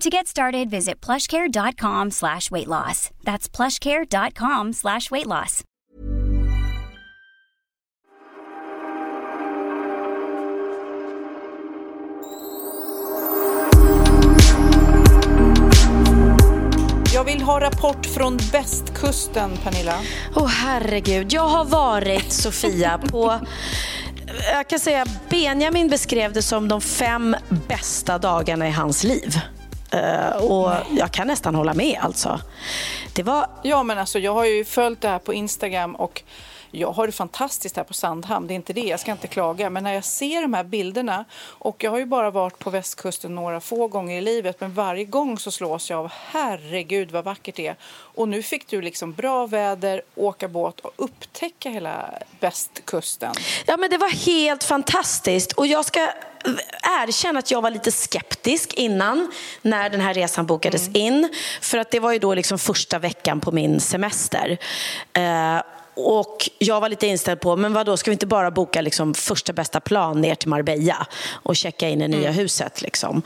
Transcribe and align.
To 0.00 0.10
get 0.10 0.26
started, 0.26 0.70
visit 0.70 1.00
plushcare.com 1.00 2.10
slash 2.10 2.50
weight 2.50 2.68
loss. 2.68 3.10
That's 3.24 3.48
plushcare.com 3.48 4.72
slash 4.72 5.10
weight 5.10 5.26
loss. 5.26 5.62
Jag 17.14 17.24
vill 17.24 17.42
ha 17.42 17.60
rapport 17.60 18.06
från 18.06 18.36
västkusten, 18.36 19.50
Pernilla. 19.64 20.00
Åh 20.36 20.44
oh, 20.44 20.48
herregud, 20.48 21.32
jag 21.32 21.48
har 21.48 21.64
varit 21.64 22.32
Sofia 22.32 22.98
på 23.10 23.40
jag 24.52 24.68
kan 24.68 24.78
säga 24.78 25.06
Benjamin 25.30 25.88
beskrev 25.88 26.32
det 26.32 26.42
som 26.42 26.68
de 26.68 26.80
fem 26.80 27.36
bästa 27.68 28.18
dagarna 28.18 28.68
i 28.68 28.70
hans 28.70 29.04
liv. 29.04 29.40
Eh, 29.96 30.36
och 30.36 30.72
jag 30.90 31.12
kan 31.12 31.26
nästan 31.26 31.54
hålla 31.54 31.74
med 31.74 31.98
alltså. 32.00 32.40
Det 33.14 33.22
var... 33.22 33.46
Ja 33.62 33.82
men 33.82 33.98
alltså 33.98 34.18
jag 34.18 34.34
har 34.34 34.44
ju 34.44 34.64
följt 34.64 35.00
det 35.00 35.08
här 35.08 35.18
på 35.18 35.34
Instagram 35.34 35.94
och 35.94 36.22
jag 36.76 36.92
har 36.92 37.06
det 37.06 37.12
fantastiskt 37.12 37.76
här 37.76 37.84
på 37.84 37.94
Sandhamn, 37.94 38.46
det 38.46 38.54
är 38.54 38.56
inte 38.56 38.72
det, 38.72 38.80
jag 38.80 39.00
ska 39.00 39.12
inte 39.12 39.26
klaga. 39.26 39.70
Men 39.70 39.84
när 39.84 39.94
jag 39.94 40.04
ser 40.04 40.42
de 40.42 40.54
här 40.54 40.64
bilderna, 40.64 41.24
och 41.42 41.84
jag 41.84 41.90
har 41.90 41.98
ju 41.98 42.04
bara 42.04 42.30
varit 42.30 42.58
på 42.58 42.70
västkusten 42.70 43.34
några 43.34 43.60
få 43.60 43.88
gånger 43.88 44.18
i 44.18 44.20
livet, 44.20 44.60
men 44.60 44.74
varje 44.74 45.04
gång 45.04 45.38
så 45.38 45.50
slås 45.50 45.90
jag 45.90 45.98
av 45.98 46.10
herregud 46.30 47.10
vad 47.10 47.24
vackert 47.24 47.54
det 47.54 47.66
är. 47.66 47.76
Och 47.88 48.28
nu 48.28 48.42
fick 48.42 48.68
du 48.68 48.82
liksom 48.82 49.12
bra 49.12 49.46
väder, 49.46 50.02
åka 50.14 50.48
båt 50.48 50.80
och 50.80 50.92
upptäcka 50.96 51.70
hela 51.70 52.10
västkusten. 52.40 53.34
Ja 53.66 53.76
men 53.76 53.90
det 53.90 53.98
var 53.98 54.10
helt 54.10 54.64
fantastiskt 54.64 55.52
och 55.52 55.66
jag 55.66 55.84
ska 55.84 56.08
erkänna 57.02 57.38
att 57.38 57.50
jag 57.50 57.62
var 57.62 57.70
lite 57.70 57.92
skeptisk 57.92 58.74
innan 58.74 59.32
när 59.62 59.90
den 59.90 60.00
här 60.00 60.14
resan 60.14 60.46
bokades 60.46 60.88
mm. 60.88 61.00
in. 61.00 61.28
För 61.60 61.78
att 61.78 61.90
det 61.90 62.00
var 62.00 62.12
ju 62.12 62.18
då 62.18 62.34
liksom 62.34 62.58
första 62.58 62.98
veckan 62.98 63.40
på 63.40 63.52
min 63.52 63.80
semester. 63.80 64.58
Uh, 65.18 65.62
och 65.96 66.50
jag 66.58 66.80
var 66.80 66.88
lite 66.88 67.06
inställd 67.06 67.40
på, 67.40 67.56
men 67.56 67.72
vad 67.72 67.86
då 67.86 67.96
ska 67.96 68.10
vi 68.10 68.12
inte 68.12 68.26
bara 68.26 68.50
boka 68.50 68.80
liksom 68.80 69.14
första 69.14 69.52
bästa 69.52 69.80
plan 69.80 70.20
ner 70.20 70.34
till 70.34 70.48
Marbella 70.48 71.06
och 71.32 71.56
checka 71.56 71.88
in 71.88 72.02
i 72.02 72.08
nya 72.08 72.28
mm. 72.28 72.34
huset? 72.34 72.82
Liksom. 72.82 73.22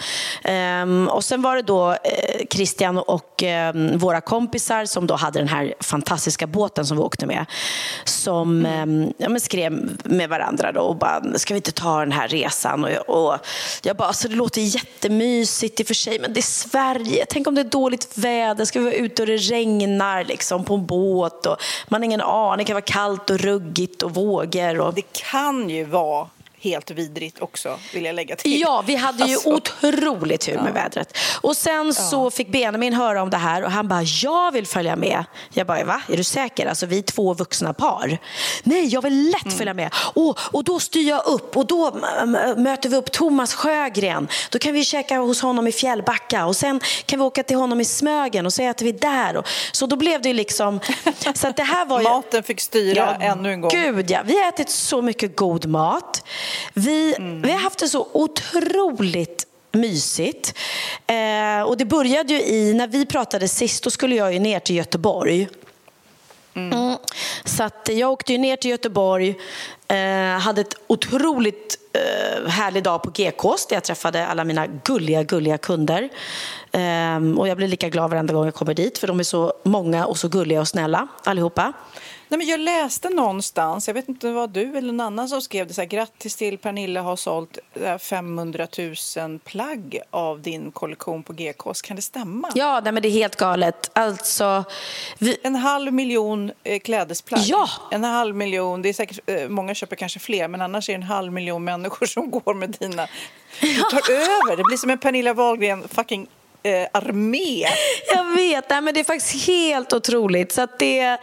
Um, 0.82 1.08
och 1.08 1.24
sen 1.24 1.42
var 1.42 1.56
det 1.56 1.62
då 1.62 1.90
eh, 1.90 2.46
Christian 2.50 2.98
och 2.98 3.42
um, 3.74 3.98
våra 3.98 4.20
kompisar 4.20 4.84
som 4.84 5.06
då 5.06 5.14
hade 5.14 5.38
den 5.38 5.48
här 5.48 5.74
fantastiska 5.80 6.46
båten 6.46 6.86
som 6.86 6.96
vi 6.96 7.02
åkte 7.02 7.26
med, 7.26 7.46
som 8.04 8.66
mm. 8.66 9.04
um, 9.04 9.12
ja, 9.18 9.40
skrev 9.40 9.88
med 10.04 10.28
varandra 10.28 10.72
då 10.72 10.80
och 10.80 10.96
bara, 10.96 11.38
ska 11.38 11.54
vi 11.54 11.58
inte 11.58 11.72
ta 11.72 12.00
den 12.00 12.12
här 12.12 12.28
resan? 12.28 12.84
Och, 12.84 13.30
och 13.30 13.38
jag 13.82 13.96
bara, 13.96 14.08
alltså 14.08 14.28
det 14.28 14.34
låter 14.34 14.60
jättemysigt 14.60 15.80
i 15.80 15.82
och 15.82 15.86
för 15.86 15.94
sig, 15.94 16.18
men 16.18 16.32
det 16.32 16.40
är 16.40 16.42
Sverige. 16.42 17.26
Tänk 17.28 17.46
om 17.46 17.54
det 17.54 17.60
är 17.60 17.64
dåligt 17.64 18.18
väder, 18.18 18.64
ska 18.64 18.78
vi 18.78 18.84
vara 18.84 18.94
ute 18.94 19.22
och 19.22 19.28
det 19.28 19.36
regnar 19.36 20.24
liksom, 20.24 20.64
på 20.64 20.74
en 20.74 20.86
båt 20.86 21.46
och 21.46 21.56
man 21.88 22.00
har 22.00 22.04
ingen 22.04 22.20
aning 22.20 22.59
det 22.60 22.64
kan 22.64 22.74
vara 22.74 22.80
kallt 22.82 23.30
och 23.30 23.38
ruggigt 23.38 24.02
och 24.02 24.14
vågor. 24.14 24.80
Och... 24.80 24.94
Det 24.94 25.12
kan 25.12 25.70
ju 25.70 25.84
vara 25.84 26.28
helt 26.60 26.90
vidrigt 26.90 27.42
också, 27.42 27.78
vill 27.94 28.04
jag 28.04 28.14
lägga 28.14 28.36
till. 28.36 28.60
Ja, 28.60 28.84
vi 28.86 28.94
hade 28.94 29.24
ju 29.24 29.34
alltså. 29.34 29.52
otroligt 29.52 30.40
tur 30.40 30.54
med 30.54 30.68
ja. 30.68 30.72
vädret. 30.72 31.16
Och 31.40 31.56
sen 31.56 31.86
ja. 31.86 31.92
så 31.92 32.30
fick 32.30 32.48
Benjamin 32.48 32.92
höra 32.92 33.22
om 33.22 33.30
det 33.30 33.36
här 33.36 33.64
och 33.64 33.70
han 33.70 33.88
bara, 33.88 34.02
jag 34.02 34.52
vill 34.52 34.66
följa 34.66 34.96
med. 34.96 35.24
Jag 35.52 35.66
bara, 35.66 35.84
va? 35.84 36.02
Är 36.08 36.16
du 36.16 36.24
säker? 36.24 36.66
Alltså 36.66 36.86
vi 36.86 36.98
är 36.98 37.02
två 37.02 37.34
vuxna 37.34 37.72
par. 37.72 38.18
Nej, 38.62 38.86
jag 38.86 39.02
vill 39.02 39.30
lätt 39.30 39.42
mm. 39.44 39.58
följa 39.58 39.74
med. 39.74 39.90
Och, 39.94 40.38
och 40.40 40.64
då 40.64 40.80
styr 40.80 41.08
jag 41.08 41.26
upp 41.26 41.56
och 41.56 41.66
då 41.66 41.94
möter 42.56 42.88
vi 42.88 42.96
upp 42.96 43.12
Thomas 43.12 43.54
Sjögren. 43.54 44.28
Då 44.50 44.58
kan 44.58 44.72
vi 44.72 44.84
käka 44.84 45.18
hos 45.18 45.42
honom 45.42 45.66
i 45.66 45.72
Fjällbacka 45.72 46.46
och 46.46 46.56
sen 46.56 46.80
kan 47.06 47.18
vi 47.18 47.24
åka 47.24 47.42
till 47.42 47.56
honom 47.56 47.80
i 47.80 47.84
Smögen 47.84 48.46
och 48.46 48.52
så 48.52 48.62
äter 48.62 48.86
vi 48.86 48.92
där. 48.92 49.36
Och, 49.36 49.46
så 49.72 49.86
då 49.86 49.96
blev 49.96 50.22
det 50.22 50.28
ju 50.28 50.34
liksom... 50.34 50.80
Så 51.34 51.48
att 51.48 51.56
det 51.56 51.62
här 51.62 51.86
var 51.86 52.00
ju... 52.00 52.04
Maten 52.10 52.42
fick 52.42 52.60
styra 52.60 53.16
ja, 53.20 53.26
ännu 53.26 53.52
en 53.52 53.60
gång. 53.60 53.70
Gud 53.70 54.10
ja, 54.10 54.20
vi 54.24 54.40
har 54.40 54.48
ätit 54.48 54.70
så 54.70 55.02
mycket 55.02 55.36
god 55.36 55.66
mat. 55.66 56.22
Vi, 56.74 57.14
mm. 57.18 57.42
vi 57.42 57.50
har 57.50 57.58
haft 57.58 57.78
det 57.78 57.88
så 57.88 58.08
otroligt 58.12 59.46
mysigt. 59.72 60.54
Eh, 61.06 61.62
och 61.62 61.76
det 61.76 61.84
började 61.84 62.32
ju 62.32 62.42
i, 62.42 62.74
när 62.74 62.86
vi 62.86 63.06
pratade 63.06 63.48
sist, 63.48 63.84
då 63.84 63.90
skulle 63.90 64.14
jag 64.14 64.32
ju 64.32 64.38
ner 64.38 64.60
till 64.60 64.76
Göteborg. 64.76 65.48
Mm. 66.54 66.72
Mm. 66.72 66.96
Så 67.44 67.62
att 67.62 67.88
jag 67.92 68.12
åkte 68.12 68.32
ju 68.32 68.38
ner 68.38 68.56
till 68.56 68.70
Göteborg, 68.70 69.34
eh, 69.88 70.40
hade 70.40 70.60
ett 70.60 70.74
otroligt 70.86 71.78
eh, 71.92 72.48
härlig 72.48 72.82
dag 72.82 73.02
på 73.02 73.10
GKs 73.10 73.66
där 73.66 73.76
jag 73.76 73.84
träffade 73.84 74.26
alla 74.26 74.44
mina 74.44 74.66
gulliga, 74.66 75.22
gulliga 75.22 75.58
kunder. 75.58 76.08
Eh, 76.72 77.38
och 77.38 77.48
jag 77.48 77.56
blir 77.56 77.68
lika 77.68 77.88
glad 77.88 78.10
varenda 78.10 78.34
gång 78.34 78.44
jag 78.44 78.54
kommer 78.54 78.74
dit 78.74 78.98
för 78.98 79.06
de 79.06 79.20
är 79.20 79.24
så 79.24 79.52
många 79.62 80.06
och 80.06 80.18
så 80.18 80.28
gulliga 80.28 80.60
och 80.60 80.68
snälla 80.68 81.08
allihopa. 81.24 81.72
Nej, 82.30 82.38
men 82.38 82.46
jag 82.46 82.60
läste 82.60 83.08
någonstans, 83.08 83.86
jag 83.86 83.94
vet 83.94 84.08
inte 84.08 84.26
om 84.26 84.32
det 84.32 84.40
var 84.40 84.46
du 84.46 84.78
eller 84.78 84.92
någon 84.92 85.00
annan 85.00 85.28
som 85.28 85.42
skrev 85.42 85.66
det 85.66 85.74
så 85.74 85.80
här, 85.80 85.88
grattis 85.88 86.36
till 86.36 86.58
Pernilla 86.58 87.02
har 87.02 87.16
sålt 87.16 87.58
500 88.00 88.66
000 89.16 89.38
plagg 89.38 90.00
av 90.10 90.42
din 90.42 90.72
kollektion 90.72 91.22
på 91.22 91.32
GKs. 91.32 91.82
Kan 91.82 91.96
det 91.96 92.02
stämma? 92.02 92.48
Ja, 92.54 92.80
nej, 92.84 92.92
men 92.92 93.02
det 93.02 93.08
är 93.08 93.12
helt 93.12 93.36
galet. 93.36 93.90
Alltså, 93.92 94.64
vi... 95.18 95.36
En 95.42 95.54
halv 95.54 95.92
miljon 95.92 96.52
eh, 96.64 96.80
klädesplagg. 96.80 97.42
Ja! 97.44 97.68
En 97.90 98.04
halv 98.04 98.36
miljon, 98.36 98.82
det 98.82 98.88
är 98.88 98.92
säkert, 98.92 99.20
eh, 99.26 99.48
många 99.48 99.74
köper 99.74 99.96
kanske 99.96 100.18
fler, 100.18 100.48
men 100.48 100.60
annars 100.60 100.88
är 100.88 100.92
det 100.92 100.96
en 100.96 101.02
halv 101.02 101.32
miljon 101.32 101.64
människor 101.64 102.06
som 102.06 102.30
går 102.44 102.54
med 102.54 102.70
dina. 102.70 103.06
Du 103.60 103.74
tar 103.74 104.10
över, 104.10 104.56
det 104.56 104.62
blir 104.62 104.76
som 104.76 104.90
en 104.90 104.98
Pernilla 104.98 105.34
Wahlgren 105.34 105.88
fucking 105.88 106.26
eh, 106.62 106.88
armé. 106.92 107.66
Jag 108.14 108.36
vet, 108.36 108.70
nej, 108.70 108.80
men 108.80 108.94
det 108.94 109.00
är 109.00 109.04
faktiskt 109.04 109.46
helt 109.46 109.92
otroligt. 109.92 110.52
Så 110.52 110.66
det, 110.78 111.00
eh, 111.00 111.16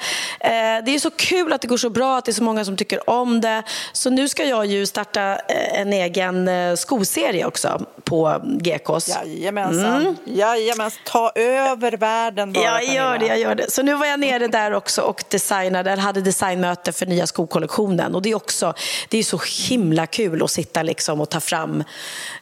det 0.86 0.96
är 0.96 1.00
så 1.00 1.12
kul 1.12 1.54
att 1.54 1.62
det 1.62 1.68
går 1.68 1.78
så 1.78 1.90
bra, 1.90 2.18
att 2.18 2.26
det 2.26 2.32
är 2.32 2.34
så 2.34 2.44
många 2.44 2.66
som 2.66 2.78
tycker 2.78 3.10
om 3.10 3.42
det. 3.42 3.64
Så 3.94 4.10
nu 4.10 4.30
ska 4.30 4.46
jag 4.46 4.66
ju 4.66 4.86
starta 4.86 5.32
eh, 5.32 5.82
en 5.82 5.94
egen 5.94 6.48
eh, 6.48 6.76
skoserie 6.76 7.46
också 7.46 7.86
på 8.04 8.42
GKs. 8.44 9.08
Jajamensan. 9.08 10.02
Mm. 10.02 10.16
Jajamensan. 10.26 11.02
Ta 11.04 11.32
över 11.36 11.92
världen 11.92 12.54
bara, 12.54 12.64
Jag 12.64 12.96
gör 12.96 13.18
det, 13.18 13.26
jag 13.26 13.40
gör 13.40 13.56
det. 13.56 13.72
Så 13.72 13.84
nu 13.84 13.94
var 13.94 14.06
jag 14.06 14.20
nere 14.20 14.48
där 14.48 14.74
också 14.74 15.02
och 15.02 15.24
designade, 15.30 15.92
hade 15.92 16.22
designmöte 16.22 16.92
för 16.92 17.06
nya 17.06 17.28
skokollektionen. 17.28 18.16
Och 18.16 18.22
det 18.22 18.32
är 18.32 18.36
också, 18.36 18.74
det 19.10 19.18
är 19.18 19.24
så 19.24 19.40
himla 19.70 20.06
kul 20.06 20.44
att 20.44 20.52
sitta 20.52 20.84
liksom 20.84 21.22
och 21.22 21.30
ta 21.30 21.40
fram... 21.40 21.84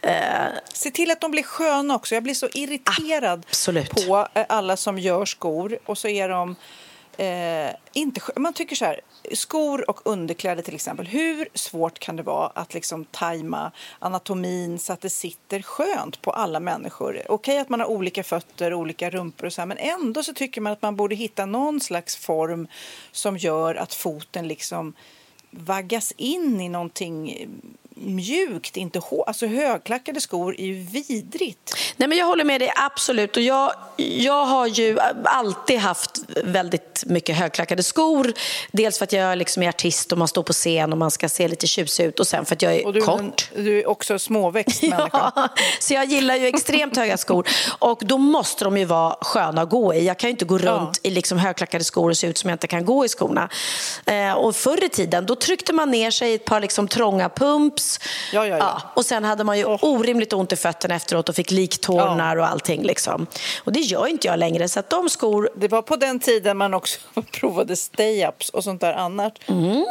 Eh... 0.01 0.11
Se 0.73 0.91
till 0.91 1.11
att 1.11 1.21
de 1.21 1.31
blir 1.31 1.43
sköna 1.43 1.95
också. 1.95 2.15
Jag 2.15 2.23
blir 2.23 2.33
så 2.33 2.47
irriterad 2.53 2.84
Absolut. 3.47 3.89
på 3.89 4.27
eh, 4.33 4.45
alla 4.49 4.77
som 4.77 4.99
gör 4.99 5.25
skor 5.25 5.79
och 5.85 5.97
så 5.97 6.07
är 6.07 6.29
de 6.29 6.55
Eh, 7.17 7.75
inte, 7.93 8.21
man 8.35 8.53
tycker 8.53 8.75
så 8.75 8.85
här, 8.85 9.01
skor 9.33 9.89
och 9.89 10.01
underkläder 10.03 10.63
till 10.63 10.75
exempel. 10.75 11.07
Hur 11.07 11.47
svårt 11.53 11.99
kan 11.99 12.15
det 12.15 12.23
vara 12.23 12.47
att 12.47 12.73
liksom 12.73 13.05
tajma 13.05 13.71
anatomin 13.99 14.79
så 14.79 14.93
att 14.93 15.01
det 15.01 15.09
sitter 15.09 15.61
skönt 15.61 16.21
på 16.21 16.31
alla 16.31 16.59
människor? 16.59 17.21
Okej 17.29 17.59
att 17.59 17.69
man 17.69 17.79
har 17.79 17.87
olika 17.87 18.23
fötter, 18.23 18.73
olika 18.73 19.09
rumpor 19.09 19.45
och 19.45 19.53
så 19.53 19.61
här, 19.61 19.65
men 19.65 19.77
ändå 19.77 20.23
så 20.23 20.33
tycker 20.33 20.61
man 20.61 20.73
att 20.73 20.81
man 20.81 20.95
borde 20.95 21.15
hitta 21.15 21.45
någon 21.45 21.79
slags 21.81 22.15
form 22.15 22.67
som 23.11 23.37
gör 23.37 23.75
att 23.75 23.93
foten 23.93 24.47
liksom 24.47 24.93
vaggas 25.51 26.13
in 26.17 26.61
i 26.61 26.69
någonting 26.69 27.47
mjukt, 27.95 28.77
inte 28.77 28.99
hårt. 28.99 29.27
Alltså 29.27 29.45
högklackade 29.45 30.21
skor 30.21 30.55
är 30.59 30.65
ju 30.65 30.73
vidrigt. 30.73 31.75
Nej, 31.97 32.09
men 32.09 32.17
jag 32.17 32.25
håller 32.25 32.43
med 32.43 32.61
dig, 32.61 32.71
absolut. 32.75 33.37
Och 33.37 33.43
jag, 33.43 33.71
jag 33.97 34.45
har 34.45 34.67
ju 34.67 34.97
alltid 35.23 35.79
haft 35.79 36.11
väldigt 36.43 37.03
mycket 37.05 37.35
högklackade 37.35 37.83
skor. 37.83 38.33
Dels 38.71 38.97
för 38.97 39.03
att 39.03 39.13
jag 39.13 39.37
liksom 39.37 39.63
är 39.63 39.69
artist 39.69 40.11
och 40.11 40.17
man 40.17 40.27
står 40.27 40.43
på 40.43 40.53
scen 40.53 40.91
och 40.91 40.97
man 40.97 41.11
ska 41.11 41.29
se 41.29 41.47
lite 41.47 41.67
tjusig 41.67 42.05
ut 42.05 42.19
och 42.19 42.27
sen 42.27 42.45
för 42.45 42.55
att 42.55 42.61
jag 42.61 42.75
är 42.75 42.85
och 42.85 42.93
du, 42.93 43.01
kort. 43.01 43.49
Du 43.55 43.79
är 43.79 43.87
också 43.87 44.19
småväxt. 44.19 44.83
Ja, 45.11 45.49
så 45.79 45.93
jag 45.93 46.05
gillar 46.05 46.35
ju 46.35 46.47
extremt 46.47 46.97
höga 46.97 47.17
skor 47.17 47.47
och 47.79 48.01
då 48.05 48.17
måste 48.17 48.63
de 48.63 48.77
ju 48.77 48.85
vara 48.85 49.15
sköna 49.21 49.61
att 49.61 49.69
gå 49.69 49.93
i. 49.93 50.05
Jag 50.05 50.19
kan 50.19 50.27
ju 50.27 50.31
inte 50.31 50.45
gå 50.45 50.57
runt 50.57 50.99
Ja. 51.03 51.09
i 51.09 51.13
liksom 51.13 51.37
högklackade 51.37 51.83
skor 51.83 52.09
och 52.09 52.17
se 52.17 52.27
ut 52.27 52.37
som 52.37 52.49
jag 52.49 52.55
inte 52.55 52.67
kan 52.67 52.85
gå 52.85 53.05
i 53.05 53.09
skorna. 53.09 53.49
Eh, 54.05 54.33
och 54.33 54.55
förr 54.55 54.83
i 54.83 54.89
tiden 54.89 55.25
då 55.25 55.35
tryckte 55.35 55.73
man 55.73 55.91
ner 55.91 56.11
sig 56.11 56.31
i 56.31 56.35
ett 56.35 56.45
par 56.45 56.59
liksom 56.59 56.87
trånga 56.87 57.29
pumps. 57.29 57.84
Ja, 58.33 58.47
ja, 58.47 58.57
ja. 58.57 58.81
och 58.95 59.05
sen 59.05 59.23
hade 59.23 59.43
man 59.43 59.57
ju 59.57 59.65
orimligt 59.65 60.33
ont 60.33 60.53
i 60.53 60.55
fötterna 60.55 60.95
efteråt 60.95 61.29
och 61.29 61.35
fick 61.35 61.51
liktårnar 61.51 62.35
och 62.37 62.47
allting. 62.47 62.83
Liksom. 62.83 63.27
Och 63.63 63.71
det 63.73 63.79
gör 63.79 64.07
inte 64.07 64.27
jag 64.27 64.39
längre. 64.39 64.67
Så 64.69 64.79
att 64.79 64.89
de 64.89 65.09
skor... 65.09 65.49
Det 65.55 65.67
var 65.67 65.81
på 65.81 65.95
den 65.95 66.19
tiden 66.19 66.57
man 66.57 66.73
också 66.73 66.99
provade 67.31 67.73
stay-ups 67.75 68.49
och 68.51 68.63
sånt 68.63 68.81
där 68.81 68.93
annat. 68.93 69.39
Mm, 69.47 69.85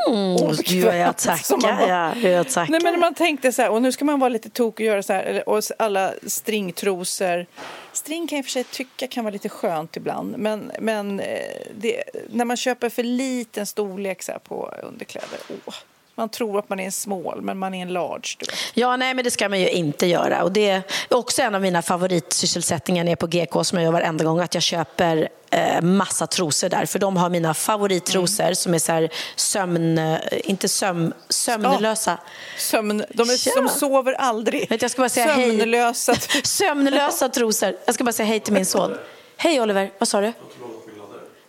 du 0.66 0.88
är 0.88 0.96
jag 0.96 1.20
Som 1.20 1.30
man 1.30 1.38
tacka. 1.70 1.86
bara- 1.86 2.14
Ja, 2.22 2.28
jag 2.28 2.48
tackar. 2.50 2.70
Nej, 2.72 2.80
men 2.82 3.00
man 3.00 3.14
tänkte 3.14 3.52
så 3.52 3.62
här, 3.62 3.70
och 3.70 3.82
nu 3.82 3.92
ska 3.92 4.04
man 4.04 4.20
vara 4.20 4.28
lite 4.28 4.50
tok 4.50 4.74
och 4.74 4.80
göra 4.80 5.02
så 5.02 5.12
här, 5.12 5.48
och 5.48 5.62
alla 5.78 6.12
stringtrosor. 6.26 7.46
String 7.92 8.26
kan 8.28 8.36
jag 8.36 8.44
för 8.44 8.52
sig 8.52 8.64
tycka 8.64 9.06
kan 9.06 9.24
vara 9.24 9.32
lite 9.32 9.48
skönt 9.48 9.96
ibland, 9.96 10.38
men, 10.38 10.72
men 10.80 11.20
eh, 11.20 11.38
det, 11.76 12.04
när 12.30 12.44
man 12.44 12.56
köper 12.56 12.88
för 12.88 13.02
liten 13.02 13.66
storlek 13.66 14.22
så 14.22 14.32
på 14.48 14.74
underkläder, 14.82 15.38
åh, 15.66 15.74
man 16.14 16.28
tror 16.28 16.58
att 16.58 16.68
man 16.68 16.80
är 16.80 16.84
en 16.84 16.92
small, 16.92 17.42
men 17.42 17.58
man 17.58 17.74
är 17.74 17.82
en 17.82 17.92
large. 17.92 18.36
Du 18.38 18.46
vet. 18.46 18.54
Ja, 18.74 18.96
nej, 18.96 19.14
men 19.14 19.24
det 19.24 19.30
ska 19.30 19.48
man 19.48 19.60
ju 19.60 19.70
inte 19.70 20.06
göra. 20.06 20.42
Och 20.42 20.52
det 20.52 20.68
är 20.70 20.82
också 21.10 21.42
en 21.42 21.54
av 21.54 21.60
mina 21.60 21.82
favoritsysselsättningar 21.82 23.04
nere 23.04 23.16
på 23.16 23.26
GK 23.26 23.64
som 23.64 23.78
jag 23.78 23.84
gör 23.84 23.92
varenda 23.92 24.24
gång, 24.24 24.40
att 24.40 24.54
jag 24.54 24.62
köper 24.62 25.28
eh, 25.50 25.80
massa 25.82 26.26
trosor 26.26 26.68
där. 26.68 26.86
För 26.86 26.98
de 26.98 27.16
har 27.16 27.30
mina 27.30 27.54
favorittrosor 27.54 28.44
Mm. 28.44 28.54
som 28.54 28.74
är 28.74 28.78
så 28.78 28.92
här 28.92 29.08
sömn... 29.36 29.98
eh, 29.98 30.18
Inte 30.44 30.68
sömn, 30.68 31.12
sömnlösa. 31.28 32.18
Sömn, 32.58 33.04
de 33.10 33.22
är, 33.30 33.48
Ja. 33.48 33.62
de 33.62 33.68
sover 33.68 34.12
aldrig. 34.12 34.70
Vet, 34.70 34.82
jag 34.82 34.90
ska 34.90 35.02
bara 35.02 35.08
säga 35.08 35.26
hej. 35.32 35.58
Sömnlösa. 35.58 36.14
Sömnlösa 36.44 37.28
trosor. 37.28 37.76
Jag 37.86 37.94
ska 37.94 38.04
bara 38.04 38.12
säga 38.12 38.26
hej 38.26 38.40
till 38.40 38.52
min 38.52 38.66
son. 38.66 38.94
Hej 39.36 39.60
Oliver, 39.60 39.90
vad 39.98 40.08
sa 40.08 40.20
du? 40.20 40.32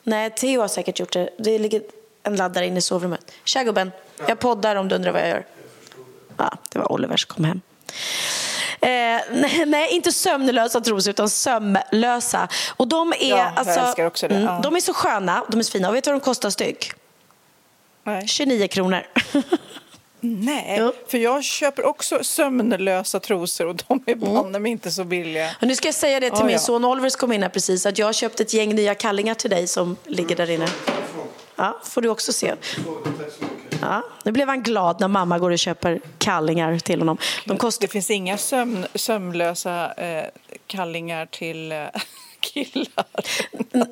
Nej, 0.03 0.29
Theo 0.29 0.62
har 0.62 0.67
säkert 0.67 1.00
gjort 1.00 1.13
det. 1.13 1.29
Det 1.39 1.59
ligger 1.59 1.81
en 2.23 2.35
laddare 2.35 2.65
inne 2.67 2.77
i 2.77 2.81
sovrummet. 2.81 3.31
Tja 3.44 3.63
gubben, 3.63 3.91
jag 4.27 4.39
poddar 4.39 4.75
om 4.75 4.88
du 4.88 4.95
undrar 4.95 5.12
vad 5.12 5.21
jag 5.21 5.29
gör. 5.29 5.45
Ja, 6.38 6.57
det 6.71 6.79
var 6.79 6.91
Oliver 6.91 7.17
som 7.17 7.35
kom 7.35 7.45
hem. 7.45 7.62
Eh, 8.81 9.21
nej, 9.31 9.65
nej, 9.65 9.89
inte 9.91 10.12
sömnlösa 10.12 10.81
trosor 10.81 11.09
utan 11.12 11.29
sömlösa. 11.29 12.47
Och 12.75 12.88
de 12.88 13.13
är, 13.19 13.29
Ja, 13.29 13.51
alltså, 13.56 14.27
det. 14.27 14.39
Ja. 14.41 14.59
de 14.63 14.75
är 14.75 14.79
så 14.79 14.94
sköna, 14.94 15.44
de 15.51 15.59
är 15.59 15.63
så 15.63 15.71
fina. 15.71 15.89
Och 15.89 15.95
vet 15.95 16.03
du 16.03 16.12
vad 16.12 16.21
de 16.21 16.23
kostar 16.25 16.50
styck? 16.50 16.91
Nej. 18.03 18.27
29 18.27 18.67
kronor. 18.67 19.07
Nej, 20.19 20.77
Jo. 20.79 20.94
för 21.07 21.17
jag 21.17 21.44
köper 21.44 21.85
också 21.85 22.23
sömnlösa 22.23 23.19
trosor 23.19 23.67
och 23.67 23.75
de 23.75 24.03
är 24.06 24.15
banne 24.15 24.59
mig 24.59 24.71
inte 24.71 24.91
så 24.91 25.03
billiga. 25.03 25.50
Och 25.62 25.67
nu 25.67 25.75
ska 25.75 25.88
jag 25.88 25.95
säga 25.95 26.19
det 26.19 26.29
till 26.29 26.39
Ja, 26.39 26.45
min 26.45 26.53
ja. 26.53 26.59
son 26.59 26.85
Oliver 26.85 27.09
som 27.09 27.19
kom 27.19 27.31
in 27.31 27.41
här 27.44 27.50
precis, 27.50 27.85
att 27.85 27.97
jag 27.97 28.06
har 28.06 28.13
köpt 28.13 28.39
ett 28.39 28.53
gäng 28.53 28.75
nya 28.75 28.95
kallingar 28.95 29.33
till 29.33 29.50
dig 29.50 29.67
som 29.67 29.95
ligger 30.03 30.35
där 30.35 30.50
inne. 30.50 30.67
Ja, 31.56 31.79
får 31.83 32.01
du 32.01 32.09
också 32.09 32.33
se. 32.33 32.53
Ja, 33.85 34.03
nu 34.23 34.31
blev 34.31 34.47
han 34.47 34.63
glad 34.63 34.99
när 34.99 35.07
mamma 35.07 35.39
går 35.39 35.51
och 35.51 35.59
köper 35.59 35.99
kallingar 36.17 36.79
till 36.79 36.99
honom. 36.99 37.17
De 37.45 37.57
kostar... 37.57 37.87
Det 37.87 37.91
finns 37.91 38.11
inga 38.11 38.37
sömn, 38.37 38.85
sömnlösa 38.95 39.93
eh, 39.93 40.25
kallingar 40.67 41.25
till 41.25 41.71
eh, 41.71 41.77
killar. 42.53 43.06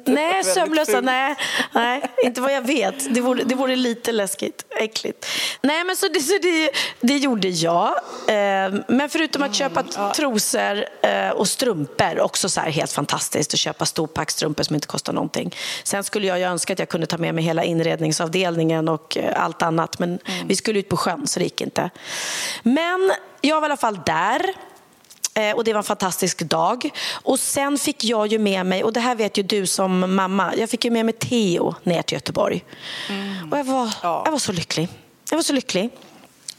Nej, 0.05 0.43
sömnlösa, 0.43 1.01
nej, 1.01 1.35
nej, 1.71 2.01
inte 2.23 2.41
vad 2.41 2.53
jag 2.53 2.61
vet. 2.61 3.13
Det 3.13 3.21
vore, 3.21 3.43
det 3.43 3.55
vore 3.55 3.75
lite 3.75 4.11
läskigt, 4.11 4.65
äckligt. 4.79 5.25
Nej, 5.61 5.83
men 5.83 5.95
så 5.95 6.07
det, 6.07 6.19
så 6.19 6.37
det, 6.41 6.69
det 6.99 7.17
gjorde 7.17 7.47
jag. 7.47 7.87
Eh, 8.27 8.73
Men 8.87 9.09
förutom 9.09 9.43
att 9.43 9.55
köpa 9.55 9.83
trosor 10.15 10.85
eh, 11.01 11.29
och 11.29 11.47
strumpor, 11.47 12.19
också 12.19 12.49
så 12.49 12.61
här 12.61 12.69
helt 12.69 12.91
fantastiskt 12.91 13.53
att 13.53 13.59
köpa 13.59 13.85
storpackstrumpor 13.85 14.63
som 14.63 14.75
inte 14.75 14.87
kostar 14.87 15.13
någonting. 15.13 15.55
Sen 15.83 16.03
skulle 16.03 16.27
jag 16.27 16.39
ju 16.39 16.45
önska 16.45 16.73
att 16.73 16.79
jag 16.79 16.89
kunde 16.89 17.07
ta 17.07 17.17
med 17.17 17.35
mig 17.35 17.43
hela 17.43 17.63
inredningsavdelningen 17.63 18.89
och 18.89 19.17
eh, 19.17 19.43
allt 19.43 19.61
annat, 19.61 19.99
men 19.99 20.19
vi 20.45 20.55
skulle 20.55 20.79
ut 20.79 20.89
på 20.89 20.97
sjön 20.97 21.27
så 21.27 21.39
det 21.39 21.43
gick 21.45 21.61
inte. 21.61 21.89
Men 22.63 23.11
jag 23.41 23.61
var 23.61 23.67
i 23.67 23.71
alla 23.71 23.77
fall 23.77 23.99
där. 24.05 24.53
Eh, 25.33 25.51
Och 25.55 25.63
det 25.63 25.73
var 25.73 25.77
en 25.77 25.83
fantastisk 25.83 26.39
dag. 26.39 26.89
Och 27.23 27.39
sen 27.39 27.77
fick 27.77 28.03
jag 28.03 28.27
ju 28.27 28.39
med 28.39 28.65
mig, 28.65 28.83
och 28.83 28.93
det 28.93 28.99
här 28.99 29.15
vet 29.15 29.37
ju 29.37 29.43
du 29.43 29.65
som 29.67 30.15
mamma, 30.15 30.53
jag 30.57 30.69
fick 30.69 30.85
ju 30.85 30.91
med 30.91 31.05
mig 31.05 31.13
Theo 31.13 31.75
ner 31.83 32.01
till 32.01 32.15
Göteborg. 32.15 32.63
Och 33.51 33.57
jag 33.57 33.63
var, 33.63 33.93
Ja. 34.03 34.21
jag 34.25 34.31
var 34.31 34.39
så 34.39 34.51
lycklig. 34.51 34.87
Jag 35.29 35.37
var 35.37 35.43
så 35.43 35.53
lycklig. 35.53 35.89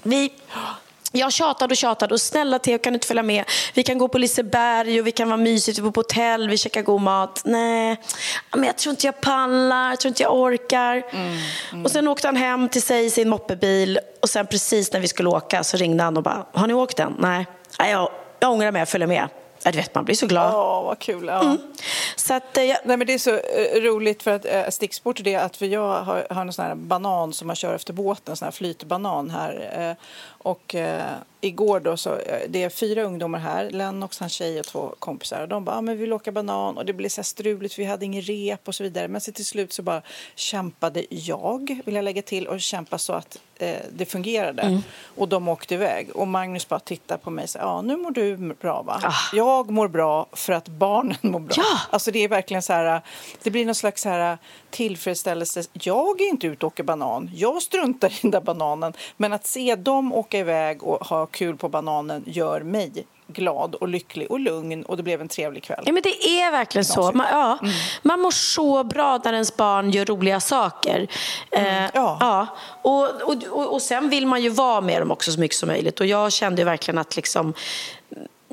Vi, 0.02 0.32
jag 1.12 1.32
tjatade 1.32 1.72
och 1.72 1.76
tjatade 1.76 2.14
och 2.14 2.20
snälla 2.20 2.58
Theo 2.58 2.78
kan 2.78 2.92
du 2.92 2.96
inte 2.96 3.06
följa 3.06 3.22
med? 3.22 3.44
Vi 3.74 3.82
kan 3.82 3.98
gå 3.98 4.08
på 4.08 4.18
Liseberg 4.18 5.00
och 5.00 5.06
vi 5.06 5.12
kan 5.12 5.28
vara 5.28 5.36
mysigt, 5.36 5.78
vi 5.78 5.82
bor 5.82 5.90
på 5.90 6.00
hotell, 6.00 6.48
vi 6.48 6.56
käkar 6.58 6.82
god 6.82 7.00
mat. 7.00 7.42
Nej, 7.44 7.96
men 8.56 8.64
jag 8.64 8.76
tror 8.78 8.90
inte 8.90 9.06
jag 9.06 9.20
pallar, 9.20 9.88
jag 9.90 10.00
tror 10.00 10.08
inte 10.08 10.22
jag 10.22 10.34
orkar. 10.34 11.02
Och 11.84 11.90
sen 11.90 12.08
åkte 12.08 12.28
han 12.28 12.36
hem 12.36 12.68
till 12.68 12.82
sig 12.82 13.04
i 13.04 13.10
sin 13.10 13.28
moppebil 13.28 13.98
och 14.22 14.30
sen 14.30 14.46
precis 14.46 14.92
när 14.92 15.00
vi 15.00 15.08
skulle 15.08 15.28
åka 15.28 15.64
så 15.64 15.76
ringde 15.76 16.02
han 16.04 16.16
och 16.16 16.22
bara, 16.22 16.46
har 16.52 16.66
ni 16.66 16.74
åkt 16.74 16.98
än? 17.00 17.14
Nej, 17.18 17.46
Nej 17.78 17.90
jag, 17.90 18.08
jag 18.40 18.50
ångrar 18.50 18.72
mig, 18.72 18.80
jag 18.80 18.88
följer 18.88 19.08
med. 19.08 19.28
Ja, 19.64 19.70
du 19.70 19.78
vet, 19.78 19.94
man 19.94 20.04
blir 20.04 20.14
så 20.14 20.26
glad. 20.26 20.52
Ja, 20.52 20.82
vad 20.82 20.98
kul. 20.98 21.26
Ja. 21.26 21.42
Mm. 21.42 21.58
Så 22.16 22.34
att, 22.34 22.56
eh, 22.56 22.64
jag, 22.64 22.78
Nej, 22.84 22.96
men 22.96 23.06
det 23.06 23.14
är 23.14 23.18
så 23.18 23.30
eh, 23.30 23.80
roligt 23.80 24.22
för 24.22 24.30
att 24.30 24.44
eh, 24.44 24.68
sticksport 24.68 25.20
är 25.20 25.24
det 25.24 25.36
att 25.36 25.56
för 25.56 25.66
jag 25.66 26.02
har, 26.02 26.26
har 26.30 26.40
en 26.40 26.52
sån 26.52 26.64
här 26.64 26.74
banan 26.74 27.32
som 27.32 27.46
man 27.46 27.56
kör 27.56 27.74
efter 27.74 27.92
båten, 27.92 28.32
en 28.32 28.36
sån 28.36 28.46
här 28.46 28.52
flytbanan 28.52 29.30
här. 29.30 29.70
Eh, 29.78 30.04
och 30.44 30.74
eh, 30.74 31.16
igår 31.40 31.80
då 31.80 31.96
så, 31.96 32.16
eh, 32.18 32.40
det 32.48 32.62
är 32.62 32.68
fyra 32.68 33.02
ungdomar 33.02 33.38
här, 33.38 33.70
Lennox, 33.70 34.18
hans 34.18 34.32
tjej 34.32 34.60
och 34.60 34.66
två 34.66 34.94
kompisar. 34.98 35.40
Och 35.40 35.48
de 35.48 35.64
bara, 35.64 35.76
ah, 35.76 35.80
men 35.80 35.94
vi 35.94 36.00
vill 36.00 36.12
åka 36.12 36.32
banan 36.32 36.76
och 36.76 36.84
det 36.84 36.92
blev 36.92 37.08
så 37.08 37.20
här 37.20 37.24
struligt 37.24 37.78
vi 37.78 37.84
hade 37.84 38.04
ingen 38.04 38.22
rep 38.22 38.68
och 38.68 38.74
så 38.74 38.82
vidare. 38.82 39.08
Men 39.08 39.20
så 39.20 39.32
till 39.32 39.46
slut 39.46 39.72
så 39.72 39.82
bara 39.82 40.02
kämpade 40.34 41.04
jag, 41.10 41.80
vill 41.84 41.94
jag 41.94 42.04
lägga 42.04 42.22
till, 42.22 42.46
och 42.46 42.60
kämpa 42.60 42.98
så 42.98 43.12
att 43.12 43.38
eh, 43.58 43.76
det 43.92 44.04
fungerade. 44.04 44.62
Mm. 44.62 44.82
Och 45.16 45.28
de 45.28 45.48
åkte 45.48 45.74
iväg. 45.74 46.16
Och 46.16 46.28
Magnus 46.28 46.68
bara 46.68 46.80
tittar 46.80 47.16
på 47.16 47.30
mig 47.30 47.42
och 47.42 47.50
säger, 47.50 47.66
ja 47.66 47.82
nu 47.82 47.96
mår 47.96 48.10
du 48.10 48.36
bra 48.36 48.82
va? 48.82 49.14
Jag 49.32 49.70
mår 49.70 49.88
bra 49.88 50.26
för 50.32 50.52
att 50.52 50.68
barnen 50.68 51.18
mår 51.20 51.40
bra. 51.40 51.54
Ja. 51.56 51.80
Alltså 51.90 52.10
det 52.10 52.18
är 52.18 52.28
verkligen 52.28 52.62
så 52.62 52.72
här, 52.72 53.00
det 53.42 53.50
blir 53.50 53.64
någon 53.64 53.74
slags 53.74 54.02
så 54.02 54.08
här 54.08 54.38
tillfredsställelse. 54.70 55.62
Jag 55.72 56.20
är 56.20 56.28
inte 56.28 56.46
ute 56.46 56.66
och 56.66 56.72
åker 56.72 56.82
banan. 56.82 57.30
Jag 57.34 57.62
struntar 57.62 58.08
i 58.08 58.18
den 58.22 58.30
där 58.30 58.40
bananen. 58.40 58.92
Men 59.16 59.32
att 59.32 59.46
se 59.46 59.74
dem 59.76 60.12
åka 60.12 60.33
iväg 60.38 60.82
och 60.82 61.06
ha 61.06 61.26
kul 61.26 61.56
på 61.56 61.68
bananen 61.68 62.24
gör 62.26 62.60
mig 62.60 63.06
glad 63.26 63.74
och 63.74 63.88
lycklig 63.88 64.30
och 64.30 64.40
lugn 64.40 64.82
och 64.82 64.96
det 64.96 65.02
blev 65.02 65.20
en 65.20 65.28
trevlig 65.28 65.62
kväll. 65.62 65.82
Ja, 65.86 65.92
men 65.92 66.02
det 66.02 66.28
är 66.40 66.50
verkligen 66.50 66.84
så. 66.84 67.12
Man, 67.12 67.26
ja, 67.30 67.58
man 68.02 68.20
mår 68.20 68.30
så 68.30 68.84
bra 68.84 69.20
när 69.24 69.32
ens 69.32 69.56
barn 69.56 69.90
gör 69.90 70.04
roliga 70.04 70.40
saker. 70.40 71.06
Eh, 71.50 71.82
ja. 71.94 72.16
ja. 72.20 72.46
Och, 72.82 73.22
och, 73.22 73.44
och, 73.50 73.72
och 73.72 73.82
sen 73.82 74.10
vill 74.10 74.26
man 74.26 74.42
ju 74.42 74.48
vara 74.48 74.80
med 74.80 75.02
dem 75.02 75.10
också 75.10 75.32
så 75.32 75.40
mycket 75.40 75.56
som 75.56 75.66
möjligt. 75.66 76.00
Och 76.00 76.06
jag 76.06 76.32
kände 76.32 76.64
verkligen 76.64 76.98
att 76.98 77.16
liksom, 77.16 77.54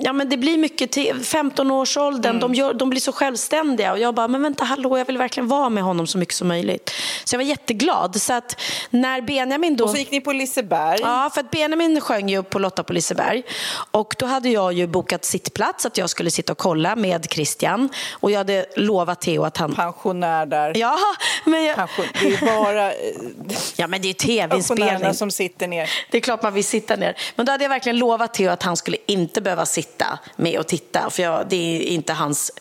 Ja, 0.04 0.14
men 0.14 0.30
det 0.30 0.38
blir 0.38 0.58
mycket 0.58 0.92
till 0.92 1.16
15-årsåldern, 1.16 2.40
de, 2.40 2.54
gör, 2.54 2.74
de 2.74 2.90
blir 2.90 3.02
så 3.02 3.12
självständiga 3.12 3.92
och 3.92 4.00
jag 4.00 4.16
bara, 4.16 4.28
men 4.28 4.42
vänta 4.42 4.64
hallå, 4.64 4.98
jag 4.98 5.06
vill 5.06 5.18
verkligen 5.18 5.48
vara 5.48 5.70
med 5.70 5.84
honom 5.84 6.08
så 6.08 6.18
mycket 6.18 6.36
som 6.36 6.48
möjligt. 6.48 6.92
Så 7.24 7.34
jag 7.36 7.40
var 7.40 7.46
jätteglad. 7.46 8.22
Så 8.22 8.34
att 8.34 8.62
när 8.90 9.22
Benjamin 9.22 9.76
då... 9.76 9.84
Och 9.84 9.90
så 9.90 9.98
gick 9.98 10.12
ni 10.12 10.22
på 10.22 10.34
Liseberg. 10.34 11.00
Ja, 11.02 11.30
för 11.34 11.40
att 11.42 11.52
Benjamin 11.52 12.02
sjöng 12.02 12.30
ju 12.30 12.44
på 12.44 12.60
Lotta 12.60 12.84
på 12.84 12.94
Liseberg. 12.94 13.44
Och 13.92 14.16
då 14.20 14.26
hade 14.26 14.50
jag 14.50 14.74
ju 14.74 14.88
bokat 14.88 15.26
sittplats, 15.26 15.86
att 15.86 15.98
jag 15.98 16.10
skulle 16.10 16.32
sitta 16.32 16.52
och 16.52 16.58
kolla 16.58 16.96
med 16.96 17.28
Christian. 17.30 17.90
Och 18.12 18.32
jag 18.32 18.38
hade 18.38 18.66
lovat 18.76 19.22
Theo 19.22 19.44
att 19.44 19.58
han... 19.58 19.76
Pensionär 19.76 20.46
där. 20.46 20.78
Ja, 20.78 20.98
men, 21.46 21.64
jag... 21.64 21.76
Pension... 21.76 22.06
Det 22.22 22.28
är 22.28 22.64
bara 22.64 22.94
ja, 23.76 23.88
men 23.88 24.02
det 24.02 24.10
är 24.10 24.14
tv-inspelning. 24.14 25.14
som 25.14 25.32
sitter 25.32 25.68
ner. 25.68 25.90
Det 26.12 26.18
är 26.18 26.22
klart 26.22 26.44
man 26.44 26.54
vill 26.54 26.66
sitta 26.66 26.96
ner. 26.96 27.18
Men 27.36 27.46
då 27.46 27.52
hade 27.52 27.64
jag 27.64 27.70
verkligen 27.70 27.98
lovat 27.98 28.34
Theo 28.34 28.52
att 28.52 28.64
han 28.64 28.78
skulle 28.78 28.98
inte 29.08 29.42
behöva 29.42 29.66
sitta 29.66 29.91
med 30.36 30.60
och 30.60 30.68
titta. 30.68 31.10
För 31.10 31.24
jag, 31.24 31.50
det 31.50 31.56
är 31.56 31.82
inte 31.82 32.14
hans... 32.14 32.52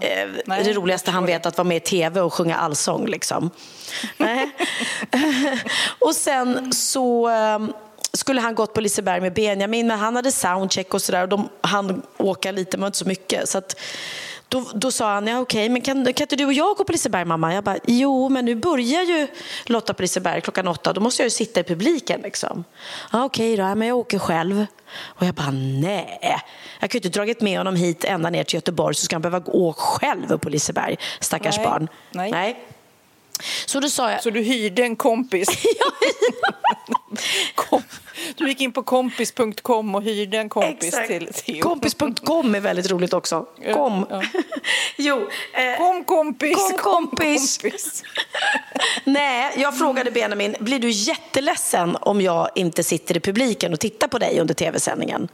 eh, 0.00 0.28
nej, 0.46 0.64
det 0.64 0.72
roligaste 0.72 1.10
han 1.10 1.26
vet 1.26 1.46
att 1.46 1.58
vara 1.58 1.68
med 1.68 1.76
i 1.76 1.80
tv 1.80 2.20
och 2.20 2.34
sjunga 2.34 2.56
allsång. 2.56 3.06
Liksom. 3.06 3.50
Och 5.98 6.14
sen 6.14 6.72
så... 6.72 7.28
eh, 7.30 7.58
skulle 8.14 8.40
han 8.40 8.54
gått 8.54 8.74
på 8.74 8.80
Liseberg 8.80 9.20
med 9.20 9.32
Benjamin, 9.32 9.86
men 9.86 9.98
han 9.98 10.16
hade 10.16 10.32
soundcheck 10.32 10.94
och 10.94 11.02
sådär 11.02 11.22
och 11.22 11.28
de 11.28 11.48
hann 11.60 12.02
åka 12.16 12.52
lite 12.52 12.78
men 12.78 12.86
inte 12.86 12.98
så 12.98 13.08
mycket. 13.08 13.48
Så 13.48 13.58
att, 13.58 13.76
då, 14.52 14.70
då 14.74 14.90
sa 14.90 15.14
han, 15.14 15.26
ja 15.26 15.38
okej, 15.38 15.68
men 15.68 15.82
kan, 15.82 16.04
kan 16.04 16.24
inte 16.24 16.36
du 16.36 16.44
och 16.44 16.52
jag 16.52 16.76
gå 16.76 16.84
på 16.84 16.92
Liseberg 16.92 17.24
mamma? 17.24 17.54
Jag 17.54 17.64
bara, 17.64 17.78
jo 17.86 18.28
men 18.28 18.44
nu 18.44 18.54
börjar 18.54 19.02
ju 19.02 19.28
Lotta 19.66 19.94
på 19.94 20.02
Liseberg 20.02 20.40
klockan 20.40 20.68
åtta, 20.68 20.92
då 20.92 21.00
måste 21.00 21.22
jag 21.22 21.26
ju 21.26 21.30
sitta 21.30 21.60
i 21.60 21.64
publiken 21.64 22.20
liksom. 22.20 22.64
Ja 23.12 23.24
okej 23.24 23.56
då, 23.56 23.74
men 23.74 23.88
jag 23.88 23.98
åker 23.98 24.18
själv. 24.18 24.66
Och 25.00 25.26
jag 25.26 25.34
bara, 25.34 25.50
nej. 25.50 26.20
Jag 26.80 26.90
kan 26.90 26.98
ju 26.98 27.08
inte 27.08 27.18
dragit 27.18 27.40
med 27.40 27.58
honom 27.58 27.76
hit 27.76 28.04
ända 28.04 28.30
ner 28.30 28.44
till 28.44 28.54
Göteborg 28.54 28.94
så 28.94 29.04
ska 29.04 29.14
han 29.14 29.22
behöva 29.22 29.38
gå 29.38 29.72
själv 29.72 30.38
på 30.38 30.48
Liseberg, 30.48 30.96
stackars 31.20 31.56
Nej. 31.56 31.66
barn. 31.66 31.88
Nej. 32.10 32.30
nej. 32.30 32.64
Så 33.66 33.80
då 33.80 33.88
sa 33.88 34.10
jag, 34.10 34.22
Så 34.22 34.30
du 34.30 34.40
hyrde 34.40 34.82
en 34.82 34.96
kompis? 34.96 35.48
Kom, 37.54 37.82
du 38.36 38.48
gick 38.48 38.60
in 38.60 38.72
på 38.72 38.82
kompis.com 38.82 39.94
och 39.94 40.02
hyrde 40.02 40.38
en 40.38 40.48
kompis 40.48 40.88
Exakt. 40.88 41.08
till 41.08 41.26
Theo. 41.26 41.62
Kompis.com 41.62 42.54
är 42.54 42.60
väldigt 42.60 42.90
roligt 42.90 43.12
också. 43.12 43.46
Kom. 43.74 44.06
ja. 44.10 44.22
jo, 44.96 45.28
eh, 45.52 45.76
Kom 45.78 46.04
kompis! 46.04 46.56
Kom, 46.56 46.78
kompis. 46.78 47.58
kompis. 47.58 48.02
nej, 49.04 49.52
jag 49.56 49.78
frågade 49.78 50.10
Benjamin, 50.10 50.56
blir 50.60 50.78
du 50.78 50.90
jätteledsen 50.90 51.96
om 52.00 52.20
jag 52.20 52.48
inte 52.54 52.82
sitter 52.82 53.16
i 53.16 53.20
publiken 53.20 53.72
och 53.72 53.80
tittar 53.80 54.08
på 54.08 54.18
dig 54.18 54.40
under 54.40 54.54
tv-sändningen? 54.54 55.28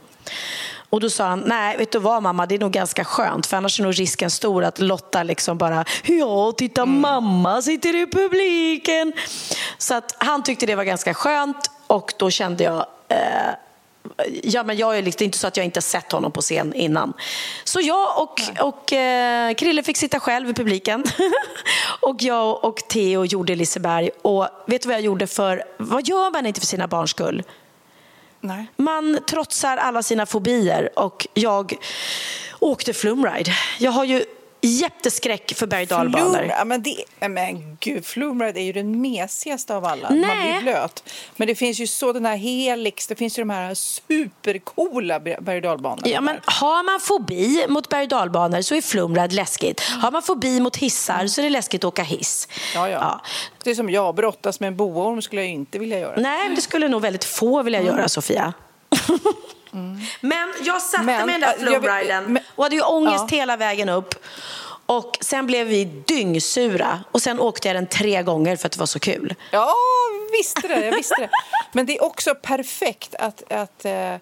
Och 0.89 0.99
då 0.99 1.09
sa 1.09 1.27
han, 1.27 1.39
nej 1.39 1.77
vet 1.77 1.91
du 1.91 1.99
vad 1.99 2.23
mamma, 2.23 2.45
det 2.45 2.55
är 2.55 2.59
nog 2.59 2.71
ganska 2.71 3.05
skönt 3.05 3.45
för 3.45 3.57
annars 3.57 3.79
är 3.79 3.83
nog 3.83 3.99
risken 3.99 4.31
stor 4.31 4.63
att 4.63 4.79
Lotta 4.79 5.23
liksom 5.23 5.57
bara, 5.57 5.85
ja 6.03 6.53
titta 6.57 6.85
mamma 6.85 7.61
sitter 7.61 7.95
i 7.95 8.07
publiken. 8.07 9.13
Så 9.77 9.93
att 9.93 10.15
han 10.17 10.43
tyckte 10.43 10.65
det 10.65 10.75
var 10.75 10.83
ganska 10.83 11.13
skönt 11.13 11.71
och 11.89 12.13
då 12.17 12.29
kände 12.29 12.63
jag, 12.63 12.85
eh, 13.07 13.53
Ja, 14.43 14.63
men 14.63 14.77
jag 14.77 14.97
är 14.97 15.01
liksom, 15.01 15.17
det 15.17 15.23
är 15.23 15.25
inte 15.25 15.37
så 15.37 15.47
att 15.47 15.57
jag 15.57 15.65
inte 15.65 15.81
sett 15.81 16.11
honom 16.11 16.31
på 16.31 16.41
scen 16.41 16.73
innan. 16.73 17.13
Så 17.63 17.81
jag 17.81 18.21
och, 18.21 18.39
och 18.59 18.93
eh, 18.93 19.53
Krille 19.53 19.83
fick 19.83 19.97
sitta 19.97 20.19
själv 20.19 20.49
i 20.49 20.53
publiken. 20.53 21.03
och 21.99 22.23
jag 22.23 22.63
och 22.63 22.77
Theo 22.77 23.25
gjorde 23.25 23.55
Liseberg. 23.55 24.09
Och 24.21 24.47
vet 24.67 24.81
du 24.81 24.87
vad 24.87 24.95
jag 24.95 25.03
gjorde 25.03 25.27
för, 25.27 25.63
vad 25.77 26.07
gör 26.07 26.31
man 26.31 26.45
inte 26.45 26.59
för 26.59 26.67
sina 26.67 26.87
barns 26.87 27.11
skull? 27.11 27.43
Nej. 28.41 28.67
Man 28.75 29.19
trotsar 29.27 29.77
alla 29.77 30.03
sina 30.03 30.25
fobier 30.25 30.89
och 30.99 31.27
jag 31.33 31.73
åkte 32.59 32.93
flumride. 32.93 33.51
Jag 33.79 33.91
har 33.91 34.05
ju 34.05 34.25
jätteskräck 34.61 35.53
för 35.55 35.67
berg 35.67 35.87
ja, 35.89 36.65
men, 36.65 36.83
det, 36.83 36.95
ja, 37.19 37.27
men 37.27 37.77
gud, 37.79 38.05
flumride 38.05 38.59
är 38.59 38.63
ju 38.63 38.73
den 38.73 39.01
mesigaste 39.01 39.75
av 39.75 39.85
alla. 39.85 40.09
Man 40.09 40.21
Nej. 40.21 40.53
blir 40.53 40.61
blöt. 40.61 41.03
Men 41.35 41.47
det 41.47 41.55
finns 41.55 41.79
ju 41.79 41.87
så 41.87 42.13
den 42.13 42.25
här 42.25 42.37
Helix, 42.37 43.07
det 43.07 43.15
finns 43.15 43.39
ju 43.39 43.41
de 43.41 43.49
här 43.49 43.73
supercoola 43.73 45.19
berg. 45.19 45.61
Ja, 46.03 46.21
men 46.21 46.39
har 46.45 46.83
man 46.83 46.99
fobi 46.99 47.65
mot 47.69 47.89
berg 47.89 48.09
så 48.63 48.75
är 48.75 48.81
flumride 48.81 49.35
läskigt. 49.35 49.81
Har 49.81 50.11
man 50.11 50.21
fobi 50.21 50.59
mot 50.59 50.77
hissar 50.77 51.27
så 51.27 51.41
är 51.41 51.43
det 51.43 51.49
läskigt 51.49 51.83
att 51.83 51.87
åka 51.87 52.03
hiss. 52.03 52.47
ja, 52.75 52.89
ja. 52.89 53.21
Det 53.63 53.69
är 53.69 53.75
som 53.75 53.89
jag, 53.89 54.15
brottas 54.15 54.59
med 54.59 54.67
en 54.67 54.75
boorm 54.75 55.21
skulle 55.21 55.41
jag 55.41 55.51
inte 55.51 55.79
vilja 55.79 55.99
göra. 55.99 56.15
Nej, 56.17 56.47
men 56.47 56.55
det 56.55 56.61
skulle 56.61 56.87
nog 56.87 57.01
väldigt 57.01 57.23
få 57.23 57.63
vilja 57.63 57.81
göra, 57.81 58.09
Sofia. 58.09 58.53
Men 60.21 60.53
jag 60.63 60.81
satte 60.81 61.03
Men, 61.03 61.25
mig 61.25 61.35
i 61.35 61.39
den 61.39 61.81
där 61.81 62.21
men- 62.27 62.43
och 62.55 62.63
hade 62.63 62.75
ju 62.75 62.81
ångest 62.81 63.25
Ja. 63.31 63.37
hela 63.37 63.57
vägen 63.57 63.89
upp. 63.89 64.15
Och 64.85 65.17
sen 65.21 65.47
blev 65.47 65.67
vi 65.67 65.85
dyngsura 65.85 66.99
och 67.11 67.21
sen 67.21 67.39
åkte 67.39 67.67
jag 67.67 67.75
den 67.75 67.87
tre 67.87 68.23
gånger 68.23 68.55
för 68.55 68.65
att 68.65 68.71
det 68.71 68.79
var 68.79 68.85
så 68.85 68.99
kul. 68.99 69.35
Ja, 69.51 69.73
visste 70.31 70.67
det, 70.67 70.85
jag 70.85 70.95
visste 70.95 71.15
det. 71.21 71.29
Men 71.71 71.85
det 71.85 71.97
är 71.97 72.03
också 72.03 72.35
perfekt 72.35 73.15
att, 73.15 73.51
att 73.51 73.85
eh, 73.85 74.15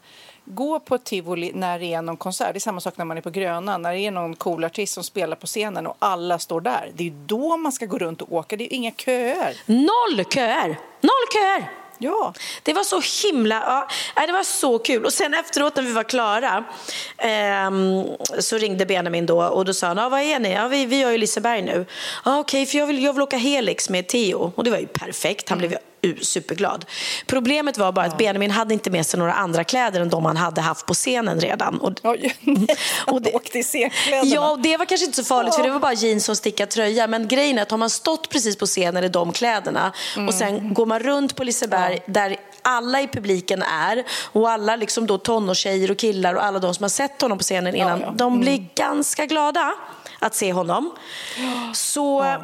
gå 0.46 0.80
på 0.80 0.98
tivoli 0.98 1.52
när 1.56 1.80
det 1.80 1.94
är 1.94 2.02
någon 2.02 2.18
konsert. 2.18 2.54
Det 2.54 2.58
är 2.58 2.60
samma 2.60 2.82
sak 2.82 2.98
när 2.98 3.06
man 3.06 3.18
är 3.18 3.22
på 3.22 3.30
Gröna. 3.30 3.78
När 3.78 3.94
det 3.94 4.00
är 4.00 4.12
någon 4.12 4.36
cool 4.36 4.64
artist 4.64 4.94
som 4.94 5.04
spelar 5.04 5.36
på 5.36 5.48
scenen 5.48 5.88
och 5.88 5.96
alla 6.00 6.40
står 6.40 6.62
där. 6.62 6.92
Det 6.96 7.08
är 7.08 7.12
då 7.26 7.58
man 7.58 7.72
ska 7.72 7.86
gå 7.86 7.98
runt 7.98 8.22
och 8.22 8.34
åka. 8.34 8.56
Det 8.58 8.64
är 8.64 8.74
inga 8.74 8.92
köer. 8.92 9.56
Noll 9.66 10.26
köer! 10.34 10.68
Noll 11.02 11.28
köer! 11.34 11.72
Ja. 11.98 12.34
Det 12.64 12.74
var 12.74 12.84
så 12.84 13.28
himla... 13.28 13.88
Ja, 14.16 14.26
det 14.26 14.34
var 14.34 14.44
så 14.44 14.80
kul. 14.80 15.06
Och 15.06 15.14
sen 15.14 15.34
efteråt 15.34 15.76
när 15.76 15.84
vi 15.84 15.92
var 15.92 16.04
klara 16.04 16.64
ehm, 17.18 18.04
så 18.40 18.58
ringde 18.58 18.86
Benjamin 18.86 19.26
då 19.26 19.44
och 19.44 19.66
då 19.66 19.74
sa 19.74 19.88
han, 19.88 20.00
ah, 20.00 20.10
vad 20.10 20.22
är 20.22 20.40
ni? 20.40 20.54
Ja, 20.54 20.68
vi, 20.68 20.86
vi 20.86 21.00
gör 21.00 21.12
ju 21.12 21.18
Liseberg 21.18 21.62
nu. 21.62 21.86
Ah, 22.24 22.40
Okej, 22.40 22.66
för 22.66 22.78
jag 22.78 22.88
vill, 22.88 23.04
jag 23.04 23.14
vill 23.14 23.22
åka 23.22 23.38
Helix 23.38 23.90
med 23.90 24.08
Theo. 24.08 24.52
Och 24.56 24.64
det 24.64 24.72
var 24.72 24.78
ju 24.78 24.88
perfekt. 24.88 25.50
Han 25.50 25.58
blev 25.58 25.72
ju 25.72 25.78
superglad. 26.22 26.86
Problemet 27.28 27.78
var 27.78 27.92
bara 27.92 28.06
att 28.06 28.18
Benjamin 28.18 28.52
hade 28.52 28.74
inte 28.74 28.90
med 28.90 29.06
sig 29.06 29.20
några 29.20 29.34
andra 29.34 29.64
kläder 29.64 30.02
än 30.02 30.10
de 30.10 30.26
han 30.26 30.38
hade 30.38 30.62
haft 30.62 30.86
på 30.86 30.94
scenen 30.94 31.40
redan. 31.40 31.78
Och, 31.78 31.94
Oj, 32.04 32.36
Och 33.08 33.22
det- 33.22 33.34
åkte 33.36 33.60
i 33.60 33.64
scenkläderna. 33.64 34.36
Ja, 34.36 34.52
och 34.52 34.60
det 34.60 34.78
var 34.78 34.86
kanske 34.86 35.06
inte 35.06 35.18
så 35.18 35.24
farligt 35.24 35.56
för 35.56 35.64
det 35.64 35.70
var 35.70 35.80
bara 35.80 35.94
jeans 35.94 36.30
och 36.30 36.38
stickad 36.38 36.70
tröja. 36.70 37.08
Men 37.08 37.28
grejen 37.28 37.58
är 37.58 37.62
att 37.62 37.72
har 37.72 37.78
man 37.78 37.90
stått 37.90 38.30
precis 38.30 38.58
på 38.58 38.66
scenen 38.66 39.04
i 39.04 39.10
de 39.10 39.34
kläderna 39.34 39.94
och 40.28 40.34
sen 40.34 40.74
går 40.74 40.86
man 40.86 41.00
runt 41.00 41.36
på 41.36 41.44
Liseberg 41.44 42.00
där 42.06 42.38
alla 42.62 43.02
i 43.02 43.08
publiken 43.08 43.62
är 43.64 44.04
och 44.32 44.50
alla 44.50 44.76
liksom 44.76 45.08
då 45.08 45.18
tonårstjejer 45.18 45.92
och 45.92 45.98
killar 45.98 46.34
och 46.34 46.44
alla 46.44 46.60
de 46.60 46.74
som 46.76 46.84
har 46.84 46.90
sett 46.90 47.22
honom 47.22 47.38
på 47.38 47.44
scenen 47.44 47.76
innan, 47.76 48.02
ja. 48.02 48.12
de 48.16 48.40
blir 48.40 48.66
ganska 48.76 49.26
glada 49.26 49.74
att 50.20 50.36
se 50.36 50.54
honom. 50.54 50.92
Så 51.74 52.36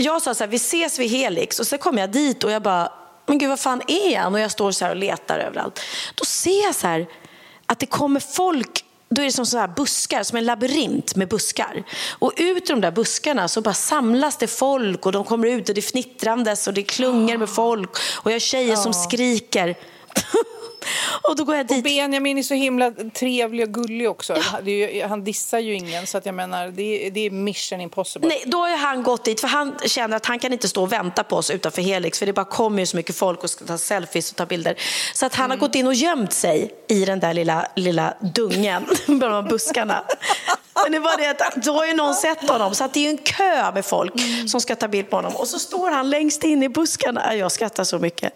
jag 0.00 0.22
sa 0.22 0.34
så 0.34 0.44
här, 0.44 0.48
vi 0.48 0.56
ses 0.56 0.98
vid 0.98 1.10
Helix 1.10 1.60
och 1.60 1.66
så 1.66 1.78
kom 1.78 1.98
jag 1.98 2.10
dit 2.10 2.44
och 2.44 2.50
jag 2.50 2.62
bara, 2.62 2.92
men 3.26 3.38
gud 3.38 3.48
vad 3.48 3.60
fan 3.60 3.82
är 3.86 4.18
han? 4.18 4.34
Och 4.34 4.40
jag 4.40 4.50
står 4.50 4.72
så 4.72 4.84
här 4.84 4.90
och 4.92 4.96
letar 4.96 5.38
överallt. 5.38 5.80
Då 6.14 6.24
ser 6.24 6.64
jag 6.64 6.74
så 6.74 6.86
här 6.86 7.06
att 7.66 7.78
det 7.78 7.86
kommer 7.86 8.20
folk 8.20 8.84
då 9.10 9.22
är 9.22 9.26
det 9.26 9.32
som 9.32 9.46
så 9.46 9.58
här 9.58 9.68
buskar, 9.68 10.22
som 10.22 10.38
en 10.38 10.44
labyrint 10.44 11.16
med 11.16 11.28
buskar. 11.28 11.84
Och 12.10 12.32
ut 12.36 12.70
ur 12.70 12.74
de 12.74 12.80
där 12.80 12.90
buskarna 12.90 13.48
så 13.48 13.60
bara 13.60 13.74
samlas 13.74 14.36
det 14.36 14.46
folk 14.46 15.06
och 15.06 15.12
de 15.12 15.24
kommer 15.24 15.48
ut 15.48 15.68
och 15.68 15.74
det 15.74 15.80
är 15.80 15.82
fnittrandes 15.82 16.66
och 16.66 16.74
det 16.74 16.80
är 16.80 16.84
klungor 16.84 17.36
med 17.36 17.48
folk 17.48 17.90
och 18.14 18.30
jag 18.30 18.34
har 18.34 18.40
tjejer 18.40 18.76
som 18.76 18.94
skriker. 18.94 19.74
och 21.22 21.36
då 21.36 21.44
går 21.44 21.56
jag 21.56 21.66
dit. 21.66 21.84
Benjamin 21.84 22.38
är 22.38 22.42
så 22.42 22.54
himla 22.54 22.90
trevlig 23.14 23.68
och 23.68 23.74
gullig 23.74 24.10
också. 24.10 24.32
Är 24.32 24.68
ju, 24.68 25.02
han 25.02 25.24
dissar 25.24 25.58
ju 25.58 25.74
ingen, 25.74 26.06
så 26.06 26.18
att 26.18 26.26
jag 26.26 26.34
menar, 26.34 26.68
det 26.68 27.06
är, 27.06 27.10
det 27.10 27.20
är 27.20 27.30
mission 27.30 27.80
impossible. 27.80 28.28
Nej, 28.28 28.42
då 28.46 28.58
har 28.58 28.76
han 28.76 29.02
gått 29.02 29.24
dit, 29.24 29.40
för 29.40 29.48
han 29.48 29.74
känner 29.86 30.16
att 30.16 30.26
han 30.26 30.38
kan 30.38 30.52
inte 30.52 30.68
stå 30.68 30.82
och 30.82 30.92
vänta 30.92 31.24
på 31.24 31.36
oss 31.36 31.50
utanför 31.50 31.82
Helix, 31.82 32.18
för 32.18 32.26
det 32.26 32.32
bara 32.32 32.44
kommer 32.44 32.80
ju 32.80 32.86
så 32.86 32.96
mycket 32.96 33.16
folk 33.16 33.44
och 33.44 33.50
ska 33.50 33.64
ta 33.64 33.78
selfies 33.78 34.30
och 34.30 34.36
ta 34.36 34.46
bilder. 34.46 34.76
Så 35.14 35.26
att 35.26 35.34
han 35.34 35.50
har 35.50 35.56
gått 35.56 35.74
in 35.74 35.86
och 35.86 35.94
gömt 35.94 36.32
sig 36.32 36.74
i 36.88 37.04
den 37.04 37.20
där 37.20 37.34
lilla, 37.34 37.66
lilla 37.76 38.14
dungen 38.34 38.86
bland 39.06 39.48
buskarna. 39.48 40.04
Men 40.82 40.92
det 40.92 40.98
var 40.98 41.16
det 41.16 41.30
att 41.30 41.64
då 41.64 41.72
har 41.72 41.86
ju 41.86 41.94
någon 41.94 42.14
sett 42.14 42.48
honom, 42.48 42.74
så 42.74 42.84
att 42.84 42.94
det 42.94 43.06
är 43.06 43.10
en 43.10 43.18
kö 43.18 43.72
med 43.72 43.84
folk 43.84 44.12
som 44.46 44.60
ska 44.60 44.76
ta 44.76 44.88
bild 44.88 45.10
på 45.10 45.16
honom. 45.16 45.36
Och 45.36 45.48
så 45.48 45.58
står 45.58 45.90
han 45.90 46.10
längst 46.10 46.44
in 46.44 46.62
i 46.62 46.68
buskarna. 46.68 47.34
Jag 47.34 47.52
skrattar 47.52 47.84
så 47.84 47.98
mycket. 47.98 48.32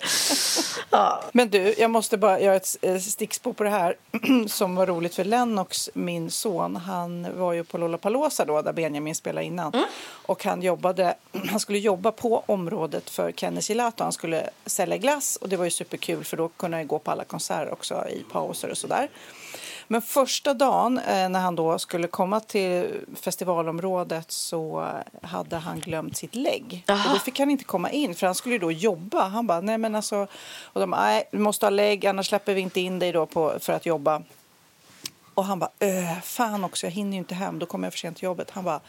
Ja. 0.91 1.23
Men 1.33 1.51
du, 1.51 1.75
jag 1.79 1.91
måste 1.91 2.19
bara 2.19 2.41
göra 2.41 2.57
ett 2.57 2.77
eh, 2.81 2.99
stickspår 2.99 3.53
på 3.53 3.65
det 3.65 3.71
här 3.71 3.97
som 4.49 4.75
var 4.75 4.87
roligt 4.87 5.15
för 5.15 5.25
Lennox, 5.25 5.91
min 5.95 6.31
son. 6.31 6.77
Han 6.77 7.39
var 7.39 7.53
ju 7.53 7.65
på 7.65 7.79
Lollapalooza 7.79 8.45
då, 8.45 8.63
där 8.63 8.73
Benjamin 8.73 9.15
spelade 9.15 9.47
innan. 9.47 9.73
Och 10.27 10.45
han, 10.45 10.63
jobbade, 10.63 11.15
han 11.51 11.61
skulle 11.61 11.79
jobba 11.79 12.13
på 12.13 12.43
området 12.47 13.11
för 13.11 13.33
Kenny 13.33 13.63
Silato. 13.63 14.05
Han 14.05 14.13
skulle 14.13 14.51
sälja 14.67 14.97
glass 14.97 15.37
och 15.37 15.49
det 15.49 15.57
var 15.57 15.65
ju 15.65 15.71
superkul 15.71 16.25
för 16.25 16.37
då 16.37 16.49
kunde 16.49 16.77
han 16.77 16.87
gå 16.87 16.99
på 16.99 17.11
alla 17.11 17.25
konserter 17.25 17.73
också 17.73 18.09
i 18.09 18.25
pauser 18.33 18.71
och 18.71 18.79
sådär. 18.79 19.09
Men 19.89 20.03
första 20.03 20.55
dagen 20.55 20.99
eh, 20.99 21.29
när 21.29 21.41
han 21.41 21.57
då 21.57 21.79
skulle 21.79 22.07
komma 22.09 22.41
till 22.41 23.01
festivalområdet 23.15 24.33
så 24.33 24.89
hade 25.23 25.57
han 25.57 25.81
glömt 25.81 26.17
sitt 26.17 26.35
lägg. 26.35 26.85
Och 26.89 27.13
då 27.13 27.19
fick 27.19 27.39
han 27.39 27.51
inte 27.51 27.65
komma 27.65 27.91
in 27.91 28.15
för 28.15 28.27
han 28.27 28.35
skulle 28.35 28.59
då 28.59 28.73
jobba. 28.73 29.29
Han 29.29 29.47
bara, 29.47 29.61
nej 29.61 29.79
men 29.79 29.95
alltså, 29.95 30.27
och 30.63 30.81
de, 30.81 30.91
nej, 30.91 31.29
du 31.33 31.39
måste 31.39 31.67
ha 31.67 31.71
lägg 31.71 32.07
annars 32.07 32.29
släpper 32.29 32.55
vi 32.55 32.61
inte 32.61 32.81
in 32.81 32.99
dig 32.99 33.13
då 33.13 33.27
på, 33.27 33.55
för 33.61 33.73
att 33.73 33.87
jobba. 33.87 34.23
Och 35.35 35.45
han 35.45 35.59
bara, 35.59 35.71
öh, 35.81 36.21
fan 36.23 36.65
också, 36.65 36.87
jag 36.87 36.93
hinner 36.93 37.13
ju 37.13 37.19
inte 37.19 37.35
hem, 37.35 37.59
då 37.59 37.67
kommer 37.67 37.87
jag 37.87 37.93
för 37.93 37.99
sent 37.99 38.17
till 38.17 38.25
jobbet. 38.25 38.51
Han 38.51 38.65
bara, 38.65 38.81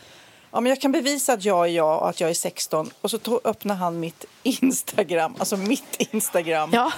ja 0.53 0.61
men 0.61 0.69
jag 0.69 0.81
kan 0.81 0.91
bevisa 0.91 1.33
att 1.33 1.45
jag 1.45 1.65
är 1.65 1.71
jag 1.71 2.01
och 2.01 2.09
att 2.09 2.21
jag 2.21 2.29
är 2.29 2.33
16. 2.33 2.89
Och 3.01 3.11
så 3.11 3.17
to- 3.17 3.39
öppnade 3.43 3.79
han 3.79 3.99
mitt 3.99 4.25
Instagram, 4.43 5.35
alltså 5.39 5.57
mitt 5.57 5.95
Instagram. 6.13 6.69
Ja. 6.73 6.91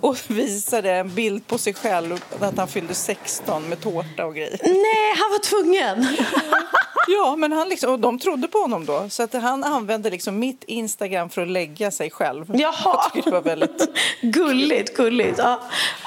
Och 0.00 0.16
visade 0.28 0.92
en 0.92 1.14
bild 1.14 1.46
på 1.46 1.58
sig 1.58 1.74
själv, 1.74 2.24
att 2.40 2.56
han 2.58 2.68
fyllde 2.68 2.94
16 2.94 3.68
med 3.68 3.80
tårta 3.80 4.26
och 4.26 4.34
grejer. 4.34 4.58
Nej, 4.62 5.14
han 5.16 5.30
var 5.30 5.38
tvungen. 5.38 6.16
Ja, 7.08 7.36
men 7.36 7.52
han 7.52 7.68
liksom, 7.68 7.92
och 7.92 7.98
de 7.98 8.18
trodde 8.18 8.48
på 8.48 8.58
honom 8.58 8.86
då. 8.86 9.08
Så 9.08 9.22
att 9.22 9.32
han 9.32 9.64
använde 9.64 10.10
liksom 10.10 10.38
mitt 10.38 10.64
Instagram 10.64 11.30
för 11.30 11.42
att 11.42 11.48
lägga 11.48 11.90
sig 11.90 12.10
själv. 12.10 12.46
Jaha. 12.54 13.10
Jag 13.14 13.24
det 13.24 13.30
var 13.30 13.42
väldigt... 13.42 13.88
Gulligt, 14.20 14.96
gulligt. 14.96 15.38
Ja. 15.38 15.60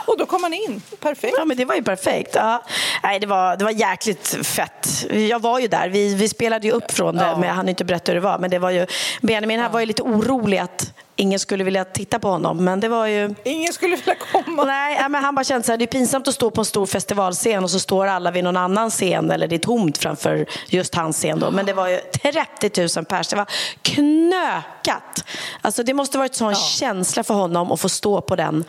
Och 0.05 0.17
då 0.17 0.25
kom 0.25 0.43
han 0.43 0.53
in. 0.53 0.81
Perfekt. 0.99 1.35
Ja, 1.37 1.45
men 1.45 1.57
det 1.57 1.65
var 1.65 1.75
ju 1.75 1.83
perfekt. 1.83 2.35
Ja. 2.35 2.63
Nej, 3.03 3.19
det, 3.19 3.27
var, 3.27 3.57
det 3.57 3.63
var 3.63 3.71
jäkligt 3.71 4.27
fett. 4.47 5.05
Jag 5.11 5.41
var 5.41 5.59
ju 5.59 5.67
där. 5.67 5.89
Vi, 5.89 6.15
vi 6.15 6.29
spelade 6.29 6.67
ju 6.67 6.73
upp 6.73 6.91
från 6.91 7.15
det, 7.15 7.35
men 7.39 7.43
jag 7.43 7.55
hann 7.55 7.69
inte 7.69 7.85
berätta 7.85 8.11
hur 8.11 8.15
det 8.15 8.25
var. 8.25 8.39
Men 8.39 8.49
det 8.49 8.59
var 8.59 8.69
ju, 8.69 8.87
Benjamin 9.21 9.59
han 9.59 9.71
var 9.71 9.79
ju 9.79 9.85
lite 9.85 10.01
orolig 10.03 10.57
att 10.57 10.93
ingen 11.15 11.39
skulle 11.39 11.63
vilja 11.63 11.85
titta 11.85 12.19
på 12.19 12.27
honom. 12.27 12.63
Men 12.63 12.79
det 12.79 12.87
var 12.87 13.05
ju... 13.05 13.35
Ingen 13.43 13.73
skulle 13.73 13.95
vilja 13.95 14.15
komma. 14.15 14.63
Nej, 14.63 15.09
men 15.09 15.23
han 15.23 15.35
bara 15.35 15.43
kände 15.43 15.65
så 15.65 15.71
här, 15.71 15.77
det 15.77 15.85
är 15.85 15.87
pinsamt 15.87 16.27
att 16.27 16.33
stå 16.33 16.51
på 16.51 16.61
en 16.61 16.65
stor 16.65 16.85
festivalscen 16.85 17.63
och 17.63 17.71
så 17.71 17.79
står 17.79 18.07
alla 18.07 18.31
vid 18.31 18.43
någon 18.43 18.57
annan 18.57 18.89
scen 18.89 19.31
eller 19.31 19.47
det 19.47 19.55
är 19.55 19.59
tomt 19.59 19.97
framför 19.97 20.45
just 20.67 20.95
hans 20.95 21.17
scen 21.17 21.39
då. 21.39 21.51
Men 21.51 21.65
det 21.65 21.73
var 21.73 21.87
ju 21.87 21.97
30 22.67 22.97
000 22.97 23.05
pers. 23.05 23.27
Det 23.27 23.35
var 23.35 23.47
knökat. 23.81 25.25
Alltså 25.61 25.83
det 25.83 25.93
måste 25.93 26.17
varit 26.17 26.35
sån 26.35 26.49
ja. 26.49 26.55
känsla 26.55 27.23
för 27.23 27.33
honom 27.33 27.71
att 27.71 27.79
få 27.79 27.89
stå 27.89 28.21
på 28.21 28.35
den 28.35 28.63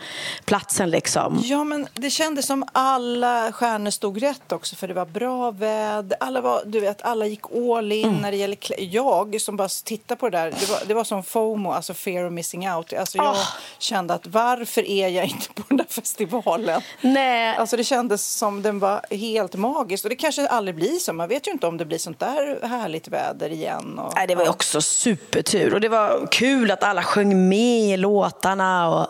platsen 0.45 0.89
liksom. 0.89 1.41
Ja, 1.43 1.63
men 1.63 1.87
det 1.93 2.09
kändes 2.09 2.45
som 2.45 2.65
alla 2.71 3.51
stjärnor 3.51 3.91
stod 3.91 4.21
rätt 4.23 4.51
också 4.51 4.75
för 4.75 4.87
det 4.87 4.93
var 4.93 5.05
bra 5.05 5.51
väder. 5.51 6.17
Alla 6.19 6.41
var, 6.41 6.61
du 6.65 6.79
vet, 6.79 7.01
alla 7.01 7.25
gick 7.25 7.41
all 7.55 7.91
in 7.91 8.09
mm. 8.09 8.21
när 8.21 8.31
det 8.31 8.37
gäller 8.37 8.57
Jag 8.77 9.41
som 9.41 9.57
bara 9.57 9.67
tittade 9.83 10.19
på 10.19 10.29
det 10.29 10.37
där, 10.37 10.53
det 10.59 10.69
var, 10.69 10.79
det 10.87 10.93
var 10.93 11.03
som 11.03 11.23
FOMO, 11.23 11.71
alltså 11.71 11.93
fear 11.93 12.25
of 12.25 12.36
missing 12.37 12.69
out. 12.69 12.93
Alltså 12.93 13.17
jag 13.17 13.31
oh. 13.31 13.47
kände 13.79 14.13
att 14.13 14.27
varför 14.27 14.87
är 14.87 15.07
jag 15.07 15.25
inte 15.25 15.53
på 15.53 15.63
den 15.67 15.77
där 15.77 15.85
festivalen? 15.89 16.81
Nej. 17.01 17.55
Alltså 17.55 17.77
det 17.77 17.83
kändes 17.83 18.27
som 18.35 18.61
den 18.61 18.79
var 18.79 19.05
helt 19.15 19.55
magisk 19.55 20.03
och 20.05 20.09
det 20.09 20.15
kanske 20.15 20.47
aldrig 20.47 20.75
blir 20.75 20.99
så. 20.99 21.13
Man 21.13 21.29
vet 21.29 21.47
ju 21.47 21.51
inte 21.51 21.67
om 21.67 21.77
det 21.77 21.85
blir 21.85 21.97
sånt 21.97 22.19
där 22.19 22.67
härligt 22.67 23.07
väder 23.07 23.49
igen. 23.49 23.99
Och, 23.99 24.13
Nej, 24.15 24.27
det 24.27 24.35
var 24.35 24.43
ju 24.43 24.49
också 24.49 24.81
supertur 24.81 25.73
och 25.73 25.81
det 25.81 25.89
var 25.89 26.27
kul 26.31 26.71
att 26.71 26.83
alla 26.83 27.03
sjöng 27.03 27.49
med 27.49 27.93
i 27.93 27.97
låtarna. 27.97 28.89
Och 28.89 29.07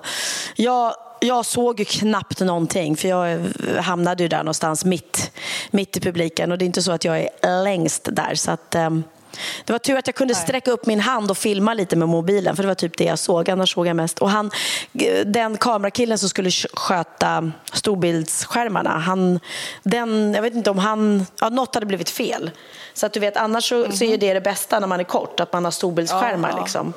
jag, 0.55 0.93
jag 1.19 1.45
såg 1.45 1.79
ju 1.79 1.85
knappt 1.85 2.39
någonting 2.39 2.97
för 2.97 3.07
jag 3.07 3.39
hamnade 3.81 4.23
ju 4.23 4.29
där 4.29 4.37
någonstans 4.37 4.85
mitt, 4.85 5.31
mitt 5.71 5.97
i 5.97 5.99
publiken 5.99 6.51
och 6.51 6.57
det 6.57 6.65
är 6.65 6.67
inte 6.67 6.81
så 6.81 6.91
att 6.91 7.05
jag 7.05 7.19
är 7.19 7.63
längst 7.63 8.07
där. 8.11 8.35
Så 8.35 8.51
att, 8.51 8.75
um, 8.75 9.03
det 9.65 9.73
var 9.73 9.79
tur 9.79 9.97
att 9.97 10.07
jag 10.07 10.15
kunde 10.15 10.35
sträcka 10.35 10.71
upp 10.71 10.85
min 10.85 10.99
hand 10.99 11.31
och 11.31 11.37
filma 11.37 11.73
lite 11.73 11.95
med 11.95 12.07
mobilen 12.07 12.55
för 12.55 12.63
det 12.63 12.67
var 12.67 12.75
typ 12.75 12.97
det 12.97 13.03
jag 13.03 13.19
såg. 13.19 13.49
Annars 13.49 13.73
såg 13.73 13.87
jag 13.87 13.95
mest. 13.95 14.19
Och 14.19 14.29
han, 14.29 14.51
den 15.25 15.57
kamerakillen 15.57 16.17
som 16.17 16.29
skulle 16.29 16.51
sköta 16.73 17.51
storbildsskärmarna, 17.73 18.89
han, 18.89 19.39
den, 19.83 20.33
jag 20.33 20.41
vet 20.41 20.53
inte 20.53 20.69
om 20.69 20.77
han, 20.77 21.25
ja, 21.41 21.49
något 21.49 21.73
hade 21.73 21.85
blivit 21.85 22.09
fel. 22.09 22.51
Så 22.93 23.05
att 23.05 23.13
du 23.13 23.19
vet, 23.19 23.37
annars 23.37 23.69
så, 23.69 23.75
mm 23.75 23.91
-hmm. 23.91 23.95
så 23.95 24.03
är 24.03 24.09
mhm. 24.09 24.19
det 24.19 24.33
det 24.33 24.41
bästa 24.41 24.79
när 24.79 24.87
man 24.87 24.99
är 24.99 25.03
kort, 25.03 25.39
att 25.39 25.53
man 25.53 25.63
har 25.63 25.71
storbildsskärmar. 25.71 26.49
Ja, 26.49 26.59
liksom. 26.59 26.93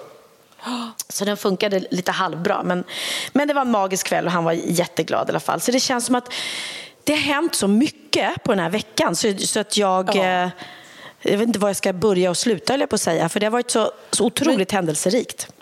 Så 1.08 1.24
den 1.24 1.36
funkade 1.36 1.84
lite 1.90 2.12
halvbra. 2.12 2.62
Men, 2.62 2.84
men 3.32 3.48
det 3.48 3.54
var 3.54 3.62
en 3.62 3.70
magisk 3.70 4.06
kväll 4.06 4.26
och 4.26 4.32
han 4.32 4.44
var 4.44 4.52
jätteglad 4.52 5.28
i 5.28 5.30
alla 5.30 5.40
fall. 5.40 5.60
Så 5.60 5.72
det 5.72 5.80
känns 5.80 6.06
som 6.06 6.14
att 6.14 6.32
det 7.04 7.12
har 7.12 7.20
hänt 7.20 7.54
så 7.54 7.68
mycket 7.68 8.42
på 8.42 8.52
den 8.52 8.58
här 8.58 8.70
veckan 8.70 9.16
så, 9.16 9.34
så 9.38 9.60
att 9.60 9.76
jag... 9.76 10.16
Ja. 10.16 10.24
Eh, 10.24 10.48
jag 11.22 11.38
vet 11.38 11.46
inte 11.46 11.58
var 11.58 11.68
jag 11.68 11.76
ska 11.76 11.92
börja 11.92 12.30
och 12.30 12.36
sluta, 12.36 12.76
jag 12.76 12.88
på 12.88 12.94
att 12.94 13.00
säga. 13.00 13.28
För 13.28 13.40
det 13.40 13.46
har 13.46 13.50
varit 13.50 13.70
så, 13.70 13.92
så 14.10 14.24
otroligt 14.24 14.72
men, 14.72 14.76
händelserikt. 14.76 15.52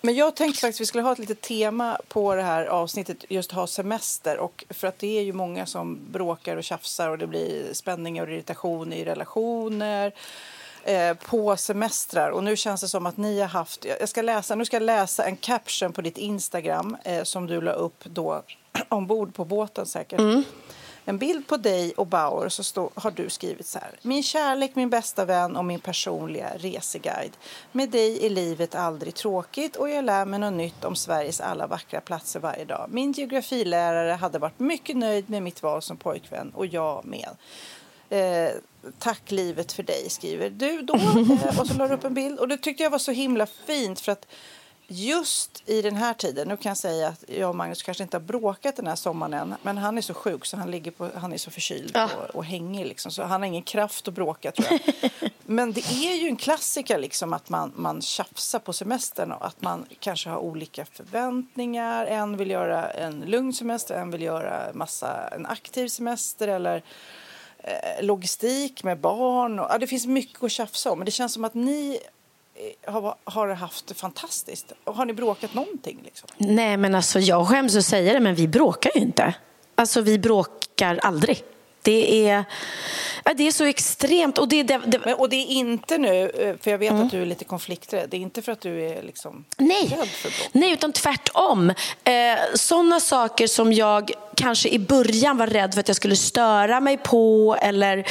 Men 0.00 0.14
jag 0.14 0.36
tänkte 0.36 0.60
faktiskt 0.60 0.76
att 0.76 0.80
vi 0.80 0.86
skulle 0.86 1.04
ha 1.04 1.12
ett 1.12 1.18
litet 1.18 1.40
tema 1.40 1.98
på 2.08 2.34
det 2.34 2.42
här 2.42 2.66
avsnittet, 2.66 3.24
just 3.28 3.52
ha 3.52 3.66
semester. 3.66 4.38
Och 4.38 4.64
för 4.70 4.88
att 4.88 4.98
det 4.98 5.18
är 5.18 5.22
ju 5.22 5.32
många 5.32 5.66
som 5.66 5.98
bråkar 6.10 6.56
och 6.56 6.64
tjafsar 6.64 7.08
och 7.08 7.18
det 7.18 7.26
blir 7.26 7.72
spänningar 7.72 8.26
och 8.26 8.32
irritation 8.32 8.92
i 8.92 9.04
relationer 9.04 10.12
eh, 10.84 11.14
på 11.14 11.56
semestrar. 11.56 12.30
Och 12.30 12.44
nu 12.44 12.56
känns 12.56 12.80
det 12.80 12.88
som 12.88 13.06
att 13.06 13.16
ni 13.16 13.40
har 13.40 13.48
haft... 13.48 13.84
Jag 14.00 14.08
ska 14.08 14.22
läsa, 14.22 14.54
nu 14.54 14.64
ska 14.64 14.76
jag 14.76 14.82
läsa 14.82 15.24
en 15.24 15.36
caption 15.36 15.92
på 15.92 16.00
ditt 16.00 16.18
Instagram 16.18 16.96
eh, 17.04 17.22
som 17.22 17.46
du 17.46 17.60
la 17.60 17.72
upp 17.72 18.04
då 18.04 18.42
ombord 18.88 19.34
på 19.34 19.44
båten 19.44 19.86
säkert. 19.86 20.20
Mm 20.20 20.44
en 21.08 21.18
bild 21.18 21.46
på 21.46 21.56
dig 21.56 21.92
och 21.96 22.06
Bauer 22.06 22.48
så 22.48 22.64
stå, 22.64 22.90
har 22.94 23.10
du 23.10 23.30
skrivit 23.30 23.66
så 23.66 23.78
här. 23.78 23.90
Min 24.02 24.22
kärlek, 24.22 24.70
min 24.74 24.90
bästa 24.90 25.24
vän 25.24 25.56
och 25.56 25.64
min 25.64 25.80
personliga 25.80 26.50
reseguide. 26.56 27.36
Med 27.72 27.90
dig 27.90 28.26
är 28.26 28.30
livet 28.30 28.74
aldrig 28.74 29.14
tråkigt 29.14 29.76
och 29.76 29.90
jag 29.90 30.04
lär 30.04 30.24
mig 30.24 30.40
något 30.40 30.52
nytt 30.52 30.84
om 30.84 30.96
Sveriges 30.96 31.40
alla 31.40 31.66
vackra 31.66 32.00
platser 32.00 32.40
varje 32.40 32.64
dag. 32.64 32.86
Min 32.90 33.12
geografilärare 33.12 34.12
hade 34.12 34.38
varit 34.38 34.58
mycket 34.58 34.96
nöjd 34.96 35.30
med 35.30 35.42
mitt 35.42 35.62
val 35.62 35.82
som 35.82 35.96
pojkvän 35.96 36.50
och 36.54 36.66
jag 36.66 37.04
med. 37.04 37.28
Eh, 38.10 38.50
tack 38.98 39.30
livet 39.30 39.72
för 39.72 39.82
dig, 39.82 40.10
skriver 40.10 40.50
du 40.50 40.82
då. 40.82 40.94
Eh, 41.44 41.60
och 41.60 41.66
så 41.66 41.74
la 41.74 41.88
du 41.88 41.94
upp 41.94 42.04
en 42.04 42.14
bild. 42.14 42.38
Och 42.38 42.48
det 42.48 42.56
tyckte 42.56 42.82
jag 42.82 42.90
var 42.90 42.98
så 42.98 43.12
himla 43.12 43.46
fint 43.46 44.00
för 44.00 44.12
att 44.12 44.26
just 44.90 45.62
i 45.66 45.82
den 45.82 45.96
här 45.96 46.14
tiden, 46.14 46.48
nu 46.48 46.56
kan 46.56 46.70
jag 46.70 46.76
säga 46.76 47.08
att 47.08 47.24
jag 47.26 47.48
och 47.48 47.56
Magnus 47.56 47.82
kanske 47.82 48.02
inte 48.02 48.16
har 48.16 48.22
bråkat 48.22 48.76
den 48.76 48.86
här 48.86 48.96
sommaren 48.96 49.34
än, 49.34 49.54
men 49.62 49.78
han 49.78 49.98
är 49.98 50.02
så 50.02 50.14
sjuk 50.14 50.46
så 50.46 50.56
han, 50.56 50.70
ligger 50.70 50.90
på, 50.90 51.10
han 51.14 51.32
är 51.32 51.38
så 51.38 51.50
förkyld 51.50 51.90
ja. 51.94 52.08
och, 52.16 52.34
och 52.34 52.44
hängig 52.44 52.86
liksom, 52.86 53.12
så 53.12 53.22
han 53.22 53.40
har 53.40 53.46
ingen 53.46 53.62
kraft 53.62 54.08
att 54.08 54.14
bråka 54.14 54.52
tror 54.52 54.68
jag. 54.70 55.30
men 55.46 55.72
det 55.72 55.80
är 55.80 56.14
ju 56.14 56.28
en 56.28 56.36
klassiker 56.36 56.98
liksom 56.98 57.32
att 57.32 57.48
man, 57.48 57.72
man 57.76 58.02
tjafsar 58.02 58.58
på 58.58 58.72
semestern 58.72 59.32
och 59.32 59.46
att 59.46 59.62
man 59.62 59.86
kanske 60.00 60.30
har 60.30 60.38
olika 60.38 60.84
förväntningar. 60.84 62.06
En 62.06 62.36
vill 62.36 62.50
göra 62.50 62.90
en 62.90 63.20
lugn 63.20 63.52
semester, 63.52 63.94
en 63.94 64.10
vill 64.10 64.22
göra 64.22 64.72
massa, 64.74 65.28
en 65.28 65.46
aktiv 65.46 65.88
semester 65.88 66.48
eller 66.48 66.82
eh, 67.58 68.04
logistik 68.04 68.84
med 68.84 69.00
barn. 69.00 69.58
Och, 69.58 69.66
ja, 69.70 69.78
det 69.78 69.86
finns 69.86 70.06
mycket 70.06 70.42
att 70.42 70.50
tjafsa 70.50 70.90
om, 70.90 70.98
men 70.98 71.06
det 71.06 71.10
känns 71.10 71.32
som 71.32 71.44
att 71.44 71.54
ni 71.54 72.00
har, 72.86 73.14
har 73.24 73.48
haft 73.48 73.86
det 73.86 73.94
fantastiskt. 73.94 74.72
Har 74.84 75.04
ni 75.04 75.12
bråkat 75.12 75.54
någonting? 75.54 76.00
Liksom? 76.04 76.28
Nej, 76.36 76.76
men 76.76 76.94
alltså 76.94 77.20
jag 77.20 77.48
skäms 77.48 77.76
att 77.76 77.84
säga 77.84 78.12
det, 78.12 78.20
men 78.20 78.34
vi 78.34 78.48
bråkar 78.48 78.90
ju 78.94 79.00
inte. 79.00 79.34
Alltså 79.74 80.00
vi 80.00 80.18
bråkar 80.18 80.98
aldrig. 81.02 81.44
Det 81.82 82.28
är, 82.28 82.44
det 83.36 83.46
är 83.46 83.52
så 83.52 83.64
extremt. 83.64 84.38
Och 84.38 84.48
det, 84.48 84.62
det, 84.62 84.80
det... 84.86 84.98
Men, 85.04 85.14
och 85.14 85.28
det 85.28 85.36
är 85.36 85.46
inte 85.46 85.98
nu, 85.98 86.30
eh, 86.30 86.56
för 86.62 86.70
jag 86.70 86.78
vet 86.78 86.90
mm. 86.90 87.06
att 87.06 87.10
du 87.10 87.22
är 87.22 87.26
lite 87.26 87.44
konflikträdd, 87.44 88.10
det 88.10 88.16
är 88.16 88.20
inte 88.20 88.42
för 88.42 88.52
att 88.52 88.60
du 88.60 88.84
är 88.84 89.02
liksom 89.02 89.44
Nej. 89.56 89.82
rädd 89.82 90.08
för 90.08 90.28
bråk? 90.28 90.50
Nej, 90.52 90.72
utan 90.72 90.92
tvärtom. 90.92 91.70
Eh, 92.04 92.14
sådana 92.54 93.00
saker 93.00 93.46
som 93.46 93.72
jag 93.72 94.10
kanske 94.36 94.68
i 94.68 94.78
början 94.78 95.36
var 95.36 95.46
rädd 95.46 95.74
för 95.74 95.80
att 95.80 95.88
jag 95.88 95.96
skulle 95.96 96.16
störa 96.16 96.80
mig 96.80 96.96
på 96.96 97.56
eller 97.60 98.06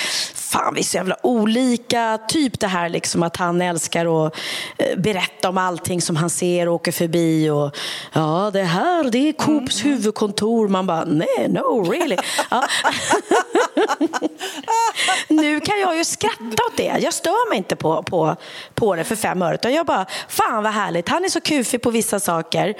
fan 0.47 0.73
vi 0.73 0.79
är 0.79 0.83
så 0.83 0.97
jävla 0.97 1.15
olika. 1.23 2.19
Typ 2.27 2.59
det 2.59 2.67
här 2.67 2.89
liksom 2.89 3.23
att 3.23 3.37
han 3.37 3.61
älskar 3.61 4.27
att 4.27 4.35
eh, 4.77 4.97
berätta 4.97 5.49
om 5.49 5.57
allting 5.57 6.01
som 6.01 6.15
han 6.15 6.29
ser 6.29 6.67
och 6.67 6.75
åker 6.75 6.91
förbi 6.91 7.49
och 7.49 7.77
ja 8.13 8.49
det 8.53 8.63
här 8.63 9.11
det 9.11 9.29
är 9.29 9.33
Coops 9.33 9.83
mm. 9.83 9.93
huvudkontor. 9.93 10.67
Man 10.67 10.87
bara 10.87 11.05
nej, 11.05 11.47
no 11.49 11.91
really. 11.91 12.17
Ja 12.51 12.67
nu 15.27 15.59
kan 15.59 15.79
jag 15.79 15.97
ju 15.97 16.03
skratta 16.03 16.63
åt 16.67 16.77
det. 16.77 16.97
Jag 16.99 17.13
stör 17.13 17.49
mig 17.49 17.57
inte 17.57 17.75
på, 17.75 18.03
på, 18.03 18.35
på 18.73 18.95
det 18.95 19.03
för 19.03 19.15
fem 19.15 19.41
öre. 19.41 19.71
jag 19.71 19.85
bara, 19.85 20.05
fan 20.27 20.63
vad 20.63 20.73
härligt. 20.73 21.09
Han 21.09 21.25
är 21.25 21.29
så 21.29 21.41
kufig 21.41 21.81
på 21.81 21.91
vissa 21.91 22.19
saker. 22.19 22.73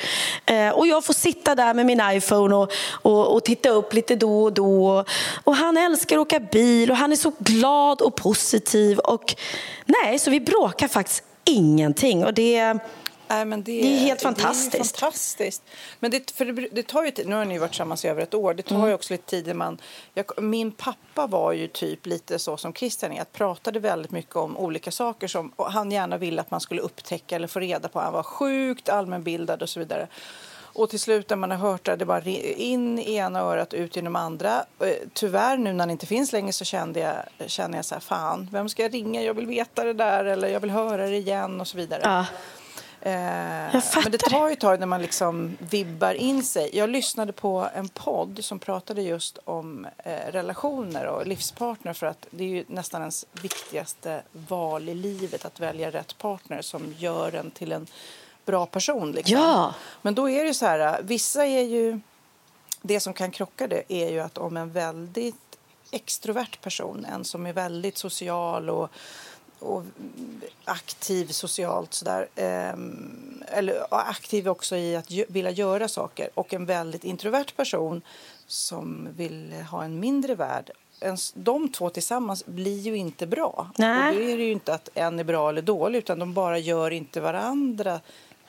Eh, 0.46 0.70
och 0.70 0.88
jag 0.88 1.06
får 1.06 1.14
sitta 1.14 1.56
där 1.56 1.74
med 1.74 1.86
min 1.86 2.02
iPhone 2.04 2.56
och, 2.56 2.72
och, 2.92 3.36
och 3.36 3.46
titta 3.46 3.70
upp 3.70 3.94
lite 3.94 4.16
då 4.16 4.44
och 4.44 4.54
då. 4.54 5.04
Och 5.44 5.56
han 5.56 5.78
älskar 5.78 6.16
att 6.18 6.22
åka 6.22 6.40
bil 6.40 6.92
och 6.92 6.98
han 6.98 7.12
är 7.12 7.16
så 7.16 7.32
glad 7.40 8.02
och 8.02 8.16
positiv. 8.16 9.00
Och 9.00 9.36
nej, 9.86 10.20
så 10.20 10.32
vi 10.32 10.40
bråkar 10.40 10.88
faktiskt 10.88 11.24
ingenting. 11.46 12.26
Och 12.26 12.34
det 12.34 12.80
Nej, 13.28 13.46
men 13.46 13.64
det, 13.64 13.82
det 13.82 13.96
är 13.96 14.00
helt 14.00 14.22
fantastiskt. 14.22 14.72
Det 14.72 14.78
är 14.78 14.84
fantastiskt. 14.84 15.64
Men 16.00 16.12
det, 16.12 16.32
för 16.32 16.46
det, 16.46 16.68
det, 16.72 16.84
tar 16.84 17.06
ju 17.06 17.12
tid. 17.12 17.28
Nu 17.28 17.36
har 17.36 17.46
ni 17.46 17.58
varit 17.58 17.72
tillsammans 17.72 18.06
i 18.06 18.08
över 18.08 18.22
ett 18.22 18.34
år. 18.34 18.54
Det 18.54 18.64
tar 18.64 18.76
mm. 18.76 18.88
ju 18.88 18.94
också 18.94 19.14
lite 19.14 19.30
tid. 19.30 19.56
Man, 19.56 19.78
jag, 20.14 20.44
min 20.44 20.72
pappa 20.72 21.28
var 21.28 21.52
ju 21.52 21.68
typ 21.68 22.06
lite 22.06 22.40
så 22.40 22.58
som 22.58 22.74
Christian 22.74 23.12
är. 23.12 23.22
Att 23.22 23.34
pratade 23.34 23.80
väldigt 23.80 24.12
mycket 24.12 24.36
om 24.36 24.58
olika 24.58 24.92
saker 24.92 25.28
som 25.28 25.52
han 25.58 25.92
gärna 25.92 26.18
ville 26.18 26.42
att 26.42 26.52
man 26.52 26.62
skulle 26.62 26.82
upptäcka 26.82 27.36
eller 27.36 27.48
få 27.48 27.60
reda 27.60 27.88
på. 27.88 28.00
Han 28.00 28.14
var 28.14 28.24
sjukt 28.24 28.90
allmänbildad 28.90 29.62
och 29.62 29.70
så 29.70 29.80
vidare. 29.80 30.08
Och 30.78 30.90
till 30.90 31.00
slut 31.00 31.30
när 31.30 31.38
man 31.38 31.52
har 31.52 31.58
hört 31.58 31.86
det, 31.86 31.96
det 31.96 32.06
bara 32.06 32.22
in 32.22 33.00
i 33.00 33.16
ena 33.16 33.40
örat, 33.40 33.74
ut 33.74 33.96
genom 33.96 34.16
andra. 34.16 34.66
Eh, 34.80 34.88
tyvärr 35.14 35.58
nu 35.58 35.74
när 35.74 35.80
han 35.80 35.90
inte 35.90 36.06
finns 36.06 36.34
längre 36.34 36.54
så 36.54 36.66
kände 36.66 37.00
jag, 37.00 37.50
känner 37.50 37.78
jag 37.78 37.86
så 37.86 37.96
här, 37.96 38.00
fan, 38.00 38.50
vem 38.52 38.70
ska 38.70 38.84
jag 38.84 38.94
ringa? 38.94 39.24
Jag 39.24 39.34
vill 39.34 39.48
veta 39.48 39.84
det 39.84 39.94
där 39.94 40.26
eller 40.26 40.48
jag 40.48 40.60
vill 40.60 40.70
höra 40.70 41.08
det 41.08 41.16
igen 41.16 41.62
och 41.62 41.68
så 41.68 41.78
vidare. 41.78 42.02
Ja. 42.04 42.26
Eh, 43.08 43.84
men 44.04 44.12
det 44.12 44.18
tar 44.18 44.48
ju 44.48 44.54
ett 44.54 44.60
tag 44.60 44.80
när 44.80 44.88
man 44.88 45.02
liksom 45.02 45.58
vibbar 45.60 46.14
in 46.14 46.44
sig. 46.44 46.70
Jag 46.74 46.90
lyssnade 46.90 47.34
på 47.34 47.70
en 47.74 47.88
podd 47.88 48.40
som 48.44 48.60
pratade 48.60 49.02
just 49.02 49.40
om 49.44 49.88
eh, 49.98 50.32
relationer 50.32 51.06
och 51.06 51.28
livspartner 51.28 51.94
för 51.94 52.08
att 52.08 52.28
det 52.32 52.44
är 52.44 52.48
ju 52.48 52.64
nästan 52.68 53.02
ens 53.02 53.26
viktigaste 53.32 54.22
val 54.32 54.90
i 54.90 54.94
livet 54.94 55.46
att 55.46 55.60
välja 55.60 55.92
rätt 55.92 56.18
partner 56.18 56.62
som 56.62 56.94
gör 56.98 57.36
en 57.36 57.52
till 57.52 57.72
en 57.72 57.88
bra 58.46 58.66
person. 58.66 59.12
Liksom. 59.12 59.38
Ja. 59.38 59.74
Men 60.02 60.16
då 60.16 60.30
är 60.30 60.46
det 60.46 60.54
så 60.54 60.66
här, 60.66 61.02
vissa 61.02 61.46
är 61.46 61.64
ju... 61.64 62.00
Det 62.82 63.00
som 63.00 63.14
kan 63.14 63.32
krocka 63.32 63.68
det 63.68 63.84
är 63.88 64.12
ju 64.12 64.20
att 64.20 64.38
om 64.38 64.58
en 64.58 64.72
väldigt 64.72 65.58
extrovert 65.92 66.62
person, 66.62 67.06
en 67.06 67.26
som 67.26 67.46
är 67.46 67.54
väldigt 67.54 67.98
social 67.98 68.70
och, 68.70 68.90
och 69.60 69.84
aktiv 70.66 71.28
socialt 71.28 71.94
sådär, 71.94 72.28
eh, 72.36 72.74
eller 73.58 73.86
aktiv 73.90 74.50
också 74.50 74.76
i 74.76 74.96
att 74.96 75.12
vilja 75.12 75.52
göra 75.52 75.88
saker 75.88 76.30
och 76.34 76.54
en 76.54 76.66
väldigt 76.66 77.04
introvert 77.04 77.56
person 77.56 78.02
som 78.48 79.08
vill 79.18 79.54
ha 79.72 79.84
en 79.84 80.00
mindre 80.00 80.36
värld 80.36 80.72
de 81.34 81.70
två 81.70 81.90
tillsammans 81.90 82.46
blir 82.46 82.80
ju 82.80 82.98
inte 82.98 83.28
bra. 83.28 83.72
Nej. 83.78 84.10
Och 84.10 84.16
då 84.16 84.30
är 84.30 84.38
det 84.38 84.44
ju 84.44 84.52
inte 84.52 84.74
att 84.74 84.90
en 84.94 85.20
är 85.20 85.24
bra 85.24 85.50
eller 85.50 85.62
dålig 85.62 86.00
utan 86.00 86.20
de 86.20 86.34
bara 86.34 86.58
gör 86.58 86.92
inte 86.92 87.22
varandra 87.22 88.00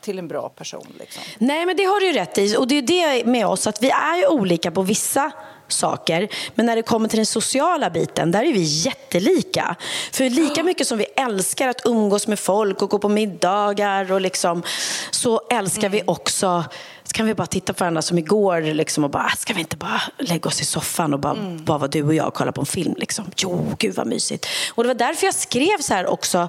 till 0.01 0.18
en 0.18 0.29
bra 0.29 0.49
person. 0.49 0.87
Liksom. 0.99 1.23
Nej, 1.38 1.66
men 1.66 1.77
det 1.77 1.85
har 1.85 2.01
du 2.01 2.07
ju 2.07 2.12
rätt 2.12 2.38
i. 2.38 2.57
Och 2.57 2.68
det 2.68 2.75
är 2.75 2.83
det 2.83 3.25
med 3.25 3.47
oss, 3.47 3.66
att 3.66 3.83
vi 3.83 3.90
är 3.90 4.31
olika 4.31 4.71
på 4.71 4.83
vissa 4.83 5.33
saker. 5.69 6.29
Men 6.55 6.67
när 6.67 6.77
det 6.77 6.83
kommer 6.83 7.09
till 7.09 7.17
den 7.17 7.27
sociala 7.27 7.91
biten, 7.91 8.33
där 8.33 8.45
är 8.45 8.53
vi 8.53 8.63
jättelika. 8.63 9.77
För 10.13 10.31
lika 10.31 10.63
mycket 10.63 10.87
som 10.87 10.99
vi 10.99 11.05
älskar 11.05 11.69
att 11.69 11.81
umgås 11.85 12.27
med 12.27 12.39
folk 12.39 12.83
och 12.83 12.91
gå 12.91 12.99
på 12.99 13.09
middagar 13.09 14.13
och 14.13 14.21
liksom, 14.21 14.63
så 15.11 15.41
älskar 15.51 15.87
mm. 15.87 15.93
vi 15.93 16.03
också 16.07 16.65
så 17.09 17.15
kan 17.15 17.27
vi 17.27 17.35
bara 17.35 17.47
titta 17.47 17.73
på 17.73 17.85
varandra 17.85 18.03
som 18.03 18.19
igår 18.19 18.61
liksom, 18.61 19.05
och 19.05 19.11
bara, 19.11 19.23
ah, 19.25 19.37
ska 19.37 19.55
vi 19.55 19.61
inte 19.61 19.77
bara 19.77 20.01
lägga 20.19 20.49
oss 20.49 20.61
i 20.61 20.65
soffan 20.65 21.15
och 21.15 21.21
bara, 21.21 21.33
mm. 21.33 21.65
bara 21.65 21.79
vara 21.79 21.89
du 21.89 22.03
och 22.03 22.15
jag 22.15 22.27
och 22.27 22.35
kolla 22.35 22.53
på 22.53 22.61
en 22.61 22.67
film? 22.67 22.95
Liksom. 22.97 23.31
Jo, 23.37 23.75
gud 23.79 23.95
vad 23.95 24.07
mysigt. 24.07 24.47
Och 24.75 24.83
det 24.83 24.89
var 24.89 24.95
därför 24.95 25.27
jag 25.27 25.35
skrev 25.35 25.79
så 25.81 25.95
här 25.95 26.07
också, 26.07 26.49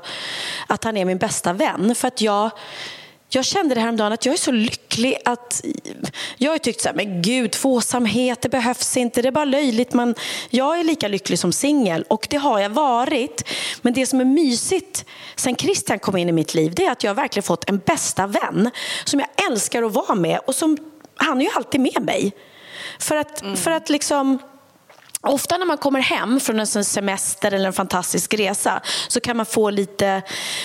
att 0.67 0.83
han 0.83 0.97
är 0.97 1.05
min 1.05 1.17
bästa 1.17 1.53
vän. 1.53 1.95
För 1.95 2.07
att 2.07 2.21
jag 2.21 2.49
jag 3.29 3.45
kände 3.45 3.75
det 3.75 3.81
häromdagen 3.81 4.13
att 4.13 4.25
jag 4.25 4.33
är 4.33 4.37
så 4.37 4.51
lycklig 4.51 5.17
att... 5.25 5.61
Jag 6.37 6.51
har 6.51 6.57
tyckt 6.57 6.81
så 6.81 6.89
här, 6.89 6.95
men 6.95 7.21
gud, 7.21 7.51
tvåsamhet, 7.51 8.41
det 8.41 8.49
behövs 8.49 8.97
inte, 8.97 9.21
det 9.21 9.27
är 9.27 9.31
bara 9.31 9.45
löjligt. 9.45 9.93
Men 9.93 10.15
jag 10.49 10.79
är 10.79 10.83
lika 10.83 11.07
lycklig 11.07 11.39
som 11.39 11.51
singel 11.51 12.05
och 12.07 12.27
det 12.29 12.37
har 12.37 12.59
jag 12.59 12.69
varit. 12.69 13.49
Men 13.81 13.93
det 13.93 14.05
som 14.05 14.21
är 14.21 14.25
mysigt 14.25 15.05
sen 15.35 15.55
Christian 15.55 15.99
kom 15.99 16.17
in 16.17 16.29
i 16.29 16.31
mitt 16.31 16.53
liv, 16.53 16.73
det 16.75 16.85
är 16.85 16.91
att 16.91 17.03
jag 17.03 17.13
verkligen 17.13 17.43
fått 17.43 17.69
en 17.69 17.77
bästa 17.77 18.27
vän 18.27 18.71
som 19.05 19.19
jag 19.19 19.51
älskar 19.51 19.83
att 19.83 19.93
vara 19.93 20.15
med 20.15 20.39
och 20.47 20.55
som, 20.55 20.77
han 21.15 21.41
är 21.41 21.45
ju 21.45 21.51
alltid 21.55 21.81
med 21.81 22.01
mig. 22.01 22.31
För 22.99 23.15
att, 23.15 23.41
mm. 23.41 23.57
för 23.57 23.71
att 23.71 23.89
liksom... 23.89 24.39
Ofta 25.21 25.57
när 25.57 25.65
man 25.65 25.77
kommer 25.77 25.99
hem 25.99 26.39
från 26.39 26.59
en 26.59 26.67
semester 26.67 27.53
eller 27.53 27.67
en 27.67 27.73
fantastisk 27.73 28.33
resa 28.33 28.81
så 29.07 29.19
kan 29.19 29.37
man 29.37 29.45
få 29.45 29.69
lite 29.69 30.21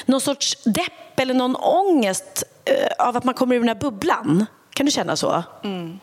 någon 0.06 0.20
sorts 0.20 0.58
depp 0.64 1.20
eller 1.20 1.34
någon 1.34 1.56
ångest 1.56 2.44
av 2.98 3.16
att 3.16 3.24
man 3.24 3.34
kommer 3.34 3.54
ur 3.54 3.60
den 3.60 3.68
här 3.68 3.74
bubblan. 3.74 4.46
Kan 4.74 4.86
du 4.86 4.92
känna 4.92 5.16
så? 5.16 5.42
Mm. 5.64 5.98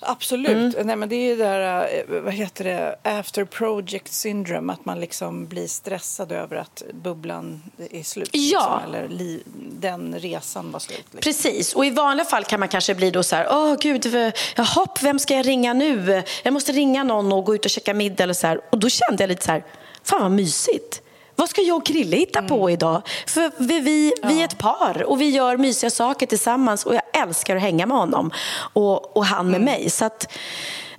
Absolut. 0.00 0.74
Mm. 0.74 0.86
Nej, 0.86 0.96
men 0.96 1.08
det 1.08 1.16
är 1.16 1.36
det 1.36 1.44
där, 1.44 1.82
eh, 1.82 2.20
vad 2.22 2.32
heter 2.32 2.64
det, 2.64 2.96
after 3.02 3.44
project 3.44 4.12
syndrome, 4.12 4.72
att 4.72 4.84
man 4.84 5.00
liksom 5.00 5.46
blir 5.46 5.66
stressad 5.66 6.32
över 6.32 6.56
att 6.56 6.82
bubblan 6.92 7.62
är 7.90 8.02
slut. 8.02 8.30
Ja. 8.32 8.80
Liksom, 8.82 8.94
eller 8.94 9.08
li, 9.08 9.42
den 9.72 10.18
resan 10.18 10.72
var 10.72 10.80
slut. 10.80 10.98
Liksom. 10.98 11.20
Precis, 11.20 11.74
och 11.74 11.86
i 11.86 11.90
vanliga 11.90 12.26
fall 12.26 12.44
kan 12.44 12.60
man 12.60 12.68
kanske 12.68 12.94
bli 12.94 13.10
då 13.10 13.22
så 13.22 13.36
här, 13.36 13.46
åh 13.50 13.76
gud, 13.80 14.32
jaha, 14.56 14.86
vem 15.02 15.18
ska 15.18 15.34
jag 15.34 15.46
ringa 15.46 15.72
nu? 15.72 16.22
Jag 16.42 16.52
måste 16.52 16.72
ringa 16.72 17.04
någon 17.04 17.32
och 17.32 17.44
gå 17.44 17.54
ut 17.54 17.64
och 17.64 17.70
käka 17.70 17.94
middag 17.94 18.24
eller 18.24 18.34
så 18.34 18.46
här. 18.46 18.60
Och 18.70 18.78
då 18.78 18.88
kände 18.88 19.22
jag 19.22 19.28
lite 19.28 19.44
så 19.44 19.52
här, 19.52 19.64
fan 20.04 20.22
vad 20.22 20.30
mysigt. 20.30 21.02
Vad 21.38 21.48
ska 21.48 21.62
jag 21.62 21.76
och 21.76 21.86
Krille 21.86 22.16
hitta 22.16 22.42
på 22.42 22.54
mm. 22.54 22.68
idag? 22.68 23.02
För 23.26 23.50
vi, 23.58 23.80
vi, 23.80 24.12
ja. 24.22 24.28
vi 24.28 24.40
är 24.40 24.44
ett 24.44 24.58
par 24.58 25.02
och 25.02 25.20
vi 25.20 25.30
gör 25.30 25.56
mysiga 25.56 25.90
saker 25.90 26.26
tillsammans 26.26 26.86
och 26.86 26.94
jag 26.94 27.02
älskar 27.22 27.56
att 27.56 27.62
hänga 27.62 27.86
med 27.86 27.96
honom 27.96 28.30
och, 28.72 29.16
och 29.16 29.24
han 29.24 29.46
med 29.46 29.60
mm. 29.60 29.64
mig. 29.64 29.90
Så 29.90 30.04
att, 30.04 30.32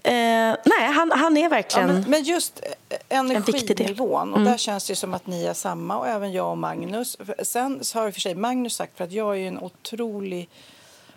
eh, 0.04 0.14
nej, 0.14 0.92
han, 0.96 1.12
han 1.12 1.38
är 1.38 1.50
verkligen 1.50 1.88
ja, 1.88 1.94
men, 1.94 2.10
men, 2.10 2.24
just 2.24 2.62
energinivån, 3.10 4.34
och 4.34 4.40
mm. 4.40 4.52
där 4.52 4.58
känns 4.58 4.88
det 4.88 4.96
som 4.96 5.14
att 5.14 5.28
ni 5.28 5.46
är 5.46 5.54
samma 5.54 5.98
och 5.98 6.08
även 6.08 6.32
jag 6.32 6.52
och 6.52 6.58
Magnus. 6.58 7.18
Sen 7.44 7.82
har 7.94 8.12
för 8.12 8.22
sig 8.22 8.36
Magnus 8.36 8.76
sagt, 8.76 8.98
för 8.98 9.04
att 9.04 9.12
jag 9.12 9.38
är 9.38 9.48
en 9.48 9.60
otrolig 9.60 10.50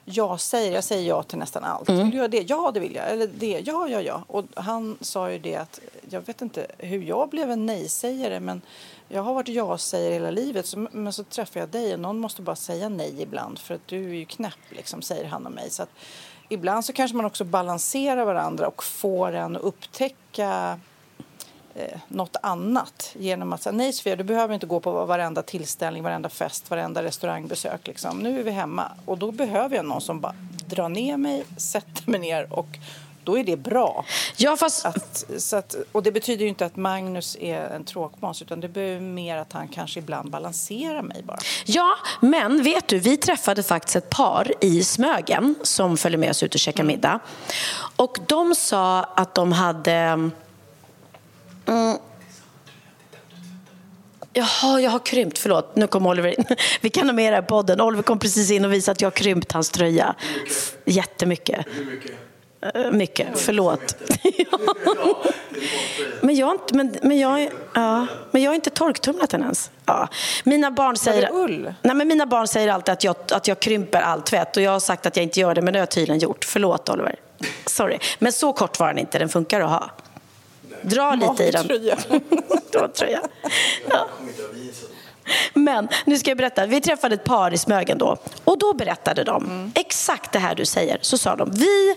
jag 0.05 0.41
säger, 0.41 0.73
jag 0.73 0.85
säger 0.85 1.09
ja 1.09 1.23
till 1.23 1.39
nästan 1.39 1.65
allt. 1.65 1.89
Mm. 1.89 2.03
Vill 2.03 2.11
du 2.11 2.17
göra 2.17 2.29
det? 2.29 2.45
Ja, 2.49 2.71
det 2.75 2.81
vill 2.81 2.95
jag. 2.95 3.11
Eller 3.11 3.27
det? 3.27 3.63
Ja, 3.67 3.89
ja, 3.89 4.01
ja. 4.01 4.25
Och 4.27 4.45
han 4.55 4.99
sa 5.01 5.31
ju 5.31 5.39
det 5.39 5.57
att, 5.57 5.81
jag 6.11 6.21
vet 6.27 6.43
inte 6.43 6.67
hur 6.79 7.03
jag 7.03 7.29
blev 7.29 7.51
en 7.51 7.67
nej-sägare, 7.67 8.41
men 8.41 8.63
jag 9.13 9.23
har 9.23 9.35
varit 9.35 9.49
ja-sägare 9.49 10.15
hela 10.15 10.31
livet, 10.31 10.67
så, 10.67 10.89
men 10.93 11.13
så 11.13 11.25
träffar 11.25 11.61
jag 11.61 11.69
dig 11.69 11.95
och 11.95 12.01
någon 12.01 12.19
måste 12.19 12.43
bara 12.43 12.57
säga 12.57 12.89
nej 12.89 13.23
ibland 13.23 13.59
för 13.59 13.75
att 13.75 13.87
du 13.87 14.11
är 14.11 14.15
ju 14.15 14.25
knäpp, 14.25 14.59
liksom, 14.71 15.03
säger 15.03 15.25
han 15.25 15.47
om 15.47 15.53
mig. 15.53 15.71
Så 15.71 15.83
att, 15.83 15.89
ibland 16.49 16.85
så 16.85 16.93
kanske 16.93 17.17
man 17.17 17.27
också 17.27 17.45
balanserar 17.45 18.25
varandra 18.25 18.69
och 18.69 18.85
får 18.85 19.33
en 19.33 19.57
att 19.57 19.63
upptäcka 19.63 20.79
eh, 21.75 21.99
något 22.09 22.37
annat 22.43 23.11
genom 23.19 23.53
att 23.53 23.63
säga 23.63 23.77
nej 23.77 23.93
Sofia, 23.93 24.17
du 24.17 24.25
behöver 24.25 24.55
inte 24.55 24.67
gå 24.67 24.81
på 24.81 25.05
varenda 25.05 25.43
tillställning, 25.43 26.03
varenda 26.03 26.29
fest, 26.29 26.71
varenda 26.71 27.03
restaurangbesök. 27.03 27.87
Liksom. 27.87 28.19
Nu 28.19 28.41
är 28.41 28.45
vi 28.45 28.51
hemma 28.51 28.93
och 29.05 29.19
då 29.19 29.33
behöver 29.33 29.77
jag 29.77 29.85
någon 29.85 30.01
som 30.01 30.21
bara 30.21 30.35
drar 30.67 30.89
ner 30.89 31.17
mig, 31.17 31.45
sätter 31.57 32.11
mig 32.11 32.21
ner 32.21 32.53
och 32.53 32.79
då 33.25 33.39
är 33.39 33.45
det 33.45 33.57
bra. 33.57 34.05
Ja, 34.37 34.57
fast... 34.57 34.87
Att, 34.87 35.25
så 35.39 35.57
att, 35.57 35.77
och 35.93 36.03
det 36.03 36.13
betyder 36.13 36.43
ju 36.43 36.49
inte 36.49 36.67
att 36.67 36.77
Magnus 36.77 37.37
är 37.41 37.61
en 37.61 37.85
tråkmåns 37.85 38.43
utan 38.43 38.61
det 38.61 38.69
behöver 38.69 39.01
mer 39.01 39.37
att 39.37 39.53
han 39.53 39.69
kanske 39.69 40.01
ibland 40.01 40.31
balanserar 40.31 41.03
mig 41.03 41.23
bara. 41.23 41.39
Ja, 41.65 41.97
men 42.21 42.63
vet 42.63 42.89
du, 42.89 42.99
vi 42.99 43.17
träffade 43.17 43.63
faktiskt 43.63 43.97
ett 43.97 44.11
par 44.11 44.53
i 44.61 44.85
Smögen 44.85 45.55
som 45.63 45.97
följde 45.97 46.19
med 46.19 46.31
oss 46.31 46.43
ut 46.43 46.55
och 46.55 46.61
käkade 46.61 46.83
mm. 46.83 46.95
middag. 46.95 47.21
Och 47.97 48.19
de 48.29 48.55
sa 48.55 49.03
att 49.03 49.35
de 49.35 49.53
hade... 49.53 50.31
Mm, 51.67 51.99
Jaha, 54.33 54.81
jag 54.81 54.91
har 54.91 55.07
krympt. 55.07 55.39
Förlåt, 55.39 55.77
nu 55.77 55.87
kom 55.87 56.07
Oliver 56.07 56.39
in. 56.39 56.45
Vi 56.81 56.91
kan 56.91 57.07
ha 57.07 57.13
med 57.13 57.33
det 57.33 57.37
här 57.37 57.43
podden. 57.43 57.81
Oliver 57.81 58.03
kom 58.03 58.19
precis 58.19 58.51
in 58.51 58.65
och 58.65 58.73
visade 58.73 58.93
att 58.93 59.01
jag 59.01 59.07
har 59.07 59.17
krympt 59.17 59.53
hans 59.53 59.71
tröja. 59.71 60.15
Jättemycket. 60.85 61.67
Hur 61.71 61.85
mycket? 61.85 62.13
Mycket, 62.93 63.29
förlåt. 63.35 63.97
men, 66.21 66.35
jag, 66.35 66.59
men, 66.73 66.97
men, 67.03 67.19
jag, 67.19 67.51
ja, 67.75 68.07
men 68.31 68.43
jag 68.43 68.51
har 68.51 68.55
inte 68.55 68.71
torktumlat 68.71 69.31
den 69.31 69.43
ens. 69.43 69.71
Ja. 69.87 70.09
Mina, 70.45 70.71
barn 70.71 70.97
säger? 70.97 71.31
Nej, 71.83 71.95
men 71.95 72.09
mina 72.09 72.27
barn 72.27 72.49
säger 72.49 72.69
alltid 72.69 72.93
att 72.93 73.05
jag, 73.05 73.17
att 73.31 73.49
jag 73.49 73.61
krymper 73.61 74.01
all 74.01 74.23
tvätt 74.23 74.57
och 74.57 74.63
jag 74.63 74.71
har 74.71 74.81
sagt 74.81 75.07
att 75.07 75.17
jag 75.17 75.23
inte 75.23 75.41
gör 75.41 75.55
det, 75.55 75.63
men 75.63 75.73
det 75.73 75.79
har 75.79 75.83
jag 75.83 75.91
tydligen 75.91 76.21
gjort. 76.21 76.45
Förlåt, 76.45 76.89
Oliver. 76.89 77.17
Sorry. 77.67 77.99
Men 78.19 78.33
så 78.33 78.53
kort 78.53 78.79
var 78.79 78.89
den 78.89 78.99
inte, 78.99 79.19
den 79.19 79.29
funkar 79.29 79.61
att 79.61 79.71
ha. 79.71 79.91
Dra 80.83 81.15
lite 81.15 81.45
i 81.45 81.51
den. 81.51 81.69
Magtröja. 82.75 83.21
Ja. 83.89 84.09
Men 85.55 85.89
nu 86.05 86.19
ska 86.19 86.31
jag 86.31 86.39
berätta. 86.39 86.67
Vi 86.67 86.81
träffade 86.81 87.15
ett 87.15 87.25
par 87.25 87.55
i 87.55 87.59
Smögen 87.59 87.99
då. 87.99 88.17
Och 88.45 88.59
då 88.59 88.75
berättade 88.75 89.25
de 89.25 89.45
mm. 89.45 89.73
exakt 89.75 90.33
det 90.33 90.39
här 90.39 90.55
du 90.55 90.65
säger. 90.65 90.99
Så 91.01 91.19
sa 91.19 91.37
de, 91.37 91.51
vi, 91.51 91.95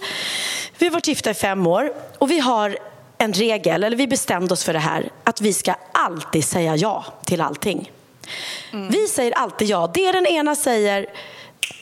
vi 0.78 0.86
har 0.86 0.94
varit 0.94 1.08
gifta 1.08 1.32
i 1.32 1.34
fem 1.34 1.68
år 1.68 1.94
och 2.18 2.32
vi 2.32 2.40
har 2.40 2.78
en 3.18 3.34
regel, 3.34 3.84
eller 3.84 3.98
vi 3.98 4.08
bestämde 4.08 4.54
oss 4.54 4.64
för 4.64 4.74
det 4.74 4.80
här, 4.80 5.10
att 5.24 5.42
vi 5.42 5.54
ska 5.54 5.76
alltid 5.92 6.46
säga 6.46 6.76
ja 6.76 7.06
till 7.26 7.42
allting. 7.42 7.92
Mm. 8.74 8.90
Vi 8.90 9.08
säger 9.08 9.32
alltid 9.32 9.68
ja. 9.68 9.92
Det 9.94 10.12
den 10.12 10.26
ena 10.26 10.56
säger, 10.56 11.06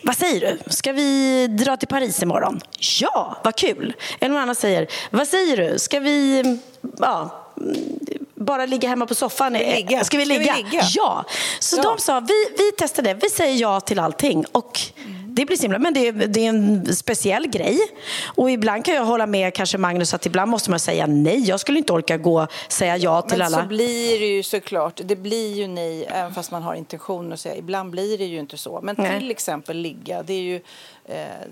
vad 0.04 0.18
säger 0.18 0.40
du? 0.40 0.74
Ska 0.74 0.92
vi 0.92 1.48
dra 1.48 1.78
till 1.78 1.88
Paris 1.88 2.24
imorgon? 2.24 2.62
Ja, 3.02 3.38
vad 3.44 3.56
kul! 3.56 3.94
En 4.20 4.38
annan 4.38 4.56
säger, 4.56 4.88
vad 5.10 5.28
säger 5.28 5.58
du? 5.58 5.80
Ska 5.80 6.00
vi 6.00 6.44
ja, 6.98 7.46
bara 8.36 8.66
ligga 8.66 8.90
hemma 8.90 9.06
på 9.06 9.16
soffan. 9.16 9.54
Ska 9.54 9.66
vi 9.66 9.76
ligga? 9.76 10.04
Ska 10.04 10.18
vi 10.18 10.26
ligga? 10.26 10.44
Ska 10.44 10.56
vi 10.56 10.64
ligga? 10.64 10.84
Ja. 10.96 11.26
Så 11.60 11.78
ja. 11.78 11.84
de 11.84 11.98
sa, 11.98 12.20
vi, 12.20 12.34
vi 12.58 12.72
testade, 12.72 13.14
vi 13.14 13.30
säger 13.30 13.62
ja 13.62 13.80
till 13.80 14.00
allting. 14.00 14.46
Och 14.52 14.80
det 15.28 15.46
blir 15.46 15.58
simpelt, 15.58 15.82
men 15.82 15.94
det 15.94 16.08
är, 16.08 16.12
det 16.12 16.46
är 16.46 16.50
en 16.50 16.96
speciell 16.96 17.48
grej. 17.48 17.80
Och 18.26 18.52
ibland 18.52 18.86
kan 18.86 18.96
jag 18.96 19.06
hålla 19.06 19.28
med 19.28 19.54
kanske 19.54 19.78
Magnus 19.78 20.14
att 20.14 20.26
ibland 20.26 20.52
måste 20.52 20.70
man 20.70 20.80
säga 20.80 21.08
nej. 21.08 21.50
Jag 21.50 21.60
skulle 21.60 21.78
inte 21.78 21.94
orka 21.94 22.18
gå 22.18 22.42
och 22.42 22.52
säga 22.68 22.98
ja 22.98 23.22
till 23.22 23.38
men 23.38 23.48
alla. 23.48 23.58
Men 23.58 23.66
så 23.66 23.70
blir 23.70 24.20
det 24.20 24.26
ju 24.26 24.44
såklart. 24.44 25.02
Det 25.04 25.16
blir 25.16 25.54
ju 25.54 25.68
nej, 25.68 26.06
även 26.06 26.34
fast 26.34 26.52
man 26.52 26.64
har 26.64 26.76
intention 26.76 27.34
att 27.34 27.40
säga. 27.40 27.56
Ibland 27.56 27.92
blir 27.92 28.18
det 28.18 28.26
ju 28.26 28.40
inte 28.40 28.58
så. 28.58 28.80
Men 28.84 28.96
till 28.96 29.04
nej. 29.04 29.32
exempel 29.32 29.78
ligga, 29.78 30.24
det 30.24 30.34
är 30.34 30.42
ju 30.42 30.62
Eh, 31.03 31.03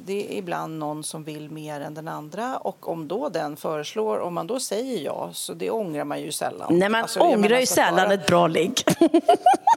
det 0.06 0.34
är 0.34 0.38
ibland 0.38 0.80
någon 0.80 1.04
som 1.04 1.24
vill 1.24 1.50
mer 1.50 1.82
än 1.82 1.94
den 1.94 2.08
andra 2.08 2.58
och 2.58 2.90
om 2.90 3.08
då 3.08 3.30
den 3.30 3.58
föreslår, 3.58 4.20
om 4.20 4.34
man 4.34 4.48
då 4.48 4.60
säger 4.60 5.04
ja, 5.04 5.30
så 5.34 5.54
det 5.54 5.70
ångrar 5.70 6.04
man 6.04 6.22
ju 6.22 6.32
sällan. 6.32 6.80
Nej, 6.80 6.90
man 6.90 7.02
alltså, 7.02 7.20
ångrar 7.20 7.60
ju 7.60 7.66
sällan 7.66 8.08
bara, 8.08 8.14
ett 8.14 8.28
bra 8.28 8.48
ligg. 8.48 8.84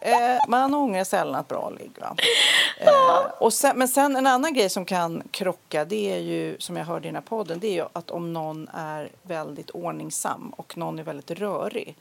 Eh, 0.02 0.48
man 0.48 0.74
ångrar 0.74 1.04
sällan 1.04 1.40
ett 1.40 1.48
bra 1.48 1.70
ligg. 1.70 1.90
Eh, 2.78 3.26
och 3.38 3.52
sen, 3.52 3.78
men 3.78 3.88
sen 3.88 4.16
en 4.16 4.26
annan 4.26 4.54
grej 4.54 4.68
som 4.68 4.84
kan 4.84 5.22
krocka, 5.30 5.84
det 5.84 6.12
är 6.12 6.18
ju 6.18 6.56
som 6.58 6.76
jag 6.76 6.84
hörde 6.84 7.04
i 7.04 7.08
den 7.08 7.14
här 7.14 7.22
podden, 7.22 7.60
det 7.60 7.66
är 7.66 7.72
ju 7.72 7.84
att 7.92 8.10
om 8.10 8.32
någon 8.32 8.68
är 8.74 9.08
väldigt 9.22 9.70
ordningsam 9.70 10.52
och 10.56 10.76
någon 10.76 10.98
är 10.98 11.02
väldigt 11.02 11.30
rörig 11.30 11.96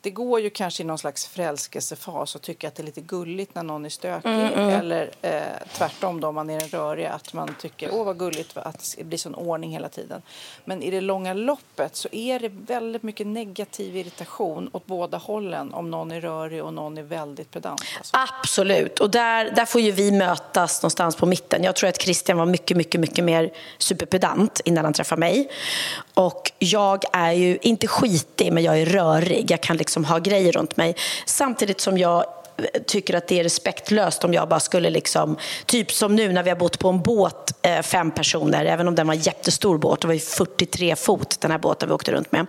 det 0.00 0.10
går 0.10 0.40
ju 0.40 0.50
kanske 0.50 0.82
i 0.82 0.86
någon 0.86 0.98
slags 0.98 1.26
förälskelsefas 1.26 2.34
och 2.34 2.42
tycka 2.42 2.68
att 2.68 2.74
det 2.74 2.82
är 2.82 2.84
lite 2.84 3.00
gulligt 3.00 3.54
när 3.54 3.62
någon 3.62 3.84
är 3.84 3.88
stökig. 3.88 4.30
Mm, 4.30 4.52
mm. 4.52 4.68
Eller 4.68 5.10
eh, 5.22 5.42
tvärtom 5.72 6.20
då, 6.20 6.28
om 6.28 6.34
man 6.34 6.50
är 6.50 6.62
en 6.62 6.68
rörig, 6.68 7.06
att 7.06 7.32
man 7.32 7.54
tycker 7.60 7.90
åh 7.92 8.04
vad 8.04 8.18
gulligt 8.18 8.56
att 8.56 8.94
det 8.98 9.04
blir 9.04 9.18
sån 9.18 9.34
ordning 9.34 9.70
hela 9.70 9.88
tiden. 9.88 10.22
Men 10.64 10.82
i 10.82 10.90
det 10.90 11.00
långa 11.00 11.34
loppet 11.34 11.96
så 11.96 12.08
är 12.12 12.40
det 12.40 12.48
väldigt 12.48 13.02
mycket 13.02 13.26
negativ 13.26 13.96
irritation 13.96 14.70
åt 14.72 14.86
båda 14.86 15.18
hållen 15.18 15.74
om 15.74 15.90
någon 15.90 16.10
är 16.10 16.20
rörig 16.20 16.64
och 16.64 16.74
någon 16.74 16.98
är 16.98 17.02
väldigt 17.02 17.50
pedant. 17.50 17.82
Alltså. 17.98 18.16
Absolut, 18.16 19.00
och 19.00 19.10
där, 19.10 19.50
där 19.50 19.64
får 19.64 19.80
ju 19.80 19.90
vi 19.90 20.12
mötas 20.12 20.82
någonstans 20.82 21.16
på 21.16 21.26
mitten. 21.26 21.64
Jag 21.64 21.76
tror 21.76 21.88
att 21.88 22.02
Christian 22.02 22.38
var 22.38 22.46
mycket, 22.46 22.76
mycket, 22.76 23.00
mycket 23.00 23.24
mer 23.24 23.50
superpedant 23.78 24.60
innan 24.64 24.84
han 24.84 24.94
träffade 24.94 25.20
mig. 25.20 25.50
Och 26.14 26.52
jag 26.58 27.04
är 27.12 27.32
ju 27.32 27.58
inte 27.62 27.86
skitig, 27.86 28.52
men 28.52 28.62
jag 28.62 28.80
är 28.80 28.86
rörig. 28.86 29.50
Jag 29.50 29.60
kan 29.60 29.76
liksom 29.86 30.04
ha 30.04 30.18
grejer 30.18 30.52
runt 30.52 30.76
mig. 30.76 30.96
Samtidigt 31.26 31.80
som 31.80 31.98
jag 31.98 32.24
eh, 32.56 32.82
tycker 32.86 33.14
att 33.14 33.28
det 33.28 33.40
är 33.40 33.44
respektlöst 33.44 34.24
om 34.24 34.34
jag 34.34 34.48
bara 34.48 34.60
skulle 34.60 34.90
liksom, 34.90 35.36
typ 35.66 35.92
som 35.92 36.16
nu 36.16 36.32
när 36.32 36.42
vi 36.42 36.50
har 36.50 36.56
bott 36.56 36.78
på 36.78 36.88
en 36.88 37.02
båt, 37.02 37.52
eh, 37.62 37.82
fem 37.82 38.10
personer, 38.10 38.64
även 38.64 38.88
om 38.88 38.94
den 38.94 39.06
var 39.06 39.14
en 39.14 39.20
jättestor 39.20 39.78
båt, 39.78 40.00
det 40.00 40.06
var 40.06 40.14
ju 40.14 40.20
43 40.20 40.96
fot 40.96 41.40
den 41.40 41.50
här 41.50 41.58
båten 41.58 41.88
vi 41.88 41.94
åkte 41.94 42.12
runt 42.12 42.32
med. 42.32 42.46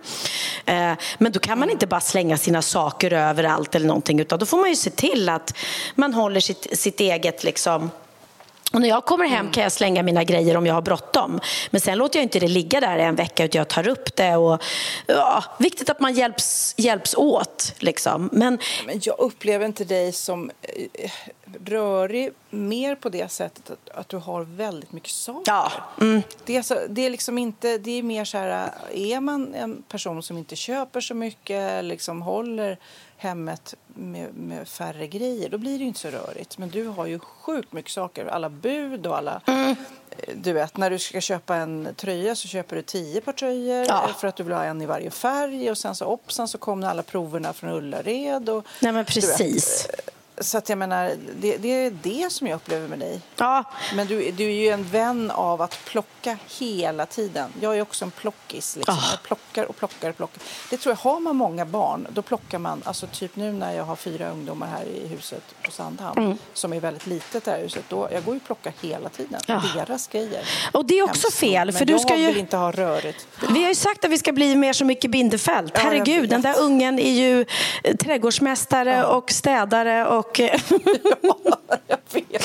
Eh, 0.66 0.98
men 1.18 1.32
då 1.32 1.40
kan 1.40 1.58
man 1.58 1.70
inte 1.70 1.86
bara 1.86 2.00
slänga 2.00 2.36
sina 2.36 2.62
saker 2.62 3.12
överallt 3.12 3.74
eller 3.74 3.86
någonting, 3.86 4.20
utan 4.20 4.38
då 4.38 4.46
får 4.46 4.58
man 4.58 4.68
ju 4.68 4.76
se 4.76 4.90
till 4.90 5.28
att 5.28 5.54
man 5.94 6.14
håller 6.14 6.40
sitt, 6.40 6.78
sitt 6.78 7.00
eget 7.00 7.44
liksom, 7.44 7.90
och 8.72 8.80
när 8.80 8.88
jag 8.88 9.04
kommer 9.04 9.26
hem 9.26 9.50
kan 9.50 9.62
jag 9.62 9.72
slänga 9.72 10.02
mina 10.02 10.24
grejer 10.24 10.56
om 10.56 10.66
jag 10.66 10.74
har 10.74 10.82
bråttom. 10.82 11.40
Men 11.70 11.80
sen 11.80 11.98
låter 11.98 12.18
jag 12.18 12.24
inte 12.24 12.38
det 12.38 12.48
ligga 12.48 12.80
där 12.80 12.98
en 12.98 13.14
vecka 13.14 13.44
utan 13.44 13.58
jag 13.58 13.68
tar 13.68 13.88
upp 13.88 14.16
det. 14.16 14.36
Och, 14.36 14.62
ja, 15.06 15.44
viktigt 15.58 15.90
att 15.90 16.00
man 16.00 16.14
hjälps, 16.14 16.74
hjälps 16.76 17.14
åt. 17.14 17.74
Liksom. 17.78 18.28
Men, 18.32 18.58
Men 18.86 19.00
jag 19.02 19.18
upplever 19.18 19.66
inte 19.66 19.84
dig 19.84 20.12
som 20.12 20.50
eh, 20.62 21.10
rörig 21.64 22.30
mer 22.50 22.94
på 22.94 23.08
det 23.08 23.32
sättet 23.32 23.70
att, 23.70 23.98
att 23.98 24.08
du 24.08 24.16
har 24.16 24.42
väldigt 24.42 24.92
mycket 24.92 25.10
saker. 25.10 25.52
Ja. 25.52 25.72
Mm. 26.00 26.22
Det, 26.44 26.56
är 26.56 26.62
så, 26.62 26.78
det 26.88 27.06
är 27.06 27.10
liksom 27.10 27.38
inte, 27.38 27.78
det 27.78 27.98
är 27.98 28.02
mer 28.02 28.24
så 28.24 28.38
här, 28.38 28.70
är 28.94 29.20
man 29.20 29.54
en 29.54 29.82
person 29.82 30.22
som 30.22 30.38
inte 30.38 30.56
köper 30.56 31.00
så 31.00 31.14
mycket, 31.14 31.84
liksom 31.84 32.22
håller 32.22 32.78
hemmet 33.18 33.74
med, 33.86 34.34
med, 34.34 34.68
färre 34.68 35.06
grejer, 35.06 35.48
då 35.48 35.58
blir 35.58 35.78
det 35.78 35.84
inte 35.84 36.00
så 36.00 36.08
rörigt. 36.08 36.58
Men 36.58 36.68
du 36.68 36.86
har 36.86 37.06
ju 37.06 37.18
sjukt 37.18 37.72
mycket 37.72 37.90
saker, 37.90 38.26
alla 38.26 38.48
bud 38.48 39.06
och 39.06 39.16
alla... 39.16 39.40
Mm. 39.46 39.74
Du 40.34 40.52
vet, 40.52 40.76
när 40.76 40.90
du 40.90 40.98
ska 40.98 41.20
köpa 41.20 41.56
en 41.56 41.88
tröja 41.96 42.34
så 42.34 42.48
köper 42.48 42.76
du 42.76 42.82
tio 42.82 43.20
par 43.20 43.32
tröjor 43.32 43.86
ja. 43.88 44.10
för 44.18 44.28
att 44.28 44.36
du 44.36 44.42
vill 44.42 44.52
ha 44.52 44.64
en 44.64 44.82
i 44.82 44.86
varje 44.86 45.10
färg 45.10 45.70
och 45.70 45.78
sen 45.78 45.94
så 45.94 46.06
oppsan 46.06 46.48
så 46.48 46.58
kommer 46.58 46.86
alla 46.86 47.02
proverna 47.02 47.52
från 47.52 47.70
Ullared. 47.70 48.48
Och, 48.48 48.66
Nej 48.80 48.92
men 48.92 49.04
precis. 49.04 49.88
Vet, 49.88 50.17
så 50.40 50.58
att 50.58 50.68
jag 50.68 50.78
menar, 50.78 51.16
det, 51.40 51.56
det, 51.56 51.68
är 51.68 51.90
det 51.90 52.32
som 52.32 52.46
jag 52.46 52.56
upplever 52.56 52.88
med 52.88 52.98
dig. 52.98 53.20
Ja. 53.36 53.64
Men 53.94 54.06
du, 54.06 54.30
du 54.30 54.44
är 54.44 54.54
ju 54.54 54.68
en 54.68 54.84
vän 54.84 55.30
av 55.30 55.62
att 55.62 55.84
plocka 55.84 56.38
hela 56.58 57.06
tiden. 57.06 57.52
Jag 57.60 57.76
är 57.76 57.82
också 57.82 58.04
en 58.04 58.10
plockis. 58.10 58.76
Liksom. 58.76 58.94
Oh. 58.94 59.08
Jag 59.10 59.22
plockar 59.22 59.64
och 59.64 59.76
plockar 59.76 60.10
och 60.10 60.16
plockar. 60.16 60.42
Det 60.70 60.76
tror 60.76 60.92
jag, 60.92 61.10
har 61.10 61.20
man 61.20 61.36
många 61.36 61.64
barn, 61.64 62.06
då 62.10 62.22
plockar 62.22 62.58
man, 62.58 62.82
alltså 62.84 63.06
typ 63.06 63.36
nu 63.36 63.52
när 63.52 63.72
jag 63.72 63.84
har 63.84 63.96
fyra 63.96 64.30
ungdomar 64.30 64.66
här 64.66 64.84
i 64.84 65.08
huset 65.08 65.42
på 65.62 65.70
Sandhamn, 65.70 66.24
mm. 66.24 66.38
som 66.52 66.72
är 66.72 66.80
väldigt 66.80 67.06
litet 67.06 67.44
det 67.44 67.50
här 67.50 67.60
huset, 67.60 67.84
då, 67.88 68.08
jag 68.12 68.24
går 68.24 68.34
ju 68.34 68.40
och 68.40 68.46
plockar 68.46 68.72
hela 68.80 69.08
tiden. 69.08 69.40
Oh. 69.48 69.76
Deras 69.76 70.08
grejer. 70.08 70.42
Och 70.72 70.84
det 70.84 70.98
är 70.98 71.02
också 71.02 71.26
Hemskt. 71.26 71.38
fel. 71.38 71.72
För 71.72 71.86
Men 71.86 71.94
du 71.94 71.98
ska 71.98 72.08
jag 72.08 72.20
ju... 72.20 72.26
vill 72.26 72.38
inte 72.38 72.56
ha 72.56 72.70
rörigt. 72.70 73.26
Vi 73.54 73.62
har 73.62 73.68
ju 73.68 73.74
sagt 73.74 74.04
att 74.04 74.10
vi 74.10 74.18
ska 74.18 74.32
bli 74.32 74.56
mer 74.56 74.72
som 74.72 74.86
mycket 74.86 75.10
Bindefält. 75.10 75.72
Ja, 75.74 75.80
Herregud, 75.80 76.30
den 76.30 76.42
där 76.42 76.60
ungen 76.60 76.98
är 76.98 77.12
ju 77.12 77.44
trädgårdsmästare 77.98 78.96
ja. 78.96 79.06
och 79.06 79.30
städare 79.30 80.06
och 80.06 80.27
jag 81.86 81.98
vet. 82.12 82.42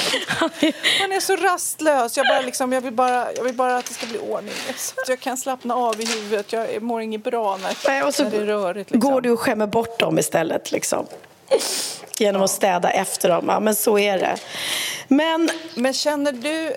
Han 1.01 1.11
är 1.11 1.19
så 1.19 1.35
rastlös. 1.35 2.17
Jag, 2.17 2.27
bara 2.27 2.41
liksom, 2.41 2.73
jag, 2.73 2.81
vill 2.81 2.93
bara, 2.93 3.33
jag 3.33 3.43
vill 3.43 3.55
bara 3.55 3.77
att 3.77 3.85
det 3.85 3.93
ska 3.93 4.05
bli 4.05 4.19
ordning 4.19 4.53
så 4.77 5.01
att 5.01 5.09
jag 5.09 5.19
kan 5.19 5.37
slappna 5.37 5.75
av 5.75 6.01
i 6.01 6.05
huvudet. 6.05 6.53
Jag 6.53 6.81
mår 6.81 7.01
inget 7.01 7.23
bra 7.23 7.57
när, 7.57 7.77
Nej, 7.87 8.03
och 8.03 8.13
så 8.13 8.23
när 8.23 8.31
det 8.31 8.37
är 8.37 8.45
rörigt. 8.45 8.91
Liksom. 8.91 9.11
Går 9.11 9.21
du 9.21 9.31
och 9.31 9.39
skämmer 9.39 9.67
bort 9.67 9.99
dem 9.99 10.19
istället? 10.19 10.71
Liksom. 10.71 11.05
Genom 12.19 12.41
att 12.41 12.51
städa 12.51 12.89
efter 12.89 13.29
dem. 13.29 13.45
Ja, 13.47 13.59
men 13.59 13.75
så 13.75 13.99
är 13.99 14.19
det. 14.19 14.37
Men, 15.07 15.49
men 15.75 15.93
känner 15.93 16.31
du, 16.31 16.73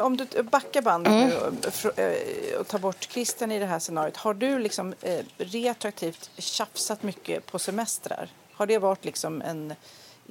om 0.00 0.16
du 0.16 0.42
backar 0.42 0.82
bandet 0.82 1.12
mm. 1.12 1.28
nu 1.28 1.36
och, 1.36 1.98
eh, 1.98 2.60
och 2.60 2.68
tar 2.68 2.78
bort 2.78 3.08
Christian 3.10 3.52
i 3.52 3.58
det 3.58 3.66
här 3.66 3.78
scenariot. 3.78 4.16
Har 4.16 4.34
du 4.34 4.58
liksom 4.58 4.94
eh, 5.02 5.18
retroaktivt 5.38 6.30
tjafsat 6.38 7.02
mycket 7.02 7.46
på 7.46 7.58
semestrar? 7.58 8.28
Har 8.52 8.66
det 8.66 8.78
varit 8.78 9.04
liksom 9.04 9.42
en 9.42 9.74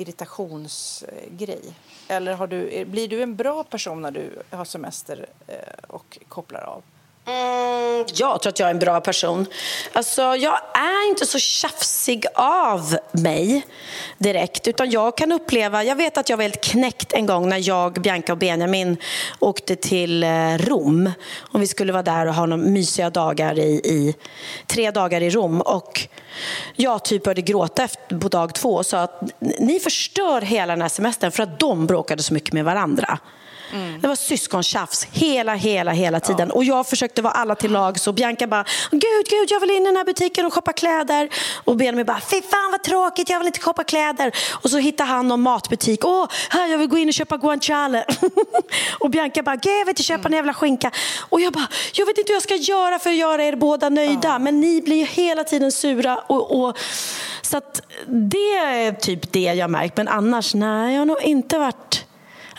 irritationsgrej? 0.02 1.62
Eller 2.08 2.34
har 2.34 2.48
du, 2.48 2.86
blir 2.86 3.08
du 3.08 3.22
en 3.22 3.36
bra 3.36 3.64
person 3.64 4.02
när 4.02 4.12
du 4.12 4.30
har 4.50 4.66
semester 4.66 5.26
eh, 5.48 5.56
och 5.88 6.20
kopplar 6.28 6.62
av? 6.62 6.84
Mm, 7.32 8.06
jag 8.14 8.42
tror 8.42 8.50
att 8.50 8.60
jag 8.60 8.68
är 8.68 8.74
en 8.74 8.80
bra 8.80 9.02
person. 9.02 9.46
Alltså, 9.94 10.22
jag 10.22 10.60
är 10.74 11.10
inte 11.10 11.26
så 11.26 11.40
tjafsig 11.40 12.26
av 12.36 12.98
mig 13.12 13.66
direkt. 14.18 14.68
Utan 14.68 14.90
jag 14.90 15.18
kan 15.18 15.32
uppleva, 15.32 15.84
jag 15.84 15.96
vet 15.96 16.18
att 16.18 16.30
jag 16.30 16.38
var 16.38 16.44
helt 16.44 16.64
knäckt 16.64 17.14
en 17.14 17.26
gång 17.26 17.50
när 17.50 17.68
jag, 17.68 17.94
Bianca 17.94 18.32
och 18.32 18.38
Benjamin 18.38 18.98
åkte 19.40 19.76
till 19.76 20.24
eh, 20.24 20.58
Rom. 20.58 21.12
Och 21.38 21.62
vi 21.62 21.68
skulle 21.68 21.94
vara 21.94 22.04
där 22.04 22.28
och 22.28 22.34
ha 22.34 22.46
några 22.46 22.64
mysiga 22.64 23.10
dagar 23.10 23.60
i, 23.60 23.72
i 23.72 24.16
tre 24.68 24.92
dagar 24.92 25.22
i 25.22 25.30
Rom. 25.30 25.62
Och 25.62 26.08
jag 26.76 27.06
typ 27.06 27.24
började 27.24 27.42
gråta 27.42 27.84
efter, 27.84 28.18
på 28.18 28.28
dag 28.28 28.54
två 28.56 28.76
och 28.76 28.86
sa 28.86 29.00
att 29.00 29.22
ni 29.40 29.80
förstör 29.80 30.42
hela 30.42 30.74
den 30.74 30.82
här 30.82 30.90
semestern 30.90 31.32
för 31.32 31.44
att 31.44 31.60
de 31.60 31.88
bråkade 31.88 32.24
så 32.24 32.34
mycket 32.34 32.54
med 32.54 32.66
varandra. 32.66 33.20
Mm. 33.74 34.02
Det 34.02 34.08
var 34.08 34.16
syskontjafs 34.16 35.08
hela, 35.12 35.56
hela, 35.56 35.92
hela 35.92 36.20
tiden. 36.20 36.48
Ja. 36.48 36.56
Och 36.56 36.64
jag 36.64 36.88
försökte 36.88 37.22
vara 37.22 37.34
alla 37.34 37.56
till 37.56 37.72
lag. 37.72 38.00
Så 38.00 38.12
Bianca 38.12 38.48
bara, 38.48 38.66
gud, 38.92 39.26
gud, 39.30 39.48
jag 39.52 39.60
vill 39.60 39.70
in 39.70 39.82
i 39.82 39.86
den 39.86 39.96
här 39.96 40.06
butiken 40.06 40.46
och 40.46 40.54
shoppa 40.54 40.74
kläder. 40.74 41.30
Och 41.64 41.76
Benjamin 41.76 42.06
bara, 42.06 42.22
fy 42.22 42.42
fan 42.42 42.72
vad 42.72 42.84
tråkigt, 42.84 43.30
jag 43.30 43.40
vill 43.40 43.48
inte 43.48 43.60
shoppa 43.60 43.84
kläder. 43.84 44.32
Och 44.52 44.70
så 44.70 44.78
hittar 44.78 45.06
han 45.06 45.28
någon 45.28 45.42
matbutik. 45.42 46.06
Åh, 46.06 46.28
här, 46.50 46.68
jag 46.68 46.78
vill 46.78 46.88
gå 46.88 46.98
in 46.98 47.08
och 47.08 47.14
köpa 47.14 47.38
guanciale. 47.38 48.06
och 49.00 49.10
Bianca 49.10 49.44
bara, 49.44 49.56
gud, 49.56 49.74
jag 49.74 49.86
vill 49.86 49.90
inte 49.90 50.04
köpa 50.04 50.20
mm. 50.20 50.34
en 50.34 50.38
jävla 50.38 50.54
skinka. 50.54 50.92
Och 51.30 51.42
jag 51.42 51.54
bara, 51.54 51.68
jag 51.94 52.06
vet 52.06 52.18
inte 52.18 52.32
hur 52.32 52.36
jag 52.36 52.44
ska 52.44 52.56
göra 52.56 53.00
för 53.00 53.10
att 53.10 53.16
göra 53.16 53.44
er 53.44 53.56
båda 53.56 53.90
nöjda. 53.90 54.28
Ja. 54.28 54.40
Men 54.40 54.62
ni 54.62 54.82
blir 54.82 55.06
hela 55.06 55.44
tiden 55.44 55.72
sura. 55.72 56.18
Och, 56.18 56.64
och, 56.64 56.78
så 57.42 57.58
att 57.58 57.82
det 58.08 58.58
är 58.58 58.92
typ 58.92 59.32
det 59.32 59.40
jag 59.40 59.70
märkt. 59.70 59.98
Men 59.98 60.08
annars, 60.08 60.54
nej, 60.54 60.94
jag 60.94 61.02
har 61.02 61.06
nog 61.06 61.22
inte 61.22 61.58
varit 61.58 62.01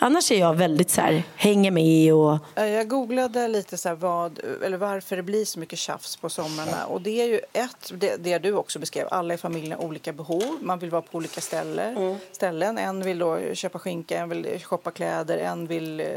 Annars 0.03 0.31
är 0.31 0.39
jag 0.39 0.53
väldigt 0.53 0.89
så 0.89 1.01
här, 1.01 1.23
hänger 1.35 1.71
med 1.71 2.13
och... 2.13 2.39
Jag 2.55 2.87
googlade 2.87 3.47
lite 3.47 3.77
så 3.77 3.95
vad, 3.95 4.39
eller 4.65 4.77
varför 4.77 5.15
det 5.15 5.23
blir 5.23 5.45
så 5.45 5.59
mycket 5.59 5.79
tjafs 5.79 6.15
på 6.15 6.29
somrarna. 6.29 6.85
Och 6.85 7.01
det 7.01 7.21
är 7.21 7.25
ju 7.25 7.39
ett, 7.53 7.91
det, 7.93 8.15
det 8.15 8.37
du 8.37 8.53
också 8.53 8.79
beskrev, 8.79 9.07
alla 9.11 9.33
i 9.33 9.37
familjen 9.37 9.71
har 9.71 9.85
olika 9.85 10.13
behov. 10.13 10.57
Man 10.61 10.79
vill 10.79 10.89
vara 10.89 11.01
på 11.01 11.17
olika 11.17 11.41
ställen. 11.41 11.97
Mm. 11.97 12.17
ställen. 12.31 12.77
En 12.77 13.03
vill 13.03 13.19
då 13.19 13.53
köpa 13.53 13.79
skinka, 13.79 14.17
en 14.17 14.29
vill 14.29 14.59
shoppa 14.63 14.91
kläder, 14.91 15.37
en 15.37 15.67
vill 15.67 15.99
eh, 15.99 16.07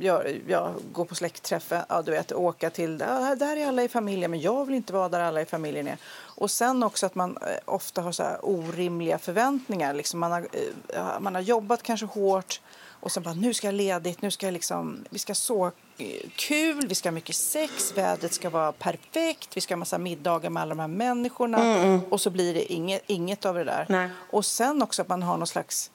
ja, 0.00 0.22
ja, 0.46 0.74
gå 0.92 1.04
på 1.04 1.14
släktträffen, 1.14 1.82
ja, 1.88 2.02
du 2.02 2.10
vet, 2.10 2.32
åka 2.32 2.70
till, 2.70 2.98
ja, 3.00 3.34
där 3.34 3.56
är 3.56 3.66
alla 3.66 3.82
i 3.82 3.88
familjen, 3.88 4.30
men 4.30 4.40
jag 4.40 4.64
vill 4.64 4.74
inte 4.74 4.92
vara 4.92 5.08
där 5.08 5.20
alla 5.20 5.40
i 5.40 5.44
familjen 5.44 5.88
är. 5.88 5.96
Och 6.16 6.50
sen 6.50 6.82
också 6.82 7.06
att 7.06 7.14
man 7.14 7.38
eh, 7.42 7.56
ofta 7.64 8.02
har 8.02 8.12
så 8.12 8.24
orimliga 8.42 9.18
förväntningar. 9.18 9.94
Liksom 9.94 10.20
man, 10.20 10.32
har, 10.32 10.48
eh, 10.88 11.20
man 11.20 11.34
har 11.34 11.42
jobbat 11.42 11.82
kanske 11.82 12.06
hårt 12.06 12.60
och 13.00 13.12
sen 13.12 13.22
bara, 13.22 13.34
nu 13.34 13.54
ska 13.54 13.66
jag 13.66 13.74
ledigt, 13.74 14.22
nu 14.22 14.30
ska 14.30 14.46
jag 14.46 14.52
liksom, 14.52 15.04
vi 15.10 15.18
ska 15.18 15.34
så 15.34 15.66
eh, 15.98 16.28
kul, 16.36 16.86
vi 16.88 16.94
ska 16.94 17.08
ha 17.08 17.14
mycket 17.14 17.36
sex, 17.36 17.92
vädret 17.96 18.32
ska 18.32 18.50
vara 18.50 18.72
perfekt, 18.72 19.56
vi 19.56 19.60
ska 19.60 19.74
ha 19.74 19.78
massa 19.78 19.98
middagar 19.98 20.50
med 20.50 20.62
alla 20.62 20.74
de 20.74 20.80
här 20.80 20.88
människorna. 20.88 21.58
Mm, 21.58 21.84
mm. 21.84 22.00
Och 22.10 22.20
så 22.20 22.30
blir 22.30 22.54
det 22.54 22.72
inget, 22.72 23.02
inget 23.06 23.46
av 23.46 23.54
det 23.54 23.64
där. 23.64 23.86
Nej. 23.88 24.10
Och 24.30 24.44
sen 24.46 24.82
också 24.82 25.02
att 25.02 25.08
man 25.08 25.22
har 25.22 25.36
någon 25.36 25.46
slags 25.46 25.90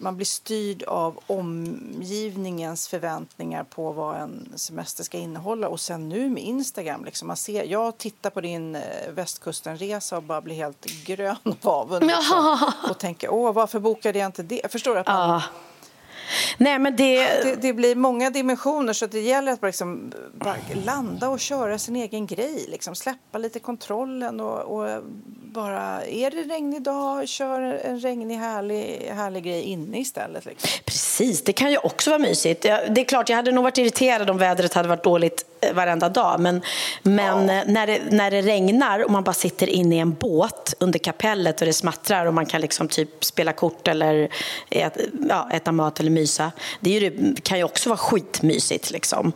man 0.00 0.16
blir 0.16 0.26
styrd 0.26 0.82
av 0.82 1.18
omgivningens 1.26 2.88
förväntningar 2.88 3.64
på 3.64 3.92
vad 3.92 4.16
en 4.16 4.52
semester 4.56 5.04
ska 5.04 5.18
innehålla. 5.18 5.68
Och 5.68 5.80
sen 5.80 6.08
nu 6.08 6.30
med 6.30 6.42
Instagram, 6.42 7.04
liksom, 7.04 7.28
man 7.28 7.36
ser, 7.36 7.64
jag 7.64 7.98
tittar 7.98 8.30
på 8.30 8.40
din 8.40 8.76
eh, 8.76 8.82
västkustenresa 9.10 10.16
och 10.16 10.22
bara 10.22 10.40
blir 10.40 10.54
helt 10.54 10.86
grön 11.04 11.36
av 11.44 11.68
avund. 11.70 12.04
Liksom, 12.06 12.72
och 12.90 12.98
tänker, 12.98 13.32
åh, 13.32 13.52
varför 13.52 13.80
bokade 13.80 14.18
jag 14.18 14.26
inte 14.26 14.42
det? 14.42 14.72
Förstår 14.72 14.94
du? 14.94 15.00
Att 15.00 15.06
man, 15.06 15.30
ah. 15.30 15.42
Nej, 16.58 16.78
men 16.78 16.96
det... 16.96 17.16
det... 17.42 17.58
Det, 17.60 17.72
blir 17.72 17.94
många 17.94 18.30
dimensioner 18.30 18.92
så 18.92 19.06
det 19.06 19.20
gäller 19.20 19.52
att 19.52 19.60
bara, 19.60 19.66
liksom, 19.66 20.12
bara 20.32 20.56
landa 20.84 21.28
och 21.28 21.40
köra 21.40 21.78
sin 21.78 21.96
egen 21.96 22.26
grej. 22.26 22.66
Liksom. 22.68 22.94
Släppa 22.94 23.38
lite 23.38 23.58
kontrollen 23.58 24.40
och, 24.40 24.60
och, 24.60 25.02
bara... 25.52 26.04
Är 26.04 26.30
det 26.30 26.42
regnig 26.42 26.82
dag, 26.82 27.28
kör 27.28 27.60
en 27.60 28.00
regnig 28.00 28.36
härlig, 28.36 29.12
härlig 29.14 29.44
grej 29.44 29.62
inne 29.62 29.98
istället. 29.98 30.44
Liksom. 30.44 30.70
Precis, 30.84 31.44
det 31.44 31.52
kan 31.52 31.70
ju 31.70 31.78
också 31.78 32.10
vara 32.10 32.18
mysigt. 32.18 32.62
Det 32.62 33.00
är 33.00 33.04
klart, 33.04 33.28
jag 33.28 33.36
hade 33.36 33.52
nog 33.52 33.64
varit 33.64 33.78
irriterad 33.78 34.30
om 34.30 34.38
vädret 34.38 34.74
hade 34.74 34.88
varit 34.88 35.04
dåligt 35.04 35.44
eh, 35.60 35.74
varenda 35.74 36.08
dag. 36.08 36.40
Men, 36.40 36.62
men 37.02 37.48
ja. 37.48 37.64
när, 37.66 37.86
det, 37.86 38.00
när 38.10 38.30
det 38.30 38.42
regnar 38.42 39.04
och 39.04 39.10
man 39.10 39.24
bara 39.24 39.32
sitter 39.32 39.66
inne 39.66 39.96
i 39.96 39.98
en 39.98 40.14
båt 40.14 40.74
under 40.78 40.98
kapellet 40.98 41.60
och 41.60 41.66
det 41.66 41.72
smattrar 41.72 42.26
och 42.26 42.34
man 42.34 42.46
kan 42.46 42.60
liksom 42.60 42.88
typ 42.88 43.24
spela 43.24 43.52
kort 43.52 43.88
eller 43.88 44.28
äta, 44.70 45.00
ja, 45.28 45.48
äta 45.52 45.72
mat 45.72 46.00
eller 46.00 46.10
mysa. 46.18 46.52
Det, 46.80 46.90
ju, 46.90 47.34
kan 47.34 47.58
ju 47.58 47.64
också 47.64 47.88
vara 47.88 47.98
skitmysigt. 47.98 48.90
Liksom. 48.90 49.32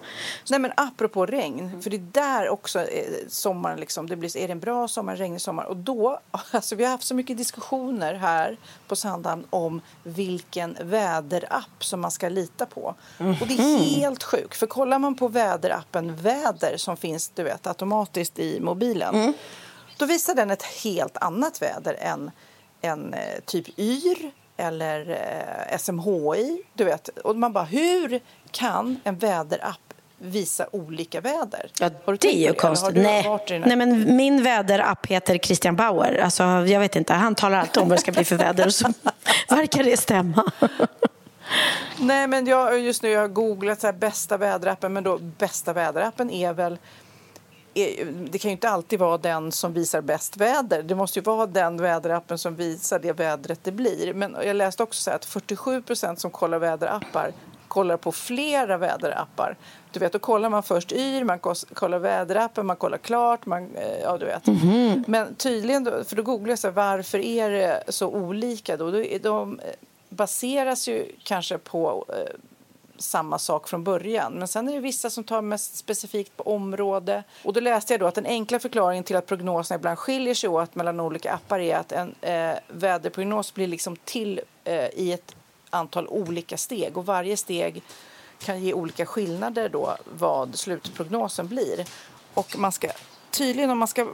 Nej, 0.50 0.60
men 0.60 0.72
apropå 0.76 1.26
regn, 1.26 1.82
för 1.82 1.90
det 1.90 1.96
är 1.96 2.08
där 2.12 2.48
också 2.48 2.80
eh, 2.80 3.04
sommaren, 3.28 3.80
liksom, 3.80 4.08
det 4.08 4.16
blir, 4.16 4.36
är 4.36 4.48
det 4.48 4.52
en 4.52 4.60
bra 4.60 4.88
sommar, 4.88 5.16
regnig 5.16 5.40
sommar? 5.40 5.64
Och 5.64 5.76
då, 5.76 6.20
alltså 6.50 6.76
vi 6.76 6.84
har 6.84 6.90
haft 6.90 7.04
så 7.04 7.14
mycket 7.14 7.36
diskussioner 7.36 8.14
här 8.14 8.56
på 8.88 8.96
Sandhamn 8.96 9.44
om 9.50 9.80
vilken 10.02 10.76
väderapp 10.80 11.84
som 11.84 12.00
man 12.00 12.10
ska 12.10 12.28
lita 12.28 12.66
på. 12.66 12.94
Mm. 13.18 13.36
Och 13.40 13.46
det 13.46 13.54
är 13.54 13.78
helt 13.78 14.22
sjukt, 14.22 14.56
för 14.56 14.66
kollar 14.66 14.98
man 14.98 15.14
på 15.14 15.28
väderappen 15.28 16.16
Väder 16.16 16.76
som 16.76 16.96
finns 16.96 17.28
du 17.34 17.42
vet, 17.42 17.66
automatiskt 17.66 18.38
i 18.38 18.60
mobilen, 18.60 19.14
mm. 19.14 19.32
då 19.98 20.06
visar 20.06 20.34
den 20.34 20.50
ett 20.50 20.62
helt 20.62 21.16
annat 21.16 21.62
väder 21.62 21.96
än 22.00 22.30
en 22.80 23.14
eh, 23.14 23.40
typ 23.46 23.78
YR 23.78 24.41
eller 24.56 25.10
eh, 25.10 25.78
SMHI. 25.78 26.62
Du 26.74 26.84
vet. 26.84 27.08
Och 27.08 27.36
man 27.36 27.52
bara, 27.52 27.64
hur 27.64 28.20
kan 28.50 29.00
en 29.04 29.16
väderapp 29.16 29.94
visa 30.18 30.66
olika 30.72 31.20
väder? 31.20 31.70
Ja, 31.80 31.90
det 32.06 32.28
är 32.28 32.38
ju 32.38 32.44
Eller 32.44 32.54
konstigt. 32.54 32.96
Nej. 32.96 33.38
Nej, 33.48 33.76
men 33.76 34.16
min 34.16 34.42
väderapp 34.42 35.06
heter 35.06 35.38
Christian 35.38 35.76
Bauer. 35.76 36.18
Alltså, 36.18 36.42
jag 36.42 36.80
vet 36.80 36.96
inte, 36.96 37.14
han 37.14 37.34
talar 37.34 37.58
alltid 37.58 37.82
om 37.82 37.88
vad 37.88 37.98
det 37.98 38.02
ska 38.02 38.12
bli 38.12 38.24
för 38.24 38.36
väder 38.36 38.66
och 38.66 38.74
så 38.74 38.92
verkar 39.48 39.84
det 39.84 39.96
stämma. 39.96 40.44
Nej, 41.98 42.28
men 42.28 42.46
jag, 42.46 42.80
just 42.80 43.02
nu 43.02 43.08
jag 43.10 43.20
har 43.20 43.28
googlat 43.28 43.80
så 43.80 43.86
här, 43.86 43.94
bästa 43.94 44.36
väderappen, 44.36 44.92
men 44.92 45.04
då 45.04 45.18
bästa 45.18 45.72
väderappen 45.72 46.30
är 46.30 46.52
väl 46.52 46.78
det 48.30 48.38
kan 48.38 48.48
ju 48.48 48.52
inte 48.52 48.68
alltid 48.68 48.98
vara 48.98 49.18
den 49.18 49.52
som 49.52 49.72
visar 49.72 50.00
bäst 50.00 50.36
väder. 50.36 50.82
Det 50.82 50.94
måste 50.94 51.18
ju 51.18 51.22
vara 51.22 51.46
den 51.46 51.76
väderappen 51.76 52.38
som 52.38 52.56
visar 52.56 52.98
det 52.98 53.12
vädret 53.12 53.60
det 53.62 53.72
blir. 53.72 54.14
Men 54.14 54.36
jag 54.44 54.56
läste 54.56 54.82
också 54.82 55.10
att 55.10 55.24
47 55.24 55.82
procent 55.82 56.20
som 56.20 56.30
kollar 56.30 56.58
väderappar 56.58 57.32
kollar 57.72 57.96
på 57.96 58.12
flera 58.12 58.76
väderappar. 58.76 59.56
Du 59.92 60.00
vet, 60.00 60.12
då 60.12 60.18
kollar 60.18 60.48
man 60.48 60.62
först 60.62 60.92
yr, 60.92 61.24
man 61.24 61.38
kollar 61.74 61.98
väderappen, 61.98 62.66
man 62.66 62.76
kollar 62.76 62.98
klart, 62.98 63.46
man, 63.46 63.76
eh, 63.76 64.00
ja 64.02 64.18
du 64.18 64.26
vet. 64.26 64.46
Men 65.06 65.34
tydligen, 65.34 65.84
då, 65.84 66.04
för 66.04 66.16
då 66.16 66.22
googlade 66.22 66.50
jag 66.50 66.58
så 66.58 66.66
här, 66.66 66.74
varför 66.74 67.18
är 67.18 67.50
det 67.50 67.82
så 67.88 68.08
olika 68.08 68.76
då? 68.76 68.90
de 69.22 69.60
eh, 69.60 69.66
baseras 70.08 70.88
ju 70.88 71.12
kanske 71.24 71.58
på 71.58 72.04
eh, 72.08 72.34
samma 73.02 73.38
sak 73.38 73.68
från 73.68 73.84
början. 73.84 74.32
Men 74.32 74.48
sen 74.48 74.68
är 74.68 74.72
det 74.72 74.80
vissa 74.80 75.10
som 75.10 75.24
tar 75.24 75.42
mest 75.42 75.76
specifikt 75.76 76.36
på 76.36 76.54
område. 76.54 77.24
Och 77.44 77.52
då 77.52 77.60
läste 77.60 77.92
jag 77.92 78.00
då 78.00 78.06
att 78.06 78.14
den 78.14 78.26
enkla 78.26 78.58
förklaringen 78.58 79.04
till 79.04 79.16
att 79.16 79.26
prognoserna 79.26 79.78
ibland 79.78 79.98
skiljer 79.98 80.34
sig 80.34 80.48
åt 80.48 80.74
mellan 80.74 81.00
olika 81.00 81.32
appar 81.32 81.58
är 81.58 81.76
att 81.76 81.92
en 81.92 82.14
eh, 82.20 82.54
väderprognos 82.68 83.54
blir 83.54 83.66
liksom 83.66 83.96
till 83.96 84.40
eh, 84.64 84.86
i 84.86 85.12
ett 85.12 85.34
antal 85.70 86.08
olika 86.08 86.56
steg 86.56 86.96
och 86.96 87.06
varje 87.06 87.36
steg 87.36 87.82
kan 88.38 88.62
ge 88.62 88.72
olika 88.72 89.06
skillnader 89.06 89.68
då 89.68 89.96
vad 90.18 90.54
slutprognosen 90.54 91.48
blir. 91.48 91.84
Och 92.34 92.58
man 92.58 92.72
ska 92.72 92.88
tydligen 93.32 93.70
om 93.70 93.78
man 93.78 93.88
ska 93.88 94.06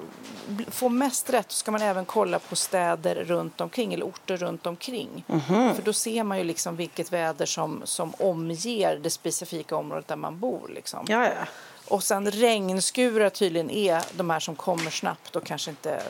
få 0.68 0.88
mest 0.88 1.30
rätt 1.30 1.52
ska 1.52 1.70
man 1.70 1.82
även 1.82 2.04
kolla 2.04 2.38
på 2.38 2.56
städer 2.56 3.14
runt 3.14 3.60
omkring 3.60 3.94
eller 3.94 4.06
orter 4.06 4.36
runt 4.36 4.66
omkring. 4.66 5.24
För 5.48 5.82
då 5.82 5.92
ser 5.92 6.24
man 6.24 6.38
ju 6.38 6.44
liksom 6.44 6.76
vilket 6.76 7.12
väder 7.12 7.46
som, 7.46 7.82
som 7.84 8.12
omger 8.18 8.96
det 8.96 9.10
specifika 9.10 9.76
området 9.76 10.08
där 10.08 10.16
man 10.16 10.38
bor. 10.38 10.70
Liksom. 10.74 11.06
Ja, 11.08 11.24
ja. 11.24 11.46
Och 11.88 12.02
sen 12.02 12.30
regnskurar 12.30 13.30
tydligen 13.30 13.70
är 13.70 14.02
de 14.12 14.30
här 14.30 14.40
som 14.40 14.56
kommer 14.56 14.90
snabbt 14.90 15.36
och 15.36 15.44
kanske 15.44 15.70
inte 15.70 16.02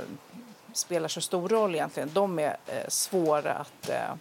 spelar 0.72 1.08
så 1.08 1.20
stor 1.20 1.48
roll 1.48 1.74
egentligen. 1.74 2.10
De 2.12 2.38
är 2.38 2.56
eh, 2.66 2.88
svåra 2.88 3.52
att 3.52 3.88
eh, 3.88 4.14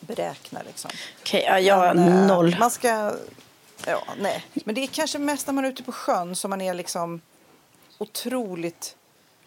beräkna 0.00 0.60
liksom. 0.66 0.90
Okej, 1.20 1.44
ja, 1.46 1.60
jag 1.60 1.96
Men, 1.96 2.08
eh, 2.08 2.26
noll. 2.26 2.56
Man 2.58 2.70
ska... 2.70 3.12
Ja, 3.86 4.02
nej. 4.18 4.44
Men 4.54 4.74
det 4.74 4.82
är 4.82 4.86
kanske 4.86 5.18
mest 5.18 5.46
när 5.46 5.54
man 5.54 5.64
är 5.64 5.68
ute 5.68 5.82
på 5.82 5.92
sjön 5.92 6.36
som 6.36 6.50
man 6.50 6.60
är 6.60 6.74
liksom 6.74 7.20
otroligt... 7.98 8.96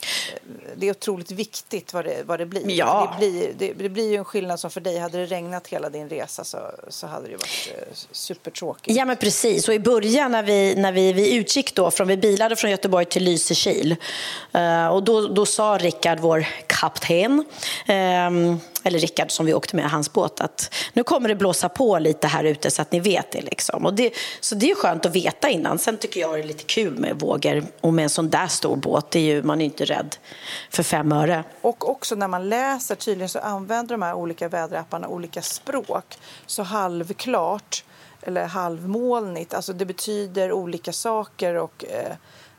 eh, 0.02 0.52
Det 0.76 0.88
är 0.88 0.92
otroligt 0.92 1.32
viktigt 1.32 1.94
vad 1.94 2.06
det, 2.06 2.24
vad 2.26 2.40
det 2.40 2.46
blir. 2.46 2.72
Ja. 2.72 3.16
Det, 3.20 3.30
blir 3.30 3.54
det, 3.58 3.74
det 3.74 3.90
blir 3.90 4.10
ju 4.12 4.16
en 4.16 4.26
skillnad 4.26 4.60
som 4.60 4.72
för 4.72 4.82
dig. 4.82 4.98
Hade 4.98 5.18
det 5.18 5.26
regnat 5.26 5.68
hela 5.68 5.90
din 5.90 6.10
resa 6.10 6.44
så, 6.44 6.58
så 6.90 7.08
hade 7.08 7.28
det 7.28 7.34
varit 7.38 7.74
eh, 7.78 7.94
supertråkigt. 8.12 8.98
Ja, 8.98 9.06
men 9.06 9.18
precis. 9.18 9.68
Och 9.68 9.74
i 9.74 9.80
början 9.80 10.32
när 10.32 10.44
vi, 10.44 10.76
när 10.76 10.92
vi, 10.92 11.14
vi 11.14 11.36
utgick 11.36 11.76
då, 11.76 11.92
från, 11.92 12.08
vi 12.08 12.18
bilade 12.18 12.56
från 12.56 12.72
Göteborg 12.72 13.06
till 13.06 13.24
Lysekil. 13.24 13.96
Eh, 14.54 14.88
och 14.88 15.04
då, 15.04 15.28
då 15.28 15.46
sa 15.46 15.78
Rickard, 15.82 16.20
vår 16.20 16.48
kapten, 16.80 17.46
ehm, 17.86 18.60
eller 18.84 19.00
Rickard 19.00 19.32
som 19.32 19.46
vi 19.46 19.54
åkte 19.54 19.76
med, 19.76 19.90
hans 19.90 20.14
båt, 20.14 20.42
att 20.42 20.74
nu 20.94 21.04
kommer 21.04 21.30
det 21.30 21.36
blåsa 21.36 21.70
på 21.70 22.00
lite 22.00 22.28
här 22.28 22.44
ute 22.44 22.72
så 22.72 22.82
att 22.82 22.92
ni 22.92 23.00
vet 23.00 23.32
det. 23.32 23.42
Liksom. 23.42 23.86
Och 23.86 23.94
det 23.94 24.14
så 24.40 24.56
det 24.56 24.72
är 24.72 24.76
skönt 24.76 25.06
att 25.06 25.16
veta 25.16 25.50
innan. 25.50 25.80
Sen 25.80 25.98
tycker 25.98 26.20
jag 26.20 26.34
det 26.34 26.40
är 26.40 26.44
lite 26.44 26.64
kul 26.64 27.00
med 27.00 27.20
vågor 27.20 27.64
och 27.82 27.94
med 27.94 28.04
en 28.04 28.10
sån 28.10 28.30
där 28.30 28.48
stor 28.48 28.76
båt. 28.76 29.12
Det 29.12 29.20
är 29.20 29.24
ju, 29.24 29.44
man 29.44 29.58
är 29.58 29.66
ju 29.66 29.66
inte 29.66 29.86
rädd 29.86 30.16
för 30.70 30.84
fem 30.84 31.12
öre. 31.12 31.44
Och 31.62 31.90
också 31.90 32.16
när 32.16 32.28
man 32.28 32.50
läser, 32.50 32.96
tydligen 32.96 33.30
så 33.30 33.40
använder 33.40 33.94
de 33.94 34.02
här 34.02 34.14
olika 34.14 34.50
väderapparna 34.50 35.08
olika 35.08 35.42
språk. 35.42 36.18
Så 36.46 36.64
halvklart 36.64 37.84
eller 38.22 38.46
halvmolnigt, 38.46 39.54
alltså 39.54 39.74
det 39.74 39.86
betyder 39.86 40.52
olika 40.52 40.94
saker 40.94 41.56
och 41.56 41.86
eh, 41.90 42.16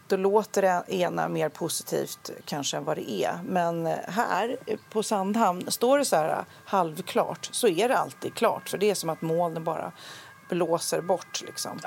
då 0.09 0.17
låter 0.17 0.63
det 0.63 0.83
ena 0.89 1.29
mer 1.29 1.49
positivt 1.49 2.31
kanske 2.45 2.77
än 2.77 2.85
vad 2.85 2.97
det 2.97 3.11
är. 3.11 3.39
Men 3.45 3.87
här 4.07 4.57
på 4.91 5.03
Sandhamn, 5.03 5.71
står 5.71 5.99
det 5.99 6.05
så 6.05 6.17
här 6.17 6.45
halvklart 6.65 7.49
så 7.53 7.69
är 7.69 7.89
det 7.89 7.99
alltid 7.99 8.35
klart 8.35 8.69
för 8.69 8.79
det 8.79 8.91
är 8.91 8.95
som 8.95 9.11
att 9.11 9.23
molnen 9.23 9.65
bara 9.65 9.93
blåser 10.49 11.01
bort 11.01 11.43
liksom. 11.47 11.79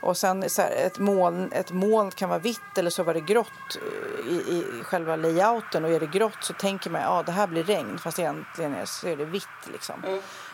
Och 0.00 0.16
sen 0.16 0.50
så 0.50 0.62
här, 0.62 0.70
ett, 0.70 0.98
moln, 0.98 1.52
ett 1.52 1.72
moln 1.72 2.10
kan 2.10 2.28
vara 2.28 2.38
vitt 2.38 2.78
eller 2.78 2.90
så 2.90 3.02
var 3.02 3.14
det 3.14 3.20
grått 3.20 3.76
eh, 3.76 4.32
i, 4.32 4.34
i 4.34 4.64
själva 4.82 5.16
layouten 5.16 5.84
och 5.84 5.90
är 5.90 6.00
det 6.00 6.06
grått 6.06 6.38
så 6.44 6.52
tänker 6.52 6.90
man 6.90 7.00
ja 7.00 7.22
det 7.22 7.32
här 7.32 7.46
blir 7.46 7.64
regn 7.64 7.98
fast 7.98 8.18
egentligen 8.18 8.74
är, 8.74 8.84
så 8.84 9.08
är 9.08 9.16
det 9.16 9.24
vitt 9.24 9.66
liksom. 9.72 9.94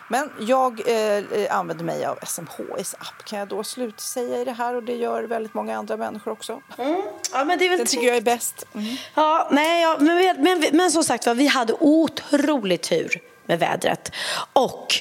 Men 0.08 0.30
jag 0.40 0.80
eh, 0.88 1.16
eh, 1.16 1.56
använder 1.58 1.84
mig 1.84 2.04
av 2.04 2.18
SMHIs 2.26 2.94
app 2.98 3.24
kan 3.24 3.38
jag 3.38 3.48
då 3.48 3.64
slutsäga 3.64 4.36
i 4.40 4.44
det 4.44 4.52
här 4.52 4.74
och 4.74 4.82
det 4.82 4.94
gör 4.96 5.22
väldigt 5.22 5.54
många 5.54 5.78
andra 5.78 5.96
människor 5.96 6.30
också. 6.32 6.60
Ja, 7.32 7.44
men 7.44 7.58
det 7.58 7.64
är 7.64 7.68
väl 7.68 7.78
Den 7.78 7.86
tycker 7.86 8.06
jag 8.06 8.16
är 8.16 8.20
bäst. 8.20 8.66
Mm. 8.74 8.96
Ja, 9.14 9.48
nej, 9.52 9.82
ja, 9.82 9.96
men, 10.00 10.42
men, 10.42 10.60
vi- 10.60 10.70
men 10.72 10.90
som 10.90 11.04
sagt 11.04 11.26
var, 11.26 11.34
vi 11.34 11.46
hade 11.46 11.72
otrolig 11.80 12.80
tur 12.80 13.20
med 13.46 13.58
vädret. 13.58 14.12
Och 14.52 14.94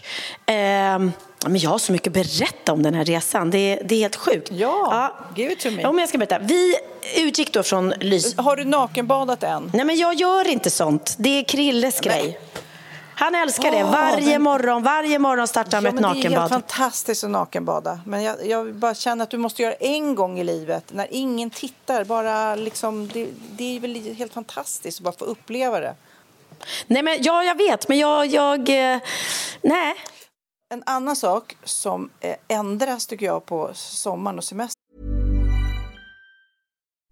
ehm, 0.46 1.12
men 1.46 1.58
jag 1.58 1.70
har 1.70 1.78
så 1.78 1.92
mycket 1.92 2.08
att 2.08 2.14
berätta 2.14 2.74
om 2.74 2.84
den 2.84 2.94
här 2.94 3.06
resan. 3.06 3.52
Det, 3.52 3.58
är- 3.58 3.84
det 3.84 3.96
är 3.96 4.00
helt 4.00 4.16
sjukt. 4.16 4.50
Ja, 4.52 5.14
give 5.36 5.54
it 5.54 5.60
to 5.60 5.72
me. 5.72 5.82
Ja, 5.82 5.92
men 5.92 6.00
jag 6.00 6.10
ska 6.10 6.18
berätta. 6.18 6.40
Vi 6.40 6.76
utgick 7.18 7.54
då 7.54 7.64
från 7.64 7.90
Lys... 7.90 8.38
Har 8.38 8.56
du 8.56 8.66
nakenbadat 8.66 9.44
än? 9.44 9.72
Nej, 9.74 9.86
men 9.86 9.96
jag 9.98 10.14
gör 10.14 10.48
inte 10.48 10.70
sånt. 10.70 11.16
Det 11.18 11.30
är 11.40 11.44
Krilles 11.44 12.00
grej. 12.00 12.40
Han 13.16 13.36
älskar 13.36 13.72
det. 13.72 13.84
Varje 13.84 14.26
men- 14.32 14.42
morgon, 14.42 14.84
varje 14.84 15.20
morgon 15.20 15.48
startar 15.48 15.72
han 15.78 15.84
med 15.84 15.94
Ja, 15.94 15.96
ett 15.98 16.02
men 16.02 16.14
det 16.14 16.20
är 16.20 16.30
nakenbad. 16.30 16.50
fantastiskt 16.50 17.24
att 17.24 17.30
nakenbada. 17.30 18.00
Men 18.06 18.24
jag, 18.24 18.48
jag 18.48 18.74
bara 18.76 18.96
känner 18.96 19.24
att 19.24 19.30
du 19.30 19.38
måste 19.38 19.62
göra 19.62 19.74
en 19.74 20.16
gång 20.16 20.40
i 20.40 20.44
livet 20.44 20.94
när 20.94 21.08
ingen 21.12 21.50
tittar. 21.50 22.04
Bara 22.04 22.56
liksom, 22.56 23.08
det, 23.08 23.28
det 23.58 23.76
är 23.76 23.80
väl 23.80 24.16
helt 24.16 24.34
fantastiskt 24.34 25.00
att 25.00 25.04
bara 25.04 25.16
få 25.18 25.26
uppleva 25.26 25.80
det. 25.80 25.96
Nej, 26.88 27.04
men, 27.04 27.18
ja, 27.24 27.44
jag 27.44 27.58
vet, 27.58 27.88
men 27.90 28.00
jag... 28.00 28.26
jag 28.26 28.70
eh, 28.94 29.00
nej. 29.62 29.94
En 30.74 30.84
annan 30.86 31.16
sak 31.16 31.58
som 31.64 32.10
eh, 32.20 32.36
ändras 32.48 33.08
tycker 33.08 33.26
jag 33.26 33.46
på 33.46 33.70
sommaren 33.74 34.38
och 34.38 34.44
semestern 34.44 34.83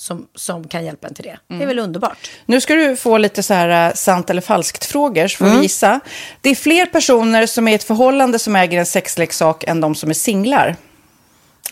som, 0.00 0.26
som 0.34 0.68
kan 0.68 0.84
hjälpa 0.84 1.06
en 1.06 1.14
till 1.14 1.24
det. 1.24 1.38
Det 1.48 1.62
är 1.62 1.66
väl 1.66 1.78
underbart. 1.78 2.30
Nu 2.46 2.60
ska 2.60 2.74
du 2.74 2.96
få 2.96 3.18
lite 3.18 3.42
så 3.42 3.54
här 3.54 3.88
eh, 3.88 3.94
sant 3.94 4.30
eller 4.30 4.40
falskt-frågor, 4.42 5.28
så 5.28 5.36
får 5.36 5.44
vi 5.44 5.62
gissa. 5.62 6.00
Det 6.40 6.50
är 6.50 6.54
fler 6.54 6.86
personer 6.86 7.46
som 7.46 7.68
är 7.68 7.72
i 7.72 7.74
ett 7.74 7.84
förhållande 7.84 8.38
som 8.38 8.56
äger 8.56 8.78
en 8.78 8.86
sexleksak 8.86 9.64
än 9.64 9.80
de 9.80 9.94
som 9.94 10.10
är 10.10 10.14
singlar. 10.14 10.76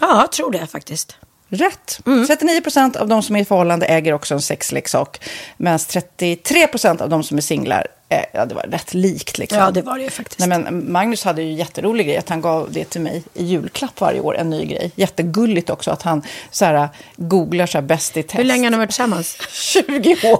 Ja, 0.00 0.20
jag 0.20 0.32
tror 0.32 0.50
det 0.50 0.66
faktiskt. 0.66 1.16
Rätt. 1.50 2.00
39 2.26 2.60
procent 2.60 2.96
av 2.96 3.08
de 3.08 3.22
som 3.22 3.36
är 3.36 3.40
i 3.40 3.44
förhållande 3.44 3.86
äger 3.86 4.12
också 4.12 4.34
en 4.34 4.42
sexleksak. 4.42 5.20
Medan 5.56 5.78
33 5.78 6.66
procent 6.66 7.00
av 7.00 7.08
de 7.08 7.22
som 7.22 7.36
är 7.36 7.42
singlar, 7.42 7.86
eh, 8.08 8.24
ja 8.32 8.46
det 8.46 8.54
var 8.54 8.62
rätt 8.62 8.94
likt. 8.94 9.38
Liksom. 9.38 9.58
Ja, 9.58 9.70
det 9.70 9.82
var 9.82 9.98
det 9.98 10.04
ju 10.04 10.10
faktiskt. 10.10 10.38
Nej, 10.38 10.48
men 10.48 10.92
Magnus 10.92 11.24
hade 11.24 11.42
ju 11.42 11.52
jätterolig 11.52 12.06
grej 12.06 12.16
att 12.16 12.28
han 12.28 12.40
gav 12.40 12.72
det 12.72 12.84
till 12.84 13.00
mig 13.00 13.22
i 13.34 13.44
julklapp 13.44 14.00
varje 14.00 14.20
år, 14.20 14.36
en 14.36 14.50
ny 14.50 14.64
grej. 14.64 14.92
Jättegulligt 14.94 15.70
också 15.70 15.90
att 15.90 16.02
han 16.02 16.22
så 16.50 16.64
här, 16.64 16.88
googlar 17.16 17.66
så 17.66 17.78
här, 17.78 17.82
bäst 17.82 18.16
i 18.16 18.22
test. 18.22 18.38
Hur 18.38 18.44
länge 18.44 18.66
har 18.66 18.70
ni 18.70 18.76
varit 18.76 18.90
tillsammans? 18.90 19.36
20 19.50 20.10
år. 20.32 20.38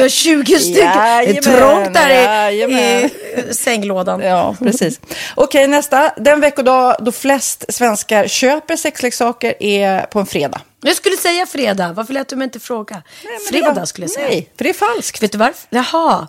Du 0.00 0.04
har 0.04 0.08
20 0.08 0.58
stycken. 0.58 0.74
Det 0.74 0.82
är 0.82 1.22
Jajamän, 1.22 1.42
trångt 1.42 1.94
där 1.94 2.10
i, 2.10 2.14
jajamän. 2.54 3.10
i 3.50 3.54
sänglådan. 3.54 4.20
Ja, 4.20 4.56
precis. 4.58 5.00
Okej, 5.34 5.68
nästa. 5.68 6.12
Den 6.16 6.40
veckodag 6.40 6.96
då 7.00 7.12
flest 7.12 7.64
svenskar 7.68 8.26
köper 8.26 8.76
sexleksaker 8.76 9.54
är 9.62 10.00
på 10.02 10.18
en 10.20 10.26
fredag. 10.26 10.60
Jag 10.82 10.96
skulle 10.96 11.16
säga 11.16 11.46
fredag. 11.46 11.92
Varför 11.92 12.12
lät 12.14 12.28
du 12.28 12.36
mig 12.36 12.44
inte 12.44 12.60
fråga? 12.60 13.02
Nej, 13.24 13.38
fredag 13.50 13.72
var- 13.74 13.84
skulle 13.84 14.04
jag 14.04 14.10
säga. 14.10 14.28
Nej, 14.28 14.50
för 14.56 14.64
det 14.64 14.70
är 14.70 14.74
falskt. 14.74 15.22
Vet 15.22 15.32
du 15.32 15.38
varför? 15.38 15.66
Jaha. 15.70 16.28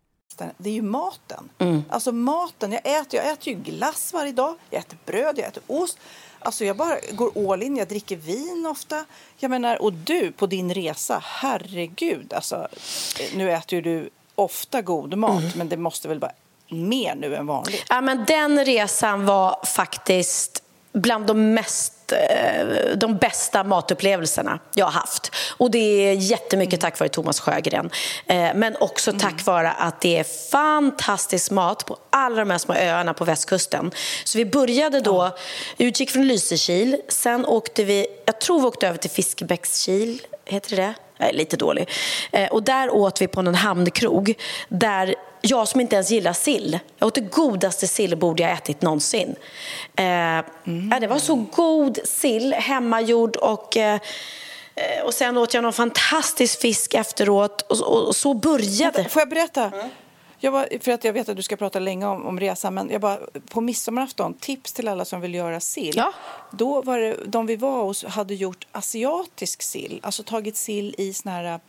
Det 0.57 0.69
är 0.69 0.73
ju 0.73 0.81
maten. 0.81 1.49
Mm. 1.57 1.83
Alltså 1.89 2.11
maten, 2.11 2.71
jag 2.71 2.99
äter, 2.99 3.19
jag 3.19 3.29
äter 3.29 3.53
ju 3.53 3.59
glass 3.59 4.13
varje 4.13 4.31
dag, 4.31 4.55
jag 4.69 4.79
äter 4.79 4.97
bröd, 5.05 5.37
jag 5.37 5.47
äter 5.47 5.63
ost. 5.67 5.97
Alltså 6.39 6.65
jag 6.65 6.77
bara 6.77 6.97
går 7.11 7.53
all 7.53 7.63
in, 7.63 7.77
jag 7.77 7.87
dricker 7.87 8.15
vin 8.15 8.67
ofta. 8.71 9.05
Jag 9.37 9.51
menar, 9.51 9.81
och 9.81 9.93
du 9.93 10.31
på 10.31 10.47
din 10.47 10.73
resa, 10.73 11.23
herregud, 11.25 12.33
alltså 12.33 12.67
nu 13.35 13.51
äter 13.51 13.75
ju 13.75 13.81
du 13.81 14.09
ofta 14.35 14.81
god 14.81 15.17
mat, 15.17 15.41
mm. 15.41 15.51
men 15.55 15.69
det 15.69 15.77
måste 15.77 16.07
väl 16.07 16.19
vara 16.19 16.31
mer 16.71 17.15
nu 17.15 17.35
än 17.35 17.47
vanligt? 17.47 17.85
Ja, 17.89 18.01
men 18.01 18.25
den 18.25 18.65
resan 18.65 19.25
var 19.25 19.65
faktiskt 19.65 20.60
bland 20.93 21.27
de 21.27 21.53
mest 21.53 21.93
Eh, 22.11 22.97
de 22.97 23.17
bästa 23.17 23.63
matupplevelserna 23.63 24.59
jag 24.73 24.85
har 24.85 24.91
haft. 24.91 25.31
Och 25.57 25.71
det 25.71 26.07
är 26.09 26.13
jättemycket 26.13 26.81
tack 26.81 26.99
vare 26.99 27.09
Thomas 27.09 27.39
Sjögren. 27.39 27.89
Eh, 28.27 28.49
men 28.55 28.75
också 28.79 29.11
tack 29.11 29.31
mm. 29.31 29.43
vare 29.45 29.71
att 29.71 30.01
det 30.01 30.17
är 30.17 30.23
fantastisk 30.51 31.51
mat 31.51 31.85
på 31.85 31.97
alla 32.09 32.35
de 32.35 32.49
här 32.49 32.57
små 32.57 32.73
öarna 32.73 33.13
på 33.13 33.25
västkusten. 33.25 33.91
Så 34.23 34.37
vi 34.37 34.45
började 34.45 34.99
då, 34.99 35.37
utgick 35.77 36.09
från 36.09 36.27
Lysekil, 36.27 36.97
sen 37.07 37.45
åkte 37.45 37.83
vi, 37.83 38.07
jag 38.25 38.41
tror 38.41 38.59
vi 38.59 38.65
åkte 38.65 38.87
över 38.87 38.97
till 38.97 39.09
Fiskebäckskil, 39.09 40.21
heter 40.45 40.75
det? 40.75 40.93
Jag 41.21 41.29
är 41.29 41.33
lite 41.33 41.57
dålig. 41.57 41.89
Eh, 42.31 42.49
och 42.49 42.63
där 42.63 42.89
åt 42.89 43.21
vi 43.21 43.27
på 43.27 43.39
en 43.39 43.55
hamnkrog 43.55 44.33
där 44.69 45.15
jag 45.41 45.67
som 45.67 45.81
inte 45.81 45.95
ens 45.95 46.11
gillar 46.11 46.33
sill. 46.33 46.79
Jag 46.97 47.07
åt 47.07 47.15
det 47.15 47.21
godaste 47.21 47.87
sillbord 47.87 48.39
jag 48.39 48.51
ätit 48.51 48.81
någonsin. 48.81 49.35
Eh, 49.95 50.05
mm. 50.05 50.93
Det 51.01 51.07
var 51.07 51.19
så 51.19 51.35
god 51.35 51.99
sill, 52.03 52.53
hemmagjord 52.53 53.35
och 53.35 53.77
eh, 53.77 53.99
och 55.03 55.13
sen 55.13 55.37
åt 55.37 55.53
jag 55.53 55.63
någon 55.63 55.73
fantastisk 55.73 56.61
fisk 56.61 56.93
efteråt 56.93 57.61
och 57.61 58.15
så 58.15 58.33
började 58.33 59.03
Får 59.09 59.19
jag 59.19 59.29
berätta? 59.29 59.63
Mm. 59.63 59.89
Jag 60.43 60.53
bara, 60.53 60.65
för 60.79 60.91
att 60.91 61.03
jag 61.03 61.13
vet 61.13 61.29
att 61.29 61.35
du 61.35 61.43
ska 61.43 61.55
prata 61.55 61.79
länge 61.79 62.05
om, 62.05 62.25
om 62.25 62.39
resan, 62.39 62.73
men 62.73 62.89
jag 62.89 63.01
bara, 63.01 63.19
på 63.49 63.61
midsommarafton, 63.61 64.33
tips 64.33 64.73
till 64.73 64.87
alla 64.87 65.05
som 65.05 65.21
vill 65.21 65.33
göra 65.33 65.59
sill. 65.59 65.93
Ja. 65.95 66.13
Då 66.51 66.81
var 66.81 66.99
det, 66.99 67.15
de 67.25 67.45
vi 67.45 67.55
var 67.55 67.83
hos 67.83 68.05
hade 68.05 68.35
gjort 68.35 68.67
asiatisk 68.71 69.61
sill, 69.61 69.99
alltså 70.03 70.23
tagit 70.23 70.57
sill 70.57 70.95
i 70.97 71.13
sån 71.13 71.31
här 71.31 71.59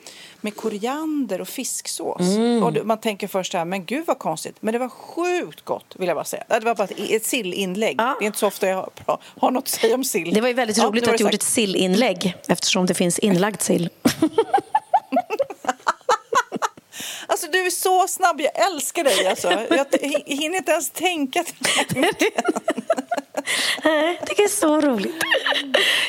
med 0.40 0.56
koriander 0.56 1.40
och 1.40 1.48
fisksås. 1.48 2.20
Mm. 2.20 2.62
Och 2.62 2.86
man 2.86 2.98
tänker 2.98 3.28
först 3.28 3.54
här, 3.54 3.64
men 3.64 3.84
gud 3.84 4.04
vad 4.06 4.18
konstigt, 4.18 4.56
men 4.60 4.72
det 4.72 4.78
var 4.78 4.88
sjukt 4.88 5.64
gott 5.64 5.94
vill 5.98 6.08
jag 6.08 6.16
bara 6.16 6.24
säga. 6.24 6.44
Det 6.48 6.60
var 6.60 6.74
bara 6.74 6.84
ett, 6.84 7.10
ett 7.10 7.24
sillinlägg. 7.24 7.94
Ja. 7.98 8.16
Det 8.18 8.24
är 8.24 8.26
inte 8.26 8.38
så 8.38 8.46
ofta 8.46 8.68
jag 8.68 8.90
har, 9.06 9.18
har 9.40 9.50
något 9.50 9.62
att 9.62 9.68
säga 9.68 9.94
om 9.94 10.04
sill. 10.04 10.34
Det 10.34 10.40
var 10.40 10.48
ju 10.48 10.54
väldigt 10.54 10.76
Ja, 10.76 10.84
roligt 10.84 11.06
var 11.06 11.12
att 11.12 11.18
du 11.18 11.24
gjorde 11.24 11.34
ett 11.34 11.42
sillinlägg 11.42 12.36
eftersom 12.48 12.86
det 12.86 12.94
finns 12.94 13.18
inlagd 13.18 13.60
sill. 13.60 13.88
Alltså 17.42 17.52
du 17.52 17.66
är 17.66 17.70
så 17.70 18.08
snabb, 18.08 18.40
jag 18.40 18.66
älskar 18.66 19.04
dig 19.04 19.26
alltså. 19.26 19.50
Jag 19.52 19.86
hinner 20.26 20.56
inte 20.56 20.72
ens 20.72 20.90
tänka. 20.90 21.44
Nej, 23.84 24.20
det 24.26 24.42
är 24.42 24.48
så 24.48 24.80
roligt. 24.80 25.14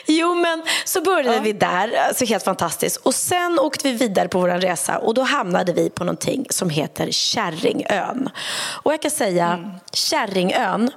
Jo, 0.08 0.34
men 0.36 0.64
så 0.86 1.02
började 1.02 1.40
vi 1.40 1.54
där, 1.54 1.94
alltså 2.08 2.26
helt 2.26 2.44
fantastiskt. 2.44 2.98
Och 2.98 3.16
sen 3.16 3.60
åkte 3.60 3.88
vi 3.92 3.98
vidare 3.98 4.28
på 4.28 4.40
vår 4.40 4.48
resa 4.50 4.98
och 4.98 5.14
då 5.14 5.22
hamnade 5.22 5.74
vi 5.74 5.90
på 5.90 6.04
någonting 6.04 6.46
som 6.50 6.70
heter 6.70 7.12
Kärringön. 7.12 8.30
Och 8.84 8.94
jag 8.94 9.02
kan 9.02 9.12
säga, 9.12 9.72
Kärringön, 9.94 10.84
eh, 10.84 10.90
är- 10.90 10.94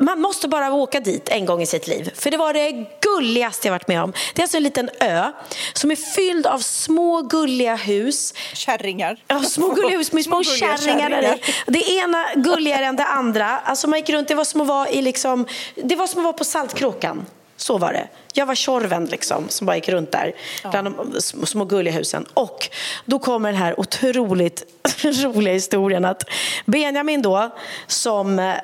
man 0.00 0.20
måste 0.20 0.48
bara 0.48 0.72
åka 0.72 1.00
dit 1.00 1.28
en 1.28 1.46
gång 1.46 1.62
i 1.62 1.66
sitt 1.66 1.86
liv. 1.86 2.10
För 2.14 2.30
det 2.30 2.36
var 2.36 2.52
det 2.52 2.86
gulligaste 3.00 3.68
jag 3.68 3.72
varit 3.72 3.88
med 3.88 4.02
om. 4.02 4.12
Det 4.34 4.40
är 4.40 4.44
alltså 4.44 4.56
en 4.56 4.62
liten 4.62 4.90
ö 5.00 5.32
som 5.72 5.90
är 5.90 5.96
fylld 5.96 6.46
av 6.46 6.58
små 6.58 7.22
gulliga 7.22 7.76
hus 7.76 8.34
Kärringar. 8.52 9.16
Ja, 9.26 9.40
små 9.40 9.68
gulliga 9.68 9.98
hus 9.98 10.12
med 10.12 10.24
små, 10.24 10.38
gulliga 10.38 10.78
kärringar. 10.78 11.10
där 11.10 11.34
i. 11.34 11.40
Det 11.66 11.90
ena 11.90 12.24
gulligare 12.34 12.84
än 12.86 12.96
det 12.96 13.04
andra. 13.04 13.46
Alltså 13.46 13.88
man 13.88 13.98
gick 13.98 14.10
runt, 14.10 14.28
det 14.28 14.34
var 14.34 14.44
som 14.44 14.60
att 14.60 14.66
vara 14.66 14.88
i 14.88 15.02
liksom, 15.02 15.46
det 15.74 15.96
var 15.96 16.06
som 16.06 16.20
att 16.20 16.24
vara 16.24 16.32
på 16.32 16.44
Saltkråkan. 16.44 17.26
Så 17.62 17.78
var 17.78 17.92
det. 17.92 18.08
Jag 18.32 18.46
var 18.46 18.54
Tjorven 18.54 19.04
liksom, 19.04 19.48
som 19.48 19.66
bara 19.66 19.76
gick 19.76 19.88
runt 19.88 20.12
där 20.12 20.32
bland 20.70 20.86
de 20.86 20.92
sm- 20.92 21.44
små 21.44 21.64
gulliga 21.64 21.94
husen. 21.94 22.26
Och 22.34 22.68
då 23.04 23.18
kommer 23.18 23.52
den 23.52 23.60
här 23.60 23.80
otroligt 23.80 24.62
roliga 25.04 25.54
historien 25.54 26.04
att 26.04 26.22
Benjamin 26.66 27.22
då, 27.22 27.50
som 27.86 28.38
eh, 28.38 28.54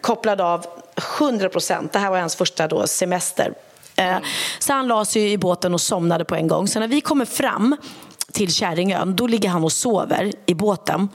kopplade 0.00 0.44
av 0.44 0.66
100 1.20 1.48
procent, 1.48 1.92
det 1.92 1.98
här 1.98 2.10
var 2.10 2.18
hans 2.18 2.36
första 2.36 2.68
då, 2.68 2.86
semester. 2.86 3.52
Eh, 3.96 4.16
så 4.58 4.72
han 4.72 4.86
la 4.86 5.04
sig 5.04 5.32
i 5.32 5.38
båten 5.38 5.74
och 5.74 5.80
somnade 5.80 6.24
på 6.24 6.34
en 6.34 6.48
gång. 6.48 6.68
Så 6.68 6.80
när 6.80 6.88
vi 6.88 7.00
kommer 7.00 7.24
fram 7.24 7.76
till 8.32 8.54
Kärringön, 8.54 9.16
då 9.16 9.26
ligger 9.26 9.48
han 9.48 9.64
och 9.64 9.72
sover 9.72 10.32
i 10.46 10.54
båten. 10.54 11.08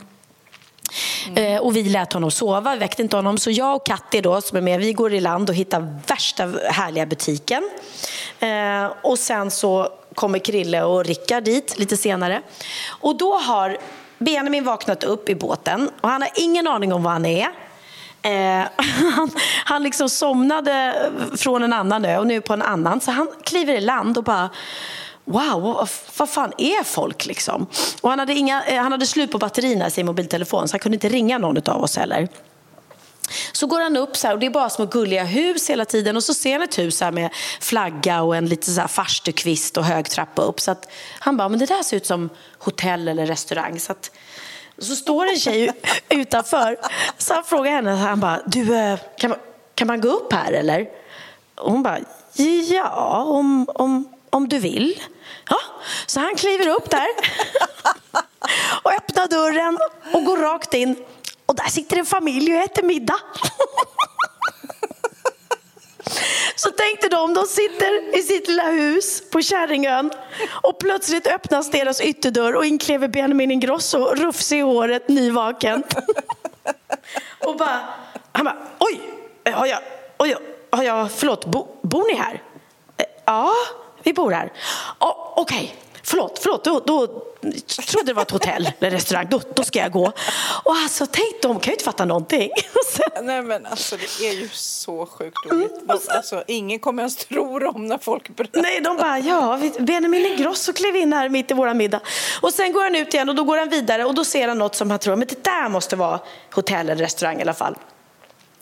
Mm. 1.27 1.55
Eh, 1.55 1.61
och 1.61 1.75
vi 1.75 1.83
lät 1.83 2.13
honom 2.13 2.31
sova, 2.31 2.73
vi 2.73 2.79
väckte 2.79 3.01
inte 3.01 3.15
honom. 3.15 3.37
Så 3.37 3.51
jag 3.51 3.75
och 3.75 3.85
Katti 3.85 4.21
då, 4.21 4.41
som 4.41 4.57
är 4.57 4.61
med, 4.61 4.79
vi 4.79 4.93
går 4.93 5.13
i 5.13 5.21
land 5.21 5.49
och 5.49 5.55
hittar 5.55 5.99
värsta 6.07 6.43
härliga 6.69 7.05
butiken. 7.05 7.69
Eh, 8.39 8.85
och 9.01 9.19
sen 9.19 9.51
så 9.51 9.89
kommer 10.15 10.39
Krille 10.39 10.83
och 10.83 11.05
Rickard 11.05 11.43
dit 11.43 11.79
lite 11.79 11.97
senare. 11.97 12.41
Och 12.87 13.17
då 13.17 13.37
har 13.37 13.77
Benjamin 14.17 14.63
vaknat 14.63 15.03
upp 15.03 15.29
i 15.29 15.35
båten 15.35 15.89
och 16.01 16.09
han 16.09 16.21
har 16.21 16.31
ingen 16.35 16.67
aning 16.67 16.93
om 16.93 17.03
var 17.03 17.11
han 17.11 17.25
är. 17.25 17.47
Eh, 18.21 18.67
han, 19.15 19.31
han 19.65 19.83
liksom 19.83 20.09
somnade 20.09 20.95
från 21.37 21.63
en 21.63 21.73
annan 21.73 22.05
ö 22.05 22.17
och 22.17 22.27
nu 22.27 22.41
på 22.41 22.53
en 22.53 22.61
annan. 22.61 23.01
Så 23.01 23.11
han 23.11 23.27
kliver 23.43 23.73
i 23.73 23.81
land 23.81 24.17
och 24.17 24.23
bara 24.23 24.49
Wow, 25.29 25.61
vad, 25.61 25.89
vad 26.17 26.29
fan 26.29 26.53
är 26.57 26.83
folk 26.83 27.25
liksom? 27.25 27.67
Och 28.01 28.09
han 28.09 28.19
hade, 28.19 28.33
inga, 28.33 28.63
eh, 28.63 28.81
han 28.81 28.91
hade 28.91 29.07
slut 29.07 29.31
på 29.31 29.37
batterierna 29.37 29.87
i 29.87 29.91
sin 29.91 30.05
mobiltelefon 30.05 30.67
så 30.67 30.73
han 30.73 30.79
kunde 30.79 30.95
inte 30.95 31.09
ringa 31.09 31.37
någon 31.37 31.69
av 31.69 31.83
oss 31.83 31.97
heller. 31.97 32.27
Så 33.51 33.67
går 33.67 33.81
han 33.81 33.97
upp 33.97 34.17
så 34.17 34.27
här, 34.27 34.33
och 34.33 34.39
det 34.39 34.45
är 34.45 34.49
bara 34.49 34.69
små 34.69 34.85
gulliga 34.85 35.23
hus 35.23 35.69
hela 35.69 35.85
tiden 35.85 36.15
och 36.15 36.23
så 36.23 36.33
ser 36.33 36.53
han 36.53 36.61
ett 36.61 36.77
hus 36.77 37.01
här 37.01 37.11
med 37.11 37.29
flagga 37.61 38.21
och 38.21 38.35
en 38.35 38.45
lite 38.45 38.71
så 38.71 38.81
här 38.81 38.87
farstukvist 38.87 39.77
och 39.77 39.83
hög 39.83 40.09
trappa 40.09 40.41
upp. 40.41 40.59
Så 40.59 40.71
att 40.71 40.91
han 41.19 41.37
bara, 41.37 41.49
men 41.49 41.59
det 41.59 41.65
där 41.65 41.83
ser 41.83 41.97
ut 41.97 42.05
som 42.05 42.29
hotell 42.59 43.07
eller 43.07 43.25
restaurang. 43.25 43.79
Så, 43.79 43.91
att, 43.91 44.11
så 44.77 44.95
står 44.95 45.27
en 45.27 45.39
tjej 45.39 45.71
utanför. 46.09 46.77
Så 47.17 47.33
han 47.33 47.43
frågar 47.43 47.71
henne, 47.71 47.91
han 47.91 48.19
bara, 48.19 48.41
du, 48.45 48.75
eh, 48.77 48.99
kan 49.17 49.29
man, 49.29 49.39
kan 49.75 49.87
man 49.87 50.01
gå 50.01 50.07
upp 50.07 50.33
här 50.33 50.51
eller? 50.51 50.89
Och 51.55 51.71
hon 51.71 51.83
bara, 51.83 51.99
ja, 52.69 53.23
om, 53.23 53.69
om, 53.75 54.13
om 54.29 54.49
du 54.49 54.59
vill. 54.59 54.99
Ja, 55.49 55.57
så 56.05 56.19
han 56.19 56.35
kliver 56.35 56.67
upp 56.67 56.89
där 56.89 57.07
och 58.83 58.91
öppnar 58.93 59.27
dörren 59.27 59.77
och 60.13 60.23
går 60.25 60.37
rakt 60.37 60.73
in. 60.73 60.95
Och 61.45 61.55
där 61.55 61.67
sitter 61.69 61.97
en 61.97 62.05
familj 62.05 62.55
och 62.57 62.61
äter 62.63 62.83
middag. 62.83 63.19
Så 66.55 66.71
tänkte 66.71 67.09
de, 67.09 67.33
de 67.33 67.45
sitter 67.45 68.17
i 68.17 68.21
sitt 68.23 68.47
lilla 68.47 68.69
hus 68.69 69.29
på 69.31 69.41
Kärringön 69.41 70.11
och 70.61 70.79
plötsligt 70.79 71.27
öppnas 71.27 71.71
deras 71.71 72.01
ytterdörr 72.01 72.55
och 72.55 72.65
in 72.65 72.77
kliver 72.79 73.07
Benjamin 73.07 73.51
Ingrosso, 73.51 74.15
rufsig 74.15 74.57
i 74.57 74.61
håret, 74.61 75.07
nyvaken. 75.09 75.83
Och 77.45 77.57
bara, 77.57 77.79
han 78.31 78.45
bara, 78.45 78.57
oj, 78.79 79.01
har 79.53 79.65
jag, 79.65 79.79
oj, 80.17 80.35
har 80.71 80.83
jag 80.83 81.11
förlåt, 81.11 81.45
bo, 81.45 81.67
bor 81.81 82.05
ni 82.11 82.17
här? 82.19 82.43
"Eh, 82.97 83.05
Ja, 83.25 83.53
vi 84.03 84.13
bor 84.13 84.31
här. 84.31 84.51
"Ja, 84.99 85.33
Okej, 85.35 85.75
förlåt, 86.03 86.39
förlåt, 86.43 86.63
då, 86.63 86.79
då 86.79 87.07
trodde 87.87 88.05
det 88.05 88.13
var 88.13 88.21
ett 88.21 88.31
hotell 88.31 88.69
eller 88.79 88.91
restaurang, 88.91 89.27
då, 89.29 89.41
då 89.55 89.63
ska 89.63 89.79
jag 89.79 89.91
gå. 89.91 90.11
Och 90.63 90.75
alltså, 90.75 91.05
tänk, 91.11 91.41
de 91.41 91.59
kan 91.59 91.71
ju 91.71 91.73
inte 91.73 91.83
fatta 91.83 92.05
någonting. 92.05 92.51
Sen- 92.93 93.25
Nej 93.25 93.41
men 93.41 93.65
alltså 93.65 93.95
det 93.97 94.27
är 94.27 94.33
ju 94.33 94.49
så 94.53 95.05
sjukt 95.05 95.37
roligt. 95.51 95.87
De, 95.87 95.99
alltså, 96.09 96.43
ingen 96.47 96.79
kommer 96.79 97.01
ens 97.03 97.15
tro 97.15 97.59
dem 97.59 97.87
när 97.87 97.97
folk 97.97 98.29
berättar. 98.35 98.61
Nej, 98.61 98.81
de 98.81 98.97
bara, 98.97 99.19
ja, 99.19 99.59
Benjamin 99.79 100.25
Ingrosso 100.25 100.73
klev 100.73 100.95
in 100.95 101.13
här 101.13 101.29
mitt 101.29 101.51
i 101.51 101.53
våran 101.53 101.77
middag. 101.77 101.99
Och 102.41 102.53
sen 102.53 102.73
går 102.73 102.83
han 102.83 102.95
ut 102.95 103.13
igen 103.13 103.29
och 103.29 103.35
då 103.35 103.43
går 103.43 103.57
han 103.57 103.69
vidare 103.69 104.05
och 104.05 104.15
då 104.15 104.25
ser 104.25 104.47
han 104.47 104.57
något 104.57 104.75
som 104.75 104.89
han 104.89 104.99
tror, 104.99 105.15
men 105.15 105.27
det 105.27 105.43
där 105.43 105.69
måste 105.69 105.95
vara 105.95 106.19
hotell 106.55 106.89
eller 106.89 107.03
restaurang 107.03 107.39
i 107.39 107.41
alla 107.41 107.53
fall. 107.53 107.75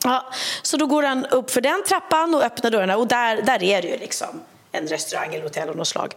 Ja, 0.04 0.24
så 0.62 0.76
då 0.76 0.86
går 0.86 1.02
han 1.02 1.26
upp 1.26 1.50
för 1.50 1.60
den 1.60 1.82
trappan 1.88 2.34
och 2.34 2.42
öppnar 2.42 2.70
dörrarna 2.70 2.96
och 2.96 3.06
där, 3.06 3.42
där 3.42 3.62
är 3.62 3.82
det 3.82 3.88
ju 3.88 3.96
liksom 3.98 4.40
en 4.72 4.86
restaurang 4.86 5.34
eller 5.34 5.42
hotell 5.42 5.68
av 5.68 5.76
något 5.76 5.88
slag. 5.88 6.14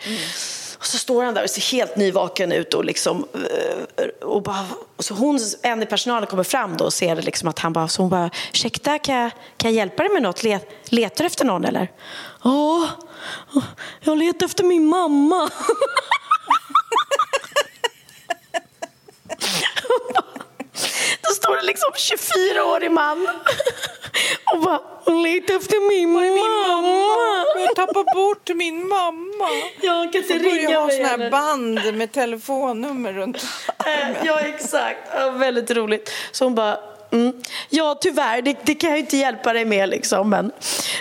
Och 0.77 0.85
så 0.85 0.97
står 0.97 1.23
han 1.23 1.33
där 1.33 1.43
och 1.43 1.49
ser 1.49 1.71
helt 1.71 1.95
nyvaken 1.95 2.51
ut 2.51 2.73
och 2.73 2.85
liksom 2.85 3.27
eh, 3.33 4.05
och 4.21 4.41
bara, 4.41 4.65
och 4.95 5.05
så 5.05 5.13
hon, 5.13 5.39
en 5.61 5.83
i 5.83 5.85
personalen 5.85 6.27
kommer 6.27 6.43
fram 6.43 6.77
då 6.77 6.85
och 6.85 6.93
ser 6.93 7.15
liksom 7.15 7.49
att 7.49 7.59
han 7.59 7.73
bara, 7.73 7.87
så 7.87 8.01
hon 8.01 8.09
bara, 8.09 8.29
ursäkta 8.53 8.99
kan 8.99 9.15
jag, 9.15 9.31
kan 9.57 9.71
jag 9.71 9.77
hjälpa 9.77 10.03
dig 10.03 10.13
med 10.13 10.21
något? 10.21 10.43
Le, 10.43 10.59
letar 10.85 11.23
du 11.23 11.25
efter 11.25 11.45
någon 11.45 11.65
eller? 11.65 11.91
Ja, 12.43 12.89
jag 13.99 14.17
letar 14.17 14.45
efter 14.45 14.63
min 14.63 14.85
mamma. 14.85 15.49
Då 21.21 21.29
står 21.35 21.55
det 21.55 21.61
liksom 21.61 21.91
24-årig 21.91 22.91
man 22.91 23.27
och 24.53 24.61
bara, 24.61 24.79
hon 25.05 25.23
letar 25.23 25.55
efter 25.55 25.89
min 25.89 26.09
mamma. 26.11 27.45
Jag 27.55 27.67
har 27.67 27.75
tappat 27.75 28.05
bort 28.15 28.49
min 28.55 28.87
mamma. 28.87 29.49
Jag 29.81 30.13
kan 30.13 30.21
inte 30.21 30.33
Jag 30.33 30.45
ringa 30.45 30.79
ha 30.79 30.85
mig 30.85 30.95
såna 30.97 31.07
här 31.07 31.29
band 31.31 31.97
med 31.97 32.11
telefonnummer 32.11 33.13
runt 33.13 33.37
Eh, 33.85 34.25
Ja, 34.25 34.39
exakt. 34.39 34.99
Ja, 35.15 35.29
väldigt 35.29 35.71
roligt. 35.71 36.11
Så 36.31 36.43
hon 36.45 36.55
bara, 36.55 36.77
mm. 37.11 37.33
ja 37.69 37.97
tyvärr, 38.01 38.41
det, 38.41 38.57
det 38.63 38.75
kan 38.75 38.89
jag 38.89 38.97
ju 38.97 39.03
inte 39.03 39.17
hjälpa 39.17 39.53
dig 39.53 39.65
med 39.65 39.89
liksom. 39.89 40.29
Men, 40.29 40.51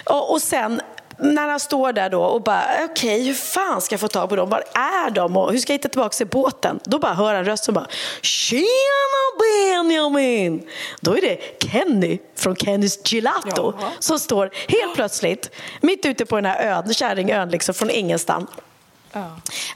och, 0.04 0.32
och 0.32 0.42
sen 0.42 0.80
när 1.22 1.48
han 1.48 1.60
står 1.60 1.92
där 1.92 2.10
då 2.10 2.22
och 2.24 2.42
bara, 2.42 2.64
okej, 2.90 3.24
hur 3.26 3.34
fan 3.34 3.80
ska 3.80 3.92
jag 3.92 4.00
få 4.00 4.08
tag 4.08 4.28
på 4.28 4.36
dem? 4.36 4.48
Var 4.48 4.64
är 4.74 5.10
de? 5.10 5.36
Och 5.36 5.52
hur 5.52 5.58
ska 5.58 5.72
jag 5.72 5.78
hitta 5.78 5.88
tillbaka 5.88 6.16
till 6.16 6.26
båten? 6.26 6.80
Då 6.84 6.98
bara 6.98 7.14
hör 7.14 7.34
han 7.34 7.44
röst 7.44 7.64
som 7.64 7.74
bara, 7.74 7.86
tjena 8.22 8.64
Benjamin! 9.38 10.68
Då 11.00 11.16
är 11.16 11.20
det 11.20 11.64
Kenny 11.64 12.18
från 12.36 12.56
Kennys 12.56 13.12
Gelato 13.12 13.74
Jaha. 13.80 13.90
som 13.98 14.18
står 14.18 14.50
helt 14.68 14.94
plötsligt 14.94 15.50
mitt 15.80 16.06
ute 16.06 16.26
på 16.26 16.36
den 16.36 16.44
här 16.44 16.76
ön, 16.76 16.94
Kärringön, 16.94 17.48
liksom 17.48 17.74
från 17.74 17.90
ingenstans. 17.90 18.50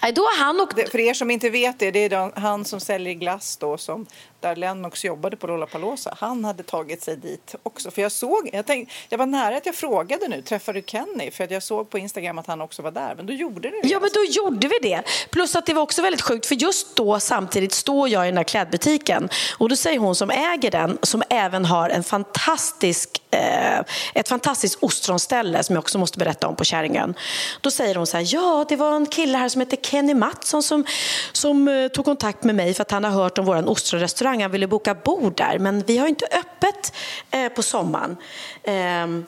Nej, 0.03 0.13
då 0.13 0.29
han 0.39 0.67
Det, 0.77 0.91
för 0.91 1.01
er 1.01 1.15
som 1.15 1.31
inte 1.31 1.51
vet 1.51 1.79
det, 1.79 1.91
det 1.91 2.13
är 2.13 2.41
han 2.41 2.65
som 2.65 2.81
säljer 2.81 3.15
glass 3.15 3.57
då 3.57 3.79
som 3.79 4.07
där 4.45 4.57
Lennox 4.57 5.05
jobbade 5.05 5.37
på 5.37 5.47
Lollapalooza. 5.47 6.17
Han 6.21 6.45
hade 6.45 6.63
tagit 6.63 7.03
sig 7.03 7.17
dit 7.17 7.55
också. 7.63 7.91
För 7.91 8.03
jag 8.03 8.13
såg, 8.13 8.51
jag, 8.53 8.67
tänkte, 8.67 8.95
jag 9.09 9.19
var 9.19 9.27
nära 9.27 9.57
att 9.57 9.67
jag 9.67 9.75
frågade 9.75 10.29
nu, 10.29 10.43
träffade 10.43 10.81
du 10.81 10.85
Kenny? 10.87 11.31
För 11.31 11.45
att 11.45 11.51
jag 11.51 11.63
såg 11.63 11.91
på 11.91 11.99
Instagram 11.99 12.39
att 12.39 12.47
han 12.47 12.61
också 12.61 12.83
var 12.83 12.91
där, 12.91 13.15
men 13.17 13.27
då 13.27 13.33
gjorde 13.33 13.71
det 13.71 13.81
Ja, 13.83 14.01
men 14.01 14.11
då 14.15 14.25
gjorde 14.29 14.69
vi 14.69 14.79
det. 14.83 15.03
Plus 15.31 15.57
att 15.57 15.67
det 15.67 15.75
var 15.75 15.83
också 15.83 16.03
väldigt 16.03 16.23
sjukt, 16.23 16.47
för 16.47 16.55
just 16.55 16.97
då 16.97 17.21
samtidigt 17.21 17.73
står 17.73 18.09
jag 18.09 18.25
i 18.25 18.29
den 18.29 18.37
här 18.37 18.45
klädbutiken 18.45 19.29
och 19.59 19.69
då 19.69 19.77
säger 19.77 19.99
hon 19.99 20.15
som 20.15 20.31
äger 20.31 20.71
den, 20.71 20.99
som 21.03 21.23
även 21.31 21.65
har 21.65 21.91
en 21.91 22.05
fantastisk, 22.05 23.23
eh, 23.31 23.81
ett 24.15 24.29
fantastiskt 24.29 24.79
ostronställe 24.83 25.63
som 25.63 25.75
jag 25.75 25.83
också 25.83 25.99
måste 25.99 26.19
berätta 26.19 26.49
om 26.49 26.57
på 26.57 26.65
Kärringön. 26.65 27.15
Då 27.61 27.71
säger 27.71 27.95
hon 27.95 28.07
så 28.07 28.17
här, 28.17 28.35
ja, 28.35 28.65
det 28.69 28.77
var 28.77 28.97
en 28.97 29.07
kille 29.07 29.39
här 29.39 29.49
som 29.49 29.61
heter 29.61 29.77
Kenny 29.77 30.15
Mattsson 30.15 30.63
som, 30.63 30.85
som 31.33 31.69
eh, 31.69 31.89
tog 31.89 32.05
kontakt 32.05 32.45
med 32.45 32.55
mig 32.55 32.75
för 32.75 32.83
att 32.83 32.91
han 32.91 33.05
har 33.05 33.11
hört 33.11 33.39
om 33.39 33.45
vår 33.45 33.69
ostronrestaurang. 33.69 34.34
Han 34.43 34.51
ville 34.51 34.67
boka 34.67 34.95
bord 34.95 35.37
där, 35.37 35.59
men 35.59 35.81
vi 35.87 35.99
har 35.99 36.09
inte 36.09 36.27
öppet 36.27 36.93
eh, 37.31 37.49
på 37.49 37.63
sommaren. 37.63 38.17
Ehm, 38.65 39.27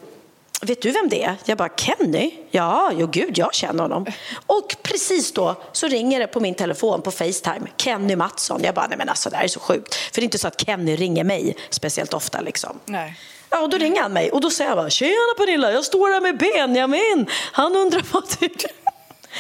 Vet 0.63 0.83
du 0.83 0.91
vem 0.91 1.09
det 1.09 1.25
är? 1.25 1.37
Jag 1.45 1.59
bara, 1.59 1.69
Kenny? 1.77 2.35
Ja, 2.51 2.91
jo 2.95 3.07
gud, 3.07 3.39
jag 3.39 3.55
känner 3.55 3.83
honom. 3.83 4.07
Och 4.47 4.77
precis 4.83 5.33
då 5.33 5.55
så 5.73 5.87
ringer 5.87 6.21
det 6.21 6.27
på 6.27 6.41
min 6.41 6.55
telefon 6.55 7.03
på 7.03 7.11
Facetime, 7.11 7.67
Kenny 7.77 8.17
Mattsson. 8.17 8.61
Jag 8.65 8.75
bara, 8.75 8.87
nej 8.87 8.99
men 8.99 9.09
alltså 9.09 9.31
det 9.31 9.37
här 9.37 9.45
är 9.45 9.49
så 9.49 9.61
sjukt. 9.61 9.95
För 9.95 10.21
det 10.21 10.21
är 10.21 10.25
inte 10.25 10.39
så 10.39 10.49
att 10.49 10.61
Kenny 10.67 10.97
ringer 10.97 11.25
mig 11.25 11.57
speciellt 11.71 12.15
ofta 12.15 12.41
liksom. 12.41 12.81
Nej. 12.85 13.15
Ja, 13.51 13.61
och 13.61 13.71
då 13.71 13.77
ringer 13.77 14.03
han 14.03 14.13
mig 14.13 14.31
och 14.31 14.41
då 14.41 14.51
säger 14.51 14.71
jag 14.71 14.79
bara, 14.79 14.91
tjena 14.91 15.35
Pernilla, 15.39 15.73
jag 15.73 15.85
står 15.85 16.13
här 16.13 16.21
med 16.21 16.39
Benjamin. 16.39 17.27
Han 17.53 17.77
undrar 17.77 18.05
vad 18.13 18.25
du... 18.41 18.49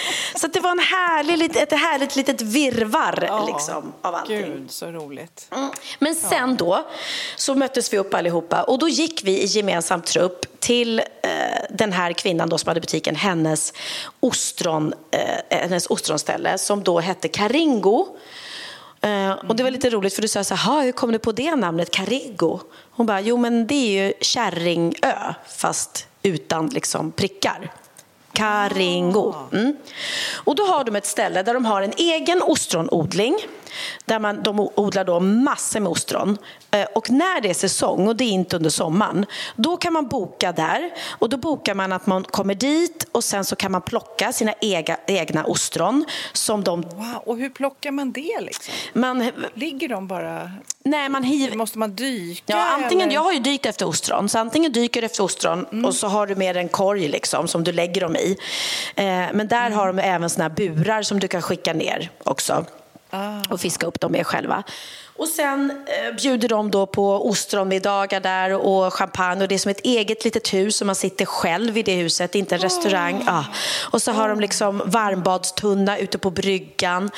Så 0.36 0.46
det 0.46 0.60
var 0.60 0.70
en 0.70 0.78
härlig, 0.78 1.56
ett 1.56 1.72
härligt 1.72 2.16
litet 2.16 2.42
virvar 2.42 3.24
Ja, 3.28 3.46
liksom, 3.46 3.92
av 4.02 4.14
allting. 4.14 4.36
Gud, 4.36 4.70
så 4.70 4.86
roligt. 4.86 5.48
Mm. 5.52 5.70
Men 5.98 6.14
sen 6.14 6.56
då 6.56 6.86
så 7.36 7.54
möttes 7.54 7.92
vi 7.92 7.98
upp 7.98 8.14
allihopa 8.14 8.62
och 8.62 8.78
då 8.78 8.88
gick 8.88 9.24
vi 9.24 9.42
i 9.42 9.46
gemensam 9.46 10.02
trupp 10.02 10.60
till 10.60 10.98
eh, 10.98 11.04
den 11.70 11.92
här 11.92 12.12
kvinnan 12.12 12.48
då 12.48 12.58
som 12.58 12.68
hade 12.68 12.80
butiken, 12.80 13.16
hennes, 13.16 13.72
ostron, 14.20 14.94
eh, 15.10 15.58
hennes 15.60 15.86
ostronställe 15.86 16.58
som 16.58 16.82
då 16.82 17.00
hette 17.00 17.28
Karingo. 17.28 18.06
Eh, 19.00 19.30
och 19.30 19.56
det 19.56 19.62
var 19.62 19.70
lite 19.70 19.90
roligt 19.90 20.14
för 20.14 20.22
du 20.22 20.28
sa 20.28 20.44
så 20.44 20.54
här, 20.54 20.82
hur 20.82 20.92
kom 20.92 21.12
du 21.12 21.18
på 21.18 21.32
det 21.32 21.56
namnet, 21.56 21.90
Karingo? 21.90 22.60
Hon 22.90 23.06
bara, 23.06 23.20
jo 23.20 23.36
men 23.36 23.66
det 23.66 23.74
är 23.74 24.04
ju 24.04 24.12
Kärringö 24.20 25.34
fast 25.48 26.06
utan 26.22 26.66
liksom 26.66 27.12
prickar. 27.12 27.72
Karingo. 28.36 29.34
Mm. 29.52 29.76
Och 30.34 30.54
då 30.54 30.62
har 30.62 30.84
de 30.84 30.96
ett 30.96 31.06
ställe 31.06 31.42
där 31.42 31.54
de 31.54 31.64
har 31.64 31.82
en 31.82 31.92
egen 31.96 32.42
ostronodling. 32.42 33.36
Där 34.04 34.18
man, 34.18 34.42
de 34.42 34.60
odlar 34.60 35.04
då 35.04 35.20
massor 35.20 35.80
med 35.80 35.92
ostron. 35.92 36.38
Eh, 36.70 36.86
Och 36.94 37.10
när 37.10 37.40
det 37.40 37.50
är 37.50 37.54
säsong, 37.54 38.08
och 38.08 38.16
det 38.16 38.24
är 38.24 38.30
inte 38.30 38.56
under 38.56 38.70
sommaren, 38.70 39.26
då 39.56 39.76
kan 39.76 39.92
man 39.92 40.08
boka 40.08 40.52
där. 40.52 40.90
Och 41.18 41.28
då 41.28 41.36
bokar 41.36 41.74
man 41.74 41.92
att 41.92 42.06
man 42.06 42.24
kommer 42.24 42.54
dit 42.54 43.08
och 43.12 43.24
sen 43.24 43.44
så 43.44 43.56
kan 43.56 43.72
man 43.72 43.82
plocka 43.82 44.32
sina 44.32 44.52
ega, 44.60 44.96
egna 45.06 45.44
ostron 45.44 46.04
som 46.32 46.64
de... 46.64 46.80
Wow, 46.82 47.22
och 47.26 47.36
hur 47.36 47.48
plockar 47.50 47.90
man 47.90 48.12
det 48.12 48.40
liksom? 48.40 48.74
Man, 48.92 49.30
Ligger 49.54 49.88
de 49.88 50.06
bara... 50.06 50.50
nej, 50.84 51.08
man 51.08 51.22
hiver... 51.24 51.56
Måste 51.56 51.78
man 51.78 51.94
dyka? 51.94 52.42
Ja, 52.46 52.66
antingen, 52.74 53.02
eller? 53.08 53.14
jag 53.14 53.20
har 53.20 53.32
ju 53.32 53.38
dykt 53.38 53.66
efter 53.66 53.88
ostron, 53.88 54.28
så 54.28 54.38
antingen 54.38 54.72
dyker 54.72 55.00
du 55.00 55.06
efter 55.06 55.22
ostron 55.22 55.84
och 55.84 55.94
så 55.94 56.06
har 56.06 56.26
du 56.26 56.34
med 56.34 56.56
en 56.56 56.68
korg 56.68 57.08
liksom, 57.08 57.48
som 57.48 57.64
du 57.64 57.72
lägger 57.72 58.00
dem 58.00 58.16
i. 58.16 58.36
Eh, 58.94 59.04
men 59.06 59.48
där 59.48 59.70
har 59.70 59.86
de 59.86 59.98
även 59.98 60.30
såna 60.30 60.48
burar 60.48 61.02
som 61.02 61.20
du 61.20 61.28
kan 61.28 61.42
skicka 61.42 61.72
ner 61.72 62.10
också 62.24 62.64
och 63.48 63.60
fiska 63.60 63.86
upp 63.86 64.00
dem 64.00 64.12
med 64.12 64.26
själva. 64.26 64.62
Och 65.18 65.28
sen 65.28 65.70
eh, 65.86 66.14
bjuder 66.16 66.48
de 66.48 66.70
då 66.70 66.86
på 66.86 67.28
ostronmiddagar 67.28 68.20
där 68.20 68.52
och 68.52 68.94
champagne 68.94 69.42
och 69.42 69.48
det 69.48 69.54
är 69.54 69.58
som 69.58 69.70
ett 69.70 69.80
eget 69.80 70.24
litet 70.24 70.54
hus 70.54 70.80
och 70.80 70.86
man 70.86 70.96
sitter 70.96 71.24
själv 71.24 71.78
i 71.78 71.82
det 71.82 71.94
huset, 71.94 72.34
inte 72.34 72.54
en 72.54 72.60
restaurang. 72.60 73.22
Ja. 73.26 73.44
Och 73.92 74.02
så 74.02 74.12
har 74.12 74.28
de 74.28 74.40
liksom 74.40 74.82
varmbadstunna 74.84 75.98
ute 75.98 76.18
på 76.18 76.30
bryggan. 76.30 77.10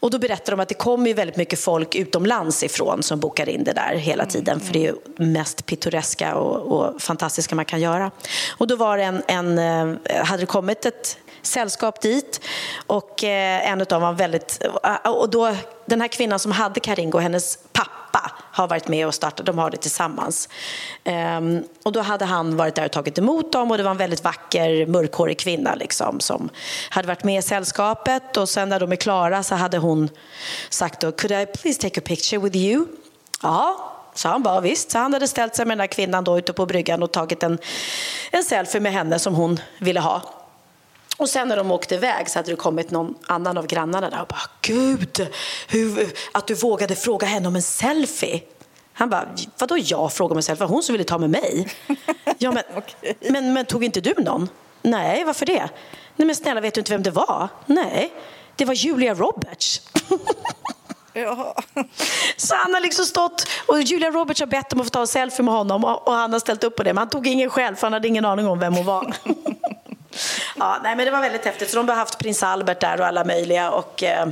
Och 0.00 0.10
då 0.10 0.18
berättar 0.18 0.52
de 0.52 0.60
att 0.60 0.68
det 0.68 0.74
kommer 0.74 1.06
ju 1.06 1.14
väldigt 1.14 1.36
mycket 1.36 1.60
folk 1.60 1.94
utomlands 1.94 2.62
ifrån 2.62 3.02
som 3.02 3.20
bokar 3.20 3.48
in 3.48 3.64
det 3.64 3.72
där 3.72 3.94
hela 3.94 4.26
tiden 4.26 4.60
för 4.60 4.72
det 4.72 4.78
är 4.78 4.92
ju 4.92 5.24
mest 5.26 5.66
pittoreska 5.66 6.34
och, 6.34 6.78
och 6.78 7.02
fantastiska 7.02 7.54
man 7.54 7.64
kan 7.64 7.80
göra. 7.80 8.10
Och 8.58 8.66
då 8.66 8.76
var 8.76 8.98
det 8.98 9.04
en, 9.04 9.22
en 9.26 9.58
eh, 9.58 10.24
hade 10.24 10.42
det 10.42 10.46
kommit 10.46 10.86
ett 10.86 11.18
sällskap 11.42 12.00
dit 12.00 12.40
och 12.86 13.24
eh, 13.24 13.70
en 13.70 13.80
av 13.80 13.86
dem 13.86 14.02
var 14.02 14.12
väldigt... 14.12 14.64
Och 15.04 15.30
då, 15.30 15.54
den 15.88 16.00
här 16.00 16.08
kvinnan 16.08 16.38
som 16.38 16.52
hade 16.52 16.80
Karingo, 16.80 17.18
hennes 17.18 17.58
pappa 17.72 18.32
har 18.52 18.68
varit 18.68 18.88
med 18.88 19.06
och 19.06 19.14
startat, 19.14 19.46
de 19.46 19.58
har 19.58 19.70
det 19.70 19.76
tillsammans. 19.76 20.48
Um, 21.38 21.64
och 21.82 21.92
då 21.92 22.00
hade 22.00 22.24
han 22.24 22.56
varit 22.56 22.74
där 22.74 22.84
och 22.84 22.92
tagit 22.92 23.18
emot 23.18 23.52
dem 23.52 23.70
och 23.70 23.76
det 23.76 23.82
var 23.82 23.90
en 23.90 23.96
väldigt 23.96 24.24
vacker 24.24 24.86
mörkhårig 24.86 25.38
kvinna 25.38 25.74
liksom, 25.74 26.20
som 26.20 26.48
hade 26.90 27.08
varit 27.08 27.24
med 27.24 27.38
i 27.38 27.42
sällskapet 27.42 28.36
och 28.36 28.48
sen 28.48 28.68
när 28.68 28.80
de 28.80 28.92
är 28.92 28.96
klara 28.96 29.42
så 29.42 29.54
hade 29.54 29.78
hon 29.78 30.08
sagt 30.70 31.00
då, 31.00 31.12
could 31.12 31.32
I 31.32 31.46
please 31.46 31.80
take 31.80 32.00
a 32.00 32.02
picture 32.06 32.40
with 32.40 32.56
you? 32.56 32.86
Ja, 33.42 33.94
så 34.14 34.28
han 34.28 34.42
bara 34.42 34.60
visst. 34.60 34.90
Så 34.90 34.98
han 34.98 35.12
hade 35.12 35.28
ställt 35.28 35.56
sig 35.56 35.66
med 35.66 35.76
den 35.76 35.80
här 35.80 35.86
kvinnan 35.86 36.24
då 36.24 36.38
ute 36.38 36.52
på 36.52 36.66
bryggan 36.66 37.02
och 37.02 37.12
tagit 37.12 37.42
en, 37.42 37.58
en 38.30 38.44
selfie 38.44 38.80
med 38.80 38.92
henne 38.92 39.18
som 39.18 39.34
hon 39.34 39.60
ville 39.78 40.00
ha. 40.00 40.22
Och 41.18 41.28
sen 41.28 41.48
när 41.48 41.56
de 41.56 41.70
åkte 41.70 41.94
iväg 41.94 42.30
så 42.30 42.38
hade 42.38 42.50
det 42.52 42.56
kommit 42.56 42.90
någon 42.90 43.14
annan 43.26 43.58
av 43.58 43.66
grannarna 43.66 44.10
där 44.10 44.20
och 44.20 44.26
bara 44.26 44.50
Gud, 44.60 45.28
hur, 45.68 46.12
att 46.32 46.46
du 46.46 46.54
vågade 46.54 46.96
fråga 46.96 47.26
henne 47.26 47.48
om 47.48 47.56
en 47.56 47.62
selfie. 47.62 48.40
Han 48.92 49.10
bara, 49.10 49.28
vadå 49.58 49.78
jag 49.78 50.12
frågade 50.12 50.32
om 50.32 50.36
en 50.36 50.42
selfie? 50.42 50.66
Hon 50.66 50.82
som 50.82 50.92
ville 50.92 51.04
ta 51.04 51.18
med 51.18 51.30
mig. 51.30 51.68
Ja, 52.40 52.52
men, 52.52 52.62
men, 53.32 53.52
men 53.52 53.66
tog 53.66 53.84
inte 53.84 54.00
du 54.00 54.14
någon? 54.18 54.48
Nej, 54.82 55.24
varför 55.24 55.46
det? 55.46 55.68
Nej 56.16 56.26
men 56.26 56.36
snälla, 56.36 56.60
vet 56.60 56.74
du 56.74 56.80
inte 56.80 56.92
vem 56.92 57.02
det 57.02 57.10
var? 57.10 57.48
Nej, 57.66 58.12
det 58.56 58.64
var 58.64 58.74
Julia 58.74 59.14
Roberts. 59.14 59.82
Jaha. 61.12 61.54
Så 62.36 62.54
han 62.54 62.74
har 62.74 62.80
liksom 62.80 63.04
stått 63.04 63.46
och 63.66 63.82
Julia 63.82 64.10
Roberts 64.10 64.40
har 64.40 64.46
bett 64.46 64.72
om 64.72 64.80
att 64.80 64.86
få 64.86 64.90
ta 64.90 65.00
en 65.00 65.06
selfie 65.06 65.44
med 65.44 65.54
honom 65.54 65.84
och 65.84 66.08
och 66.08 66.14
han 66.14 66.32
har 66.32 66.40
ställt 66.40 66.64
upp 66.64 66.76
på 66.76 66.82
det. 66.82 66.92
Men 66.92 66.98
han 66.98 67.08
tog 67.08 67.26
ingen 67.26 67.50
själv 67.50 67.74
för 67.76 67.86
han 67.86 67.92
hade 67.92 68.08
ingen 68.08 68.24
aning 68.24 68.46
om 68.46 68.58
vem 68.58 68.74
hon 68.74 68.86
var. 68.86 69.14
Ja, 70.56 70.80
nej, 70.82 70.96
men 70.96 71.04
det 71.04 71.10
var 71.10 71.20
väldigt 71.20 71.44
häftigt. 71.44 71.70
Så 71.70 71.76
de 71.76 71.88
har 71.88 71.96
haft 71.96 72.18
prins 72.18 72.42
Albert 72.42 72.80
där 72.80 73.00
och 73.00 73.06
alla 73.06 73.24
möjliga. 73.24 73.70
Och, 73.70 74.02
eh, 74.02 74.28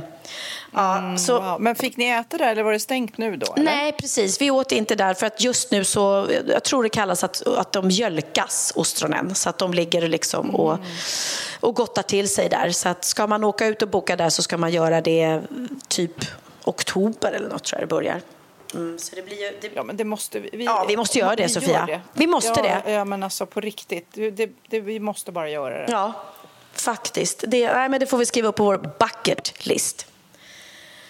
ja, 0.73 1.17
så, 1.17 1.39
Wow. 1.39 1.61
Men 1.61 1.75
fick 1.75 1.97
ni 1.97 2.05
äta 2.05 2.37
där 2.37 2.51
eller 2.51 2.63
var 2.63 2.71
det 2.71 2.79
stängt 2.79 3.17
nu 3.17 3.37
då? 3.37 3.53
eller? 3.53 3.65
Nej, 3.65 3.91
precis. 3.91 4.41
Vi 4.41 4.51
åt 4.51 4.71
inte 4.71 4.95
där 4.95 5.13
för 5.13 5.25
att 5.25 5.41
just 5.41 5.71
nu 5.71 5.83
så, 5.83 6.27
jag 6.47 6.63
tror 6.63 6.83
det 6.83 6.89
kallas 6.89 7.23
att, 7.23 7.47
att 7.47 7.71
de 7.71 7.87
mjölkas, 7.87 8.73
ostronen. 8.75 9.35
Så 9.35 9.49
att 9.49 9.57
de 9.57 9.73
ligger 9.73 10.07
liksom 10.07 10.55
och, 10.55 10.79
och 11.59 11.75
gottar 11.75 12.03
till 12.03 12.29
sig 12.29 12.49
där. 12.49 12.71
Så 12.71 12.89
att 12.89 13.05
ska 13.05 13.27
man 13.27 13.43
åka 13.43 13.65
ut 13.65 13.81
och 13.81 13.89
boka 13.89 14.15
där 14.15 14.29
så 14.29 14.43
ska 14.43 14.57
man 14.57 14.71
göra 14.71 15.01
det 15.01 15.41
typ 15.87 16.25
oktober 16.63 17.31
eller 17.31 17.49
något 17.49 17.63
tror 17.63 17.81
jag 17.81 17.89
det 17.89 17.95
börjar. 17.95 18.21
Mm, 18.73 18.99
så 18.99 19.15
det 19.15 19.21
blir 19.21 19.37
ju, 19.37 19.57
det, 19.61 19.69
Ja, 19.75 19.83
men 19.83 19.97
det 19.97 20.03
måste 20.03 20.39
vi. 20.39 20.63
Ja, 20.65 20.85
vi 20.87 20.97
måste 20.97 21.19
göra 21.19 21.35
det, 21.35 21.41
gör 21.41 21.49
Sofia. 21.49 22.01
Vi 22.13 22.27
måste 22.27 22.53
ja, 22.59 22.81
det. 22.85 22.91
Ja, 22.91 23.05
men 23.05 23.23
alltså 23.23 23.45
på 23.45 23.61
riktigt. 23.61 24.07
Det, 24.11 24.31
det, 24.31 24.49
det, 24.67 24.79
vi 24.79 24.99
måste 24.99 25.31
bara 25.31 25.49
göra 25.49 25.77
det. 25.77 25.91
ja, 25.91 26.13
faktiskt. 26.73 27.43
Det, 27.47 27.73
nej, 27.73 27.89
men 27.89 27.99
det 27.99 28.05
får 28.05 28.17
vi 28.17 28.25
skriva 28.25 28.47
upp 28.47 28.55
på 28.55 28.63
vår 28.63 28.77
bucket 28.77 29.65
list. 29.65 30.07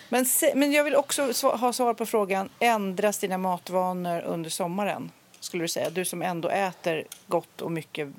Men, 0.10 0.26
se, 0.26 0.52
men 0.56 0.72
jag 0.72 0.84
vill 0.84 0.96
också 0.96 1.32
ha 1.44 1.74
svar 1.74 1.94
på 1.94 2.06
frågan, 2.06 2.50
ändras 2.60 3.18
dina 3.18 3.38
matvanor 3.38 4.22
under 4.22 4.50
sommaren? 4.50 5.12
Skulle 5.40 5.64
du 5.64 5.68
säga? 5.68 5.90
Du 5.90 6.06
som 6.06 6.22
ändå 6.22 6.50
äter 6.50 7.04
gott 7.28 7.62
och 7.62 7.72
mycket, 7.72 8.10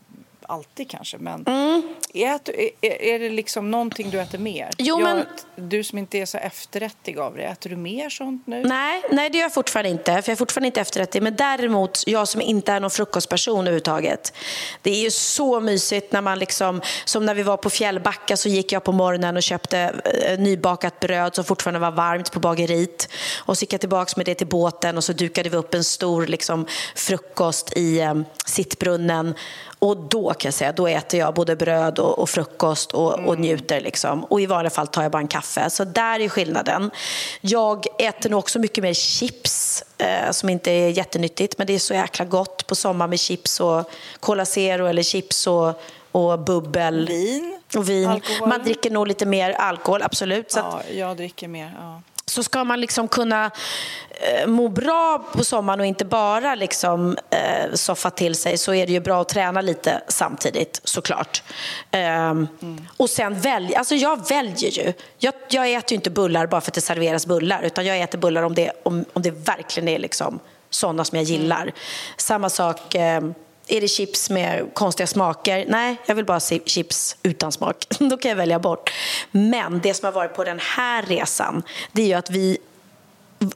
alltid 0.48 0.90
kanske, 0.90 1.18
men 1.18 1.44
Mm. 1.46 1.82
äter, 2.14 2.54
är, 2.80 3.02
är 3.02 3.18
det 3.18 3.28
liksom 3.30 3.70
någonting 3.70 4.10
du 4.10 4.20
äter 4.20 4.38
mer? 4.38 4.70
Jo, 4.78 5.00
Jag- 5.00 5.16
men- 5.16 5.26
Du 5.68 5.84
som 5.84 5.98
inte 5.98 6.18
är 6.18 6.26
så 6.26 6.38
efterrättig 6.38 7.18
av 7.18 7.36
det, 7.36 7.42
äter 7.42 7.70
du 7.70 7.76
mer 7.76 8.08
sånt 8.10 8.46
nu? 8.46 8.62
Nej, 8.64 9.02
nej, 9.10 9.30
det 9.30 9.38
gör 9.38 9.44
jag 9.44 9.54
fortfarande 9.54 9.88
inte. 9.90 10.04
För 10.04 10.12
jag 10.16 10.28
är 10.28 10.36
fortfarande 10.36 10.66
inte 10.66 10.80
efterrättig. 10.80 11.22
Men 11.22 11.36
däremot, 11.36 12.04
jag 12.06 12.28
som 12.28 12.40
inte 12.40 12.72
är 12.72 12.80
någon 12.80 12.90
frukostperson 12.90 13.58
överhuvudtaget. 13.60 14.32
Det 14.82 14.90
är 14.90 15.00
ju 15.02 15.10
så 15.10 15.60
mysigt 15.60 16.12
när 16.12 16.20
man 16.20 16.38
liksom, 16.38 16.80
som 17.04 17.26
när 17.26 17.34
vi 17.34 17.42
var 17.42 17.56
på 17.56 17.70
Fjällbacka 17.70 18.36
så 18.36 18.48
gick 18.48 18.72
jag 18.72 18.84
på 18.84 18.92
morgonen 18.92 19.36
och 19.36 19.42
köpte 19.42 19.78
eh, 20.24 20.38
nybakat 20.38 21.00
bröd 21.00 21.34
som 21.34 21.44
fortfarande 21.44 21.80
var 21.80 21.90
varmt 21.90 22.32
på 22.32 22.40
bageriet. 22.40 23.08
Och 23.38 23.58
så 23.58 23.62
gick 23.62 23.72
jag 23.72 23.80
tillbaka 23.80 24.12
med 24.16 24.26
det 24.26 24.34
till 24.34 24.46
båten 24.46 24.96
och 24.96 25.04
så 25.04 25.12
dukade 25.12 25.48
vi 25.48 25.56
upp 25.56 25.74
en 25.74 25.84
stor 25.84 26.26
liksom, 26.26 26.66
frukost 26.94 27.72
i 27.76 28.00
eh, 28.00 28.14
sittbrunnen. 28.46 29.34
Och 29.78 29.96
då 29.96 30.32
kan 30.34 30.48
jag 30.48 30.54
säga, 30.54 30.72
då 30.72 30.86
äter 30.86 31.20
jag 31.20 31.34
både 31.34 31.56
bröd 31.56 31.98
och, 31.98 32.18
och 32.18 32.30
frukost 32.30 32.92
och, 32.92 33.18
och 33.18 33.38
njuter. 33.38 33.80
Liksom. 33.80 34.24
Och 34.24 34.40
i 34.40 34.46
vanliga 34.46 34.70
fall 34.70 34.86
tar 34.86 35.02
jag 35.02 35.12
bara 35.12 35.22
en 35.22 35.28
kaffe. 35.28 35.70
Så 35.70 35.84
där 35.84 36.20
är 36.20 36.28
skillnaden. 36.28 36.90
Jag 37.40 37.86
äter 37.98 38.30
nog 38.30 38.38
också 38.38 38.58
mycket 38.58 38.84
mer 38.84 38.94
chips, 38.94 39.84
eh, 39.98 40.30
som 40.30 40.48
inte 40.48 40.70
är 40.70 40.88
jättenyttigt, 40.88 41.58
men 41.58 41.66
det 41.66 41.74
är 41.74 41.78
så 41.78 41.94
jäkla 41.94 42.24
gott 42.24 42.66
på 42.66 42.74
sommaren 42.74 43.10
med 43.10 43.20
chips 43.20 43.60
och 43.60 43.90
Cola 44.20 44.44
Zero 44.44 44.86
eller 44.86 45.02
chips 45.02 45.46
och, 45.46 45.82
och 46.12 46.38
bubbel. 46.38 47.06
Vin? 47.06 47.58
Och 47.76 47.88
vin. 47.88 48.08
Alkohol? 48.08 48.48
Man 48.48 48.62
dricker 48.62 48.90
nog 48.90 49.08
lite 49.08 49.26
mer 49.26 49.50
alkohol, 49.50 50.02
absolut. 50.02 50.50
Så 50.50 50.60
att, 50.60 50.84
Ja, 50.88 50.94
jag 50.94 51.16
dricker 51.16 51.48
mer. 51.48 51.76
Ja. 51.80 52.02
Så 52.28 52.42
ska 52.42 52.64
man 52.64 52.80
liksom 52.80 53.08
kunna 53.08 53.50
eh, 54.10 54.46
må 54.46 54.68
bra 54.68 55.24
på 55.32 55.44
sommaren 55.44 55.80
och 55.80 55.86
inte 55.86 56.04
bara 56.04 56.54
liksom, 56.54 57.16
eh, 57.30 57.74
soffa 57.74 58.10
till 58.10 58.34
sig 58.34 58.58
så 58.58 58.74
är 58.74 58.86
det 58.86 58.92
ju 58.92 59.00
bra 59.00 59.20
att 59.20 59.28
träna 59.28 59.60
lite 59.60 60.02
samtidigt 60.08 60.80
såklart. 60.84 61.42
Ehm, 61.90 62.48
Och 62.96 63.10
sen 63.10 63.40
välja, 63.40 63.78
alltså 63.78 63.94
jag 63.94 64.28
väljer 64.28 64.70
ju. 64.70 64.92
Jag, 65.18 65.34
jag 65.48 65.72
äter 65.72 65.92
ju 65.92 65.96
inte 65.96 66.10
bullar 66.10 66.46
bara 66.46 66.60
för 66.60 66.70
att 66.70 66.74
det 66.74 66.80
serveras 66.80 67.26
bullar 67.26 67.62
utan 67.62 67.86
jag 67.86 68.00
äter 68.00 68.18
bullar 68.18 68.42
om 68.42 68.54
det, 68.54 68.72
om, 68.82 69.04
om 69.12 69.22
det 69.22 69.30
verkligen 69.30 69.88
är 69.88 69.98
liksom 69.98 70.40
sådana 70.70 71.04
som 71.04 71.16
jag 71.16 71.24
gillar. 71.24 71.72
Samma 72.16 72.50
sak 72.50 72.94
eh, 72.94 73.20
är 73.68 73.80
det 73.80 73.88
chips 73.88 74.30
med 74.30 74.74
konstiga 74.74 75.06
smaker? 75.06 75.64
Nej, 75.68 75.96
jag 76.06 76.14
vill 76.14 76.24
bara 76.24 76.40
se 76.40 76.60
chips 76.64 77.16
utan 77.22 77.52
smak. 77.52 77.86
Då 77.98 78.16
kan 78.16 78.28
jag 78.28 78.36
välja 78.36 78.58
bort. 78.58 78.92
Men 79.30 79.80
det 79.80 79.94
som 79.94 80.06
har 80.06 80.12
varit 80.12 80.34
på 80.34 80.44
den 80.44 80.58
här 80.62 81.02
resan, 81.02 81.62
det 81.92 82.02
är 82.02 82.06
ju 82.06 82.14
att 82.14 82.30
vi 82.30 82.58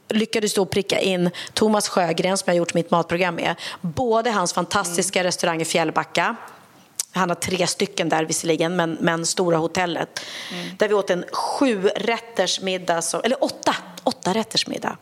lyckades 0.09 0.53
då 0.53 0.65
pricka 0.65 0.99
in 0.99 1.29
Thomas 1.53 1.89
Sjögren 1.89 2.37
som 2.37 2.45
jag 2.47 2.57
gjort 2.57 2.73
mitt 2.73 2.91
matprogram 2.91 3.35
med. 3.35 3.55
Både 3.81 4.31
hans 4.31 4.53
fantastiska 4.53 5.19
mm. 5.19 5.27
restaurang 5.27 5.61
i 5.61 5.65
Fjällbacka 5.65 6.35
han 7.13 7.29
har 7.29 7.35
tre 7.35 7.67
stycken 7.67 8.09
där 8.09 8.25
visserligen, 8.25 8.75
men, 8.75 8.97
men 9.01 9.25
Stora 9.25 9.57
hotellet. 9.57 10.19
Mm. 10.51 10.69
Där 10.77 10.87
vi 10.87 10.93
åt 10.93 11.09
en 11.09 11.25
sju 11.31 11.87
rätters 11.87 12.61
middag, 12.61 13.01
eller 13.23 13.43
åtta, 13.43 13.75
åtta 14.03 14.33
rätters 14.33 14.67
middag. 14.67 14.97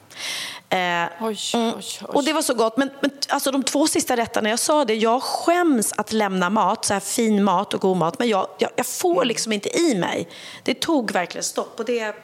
Eh, 0.71 1.07
oj, 1.21 1.37
mm. 1.53 1.67
oj, 1.67 1.73
oj. 1.77 1.83
Och 2.01 2.23
det 2.23 2.33
var 2.33 2.41
så 2.41 2.53
gott. 2.53 2.77
Men, 2.77 2.89
men 3.01 3.11
alltså, 3.27 3.51
de 3.51 3.63
två 3.63 3.87
sista 3.87 4.17
rätterna, 4.17 4.49
jag 4.49 4.59
sa 4.59 4.85
det, 4.85 4.95
jag 4.95 5.23
skäms 5.23 5.93
att 5.97 6.11
lämna 6.11 6.49
mat, 6.49 6.85
så 6.85 6.93
här 6.93 6.99
fin 6.99 7.43
mat 7.43 7.73
och 7.73 7.81
god 7.81 7.97
mat, 7.97 8.19
men 8.19 8.29
jag, 8.29 8.47
jag, 8.57 8.71
jag 8.75 8.85
får 8.85 9.15
mm. 9.15 9.27
liksom 9.27 9.51
inte 9.51 9.79
i 9.79 9.95
mig. 9.95 10.27
Det 10.63 10.73
tog 10.73 11.11
verkligen 11.11 11.43
stopp. 11.43 11.79
Och 11.79 11.85
det, 11.85 12.15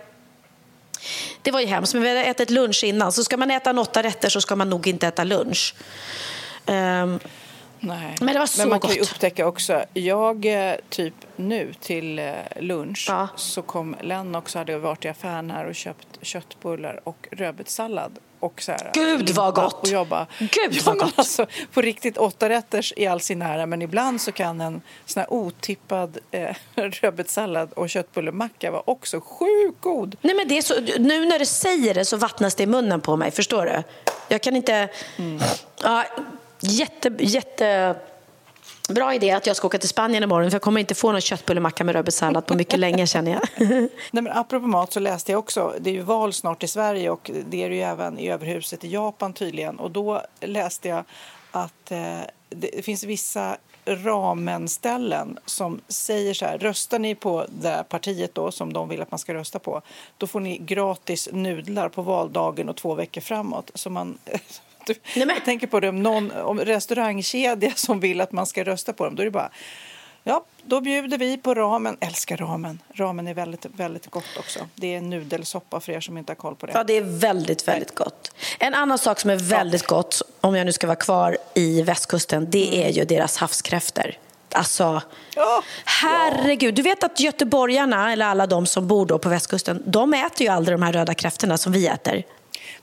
det 1.42 1.52
var 1.52 1.60
ju 1.60 1.66
hemskt, 1.66 1.94
men 1.94 2.04
vi 2.04 2.10
hade 2.10 2.24
ätit 2.24 2.50
lunch 2.50 2.84
innan. 2.84 3.12
Så 3.12 3.24
ska 3.24 3.38
man 3.38 3.52
äta 3.52 3.70
en 3.70 3.80
åtta 3.80 4.04
rätter 4.04 4.30
så 4.30 4.42
ska 4.42 4.56
man 4.56 4.70
nog 4.70 4.88
inte 4.88 5.08
äta 5.08 5.24
lunch. 5.24 5.76
Um, 6.66 7.20
Nej. 7.80 8.16
Men 8.20 8.34
det 8.34 8.40
var 8.40 8.46
så 8.46 8.62
Men 8.62 8.70
man 8.70 8.80
gott. 8.80 8.90
kan 8.90 8.96
ju 8.96 9.02
upptäcka 9.02 9.48
också, 9.48 9.86
jag 9.94 10.46
eh, 10.46 10.76
typ 10.90 11.14
nu 11.36 11.74
till 11.80 12.20
eh, 12.20 12.34
lunch 12.60 13.06
ja. 13.10 13.28
så 13.36 13.62
kom 13.62 13.96
Lennox 14.02 14.56
och 14.56 14.60
hade 14.60 14.78
varit 14.78 15.06
i 15.06 15.08
affären 15.08 15.52
här 15.52 15.66
och 15.66 15.76
köpt 15.76 16.08
köttbullar 16.22 17.00
och 17.04 17.28
rödbetssallad. 17.32 18.20
Och 18.40 18.62
så 18.62 18.72
här, 18.72 18.92
Gud 18.94 19.30
vad 19.30 19.54
gott! 19.54 19.94
Och 19.94 20.08
bara, 20.08 20.28
Gud 20.40 20.82
vad 20.86 21.00
gott! 21.00 21.14
Alltså, 21.16 21.46
på 21.74 21.82
riktigt 21.82 22.18
åtta 22.18 22.50
rätters 22.50 22.94
i 22.96 23.08
all 23.08 23.22
sin 23.22 23.42
ära 23.42 23.66
men 23.66 23.82
ibland 23.82 24.22
så 24.22 24.32
kan 24.32 24.62
en 24.62 24.82
sån 25.06 25.22
här 25.22 25.34
otippad 25.34 26.18
eh, 26.32 26.56
rödbetssallad 26.76 27.74
och 27.74 27.90
köttbullemacka 27.90 28.72
vara 28.72 28.84
också 28.86 29.22
sjukt 29.22 29.82
god. 29.82 30.16
Nej 30.22 30.36
men 30.36 30.48
det 30.48 30.58
är 30.58 30.62
så, 30.62 30.74
nu 31.00 31.26
när 31.26 31.40
du 31.40 31.46
säger 31.46 31.94
det 31.94 32.06
så 32.06 32.18
vattnas 32.18 32.56
det 32.56 32.64
i 32.64 32.68
munnen 32.68 33.02
på 33.02 33.16
mig, 33.16 33.32
förstår 33.32 33.66
du? 33.66 33.84
Jag 34.28 34.42
kan 34.42 34.56
inte... 34.56 34.90
Mm. 35.18 35.40
Ja, 35.84 36.06
jätte, 36.60 37.12
jätte 37.20 37.96
Bra 38.88 39.14
idé 39.14 39.32
att 39.32 39.48
jag 39.48 39.56
ska 39.56 39.68
åka 39.68 39.78
till 39.78 39.90
Spanien 39.90 40.24
imorgon 40.24 40.52
för 40.52 40.56
jag 40.56 40.62
kommer 40.62 40.80
inte 40.80 40.96
få 40.96 41.12
någon 41.12 41.22
köttbullemacka 41.22 41.84
med 41.84 41.96
rödbetssallad 41.96 42.46
på 42.46 42.56
mycket 42.56 42.80
länge 42.80 43.08
känner 43.08 43.32
jag. 43.32 43.70
Nej, 44.12 44.24
men 44.24 44.32
apropå 44.32 44.68
mat 44.68 44.94
så 44.94 45.00
läste 45.00 45.32
jag 45.32 45.40
också, 45.40 45.74
det 45.80 45.90
är 45.90 45.94
ju 45.94 46.02
val 46.02 46.34
snart 46.34 46.64
i 46.64 46.68
Sverige 46.68 47.10
och 47.10 47.32
det 47.50 47.64
är 47.64 47.70
det 47.70 47.76
ju 47.76 47.82
även 47.82 48.20
i 48.20 48.30
överhuset 48.30 48.84
i 48.84 48.88
Japan 48.88 49.34
tydligen 49.34 49.80
och 49.80 49.92
då 49.92 50.22
läste 50.40 50.88
jag 50.88 51.04
att 51.52 51.92
eh, 51.92 52.20
det 52.50 52.86
finns 52.86 53.04
vissa 53.04 53.58
ramenställen 53.86 55.40
som 55.46 55.82
säger 55.88 56.34
så 56.34 56.46
här, 56.46 56.58
röstar 56.58 57.00
ni 57.00 57.16
på 57.16 57.46
det 57.50 57.84
partiet 57.90 58.36
då 58.36 58.52
som 58.52 58.74
de 58.74 58.90
vill 58.90 59.02
att 59.02 59.12
man 59.12 59.20
ska 59.20 59.34
rösta 59.34 59.60
på, 59.60 59.82
då 60.18 60.28
får 60.28 60.40
ni 60.40 60.58
gratis 60.58 61.30
nudlar 61.32 61.90
på 61.90 62.02
valdagen 62.02 62.70
och 62.70 62.76
två 62.76 62.96
veckor 62.96 63.22
framåt. 63.22 63.72
Så 63.74 63.90
man 63.90 64.18
du, 64.88 64.94
Nej, 65.16 65.28
Jag 65.28 65.46
tänker 65.46 65.68
på 65.68 65.80
det 65.80 65.90
om 65.90 66.04
någon 66.04 66.32
om 66.32 66.60
restaurangkedja 66.60 67.72
som 67.76 68.00
vill 68.00 68.22
att 68.22 68.32
man 68.32 68.46
ska 68.46 68.64
rösta 68.64 68.94
på 68.94 69.06
dem. 69.06 69.16
Då 69.16 69.22
är 69.22 69.26
det 69.26 69.32
bara 69.32 69.52
Ja, 70.28 70.46
då 70.64 70.82
bjuder 70.82 71.18
vi 71.18 71.38
på 71.38 71.54
ramen. 71.54 71.98
Älskar 72.00 72.38
ramen. 72.38 72.82
Ramen 72.94 73.28
är 73.28 73.34
väldigt, 73.34 73.66
väldigt 73.66 74.08
gott 74.08 74.38
också. 74.40 74.60
Det 74.76 74.96
är 74.96 75.02
nudelsoppa 75.02 75.80
för 75.80 75.92
er 75.92 76.00
som 76.02 76.18
inte 76.18 76.32
har 76.32 76.36
koll 76.36 76.56
på 76.56 76.66
det. 76.66 76.72
Ja, 76.74 76.84
det 76.84 76.94
är 76.94 77.02
väldigt, 77.02 77.68
väldigt 77.68 77.96
gott. 77.96 78.32
En 78.60 78.74
annan 78.74 78.98
sak 78.98 79.20
som 79.20 79.30
är 79.30 79.36
väldigt 79.36 79.86
ja. 79.90 79.96
gott, 79.96 80.22
om 80.42 80.56
jag 80.56 80.66
nu 80.66 80.72
ska 80.72 80.88
vara 80.88 80.96
kvar 80.96 81.38
i 81.54 81.82
västkusten, 81.82 82.48
det 82.50 82.68
mm. 82.68 82.88
är 82.88 82.90
ju 82.90 83.06
deras 83.06 83.38
havskräftor. 83.38 84.14
Alltså, 84.52 85.02
oh, 85.36 85.62
herregud. 85.86 86.76
Du 86.76 86.82
vet 86.82 87.04
att 87.04 87.20
göteborgarna, 87.20 88.12
eller 88.12 88.26
alla 88.26 88.48
de 88.48 88.66
som 88.66 88.88
bor 88.88 89.06
då 89.06 89.20
på 89.20 89.30
västkusten, 89.30 89.84
de 89.86 90.14
äter 90.14 90.42
ju 90.42 90.48
aldrig 90.48 90.78
de 90.78 90.84
här 90.84 90.94
röda 90.94 91.14
kräftorna 91.14 91.58
som 91.58 91.72
vi 91.72 91.88
äter. 91.88 92.24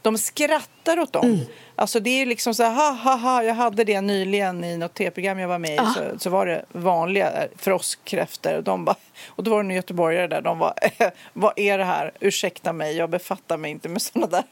De 0.05 0.18
skrattar 0.18 1.00
åt 1.00 1.12
dem. 1.12 1.24
Mm. 1.24 1.40
Alltså 1.76 2.00
det 2.00 2.11
är 2.11 2.26
liksom 2.26 2.55
så 2.55 2.62
här, 2.62 2.74
ha, 2.74 2.90
ha, 2.90 3.16
ha, 3.16 3.42
jag 3.42 3.55
hade 3.55 3.84
det 3.84 4.00
nyligen 4.00 4.64
i 4.64 4.76
något 4.76 4.94
tv-program 4.94 5.38
jag 5.38 5.48
var 5.48 5.59
med 5.59 5.74
i, 5.74 5.78
ah. 5.78 5.94
så, 5.94 6.18
så 6.18 6.30
var 6.30 6.46
det 6.46 6.64
vanliga 6.72 7.48
frostkräftor. 7.57 8.62
De 8.62 8.84
bara, 8.84 8.96
och 9.26 9.44
då 9.44 9.50
var 9.50 9.62
det 9.62 9.68
en 9.68 9.76
göteborgare 9.76 10.26
där, 10.26 10.40
de 10.40 10.59
var 10.59 10.74
vad 11.32 11.52
är 11.57 11.78
det 11.78 11.84
här? 11.84 12.12
Ursäkta 12.20 12.72
mig, 12.72 12.96
jag 12.96 13.11
befattar 13.11 13.57
mig 13.57 13.70
inte 13.70 13.88
med 13.88 14.02
sådana 14.02 14.26
där. 14.26 14.44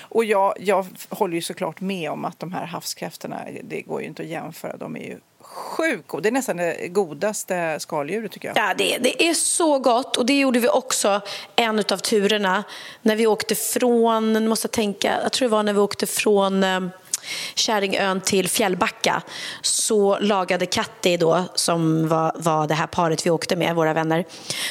Och 0.00 0.24
jag, 0.24 0.54
jag 0.60 0.86
håller 1.08 1.34
ju 1.34 1.42
såklart 1.42 1.80
med 1.80 2.10
om 2.10 2.24
att 2.24 2.38
de 2.38 2.52
här 2.52 2.66
havskräftorna, 2.66 3.44
det 3.62 3.82
går 3.82 4.00
ju 4.00 4.06
inte 4.06 4.22
att 4.22 4.28
jämföra, 4.28 4.76
de 4.76 4.96
är 4.96 5.00
ju 5.00 5.18
sjukt 5.48 6.08
god. 6.08 6.22
Det 6.22 6.28
är 6.28 6.32
nästan 6.32 6.56
det 6.56 6.88
godaste 6.88 7.76
skaldjuret 7.80 8.32
tycker 8.32 8.48
jag. 8.48 8.56
Ja, 8.56 8.74
det, 8.78 8.98
det 8.98 9.28
är 9.28 9.34
så 9.34 9.78
gott. 9.78 10.16
Och 10.16 10.26
det 10.26 10.38
gjorde 10.38 10.58
vi 10.60 10.68
också 10.68 11.20
en 11.56 11.78
av 11.78 11.96
turerna 11.96 12.64
när 13.02 13.16
vi 13.16 13.26
åkte 13.26 13.54
från, 13.54 14.48
måste 14.48 14.68
tänka, 14.68 15.18
jag 15.22 15.32
tror 15.32 15.48
det 15.48 15.52
var 15.52 15.62
när 15.62 15.72
vi 15.72 15.78
åkte 15.78 16.06
från 16.06 16.64
eh, 16.64 16.80
Käringön 17.54 18.20
till 18.20 18.48
Fjällbacka 18.48 19.22
så 19.62 20.18
lagade 20.18 20.66
Katti 20.66 21.16
då, 21.16 21.44
som 21.54 22.08
var, 22.08 22.32
var 22.36 22.66
det 22.66 22.74
här 22.74 22.86
paret 22.86 23.26
vi 23.26 23.30
åkte 23.30 23.56
med, 23.56 23.74
våra 23.74 23.92
vänner, 23.92 24.24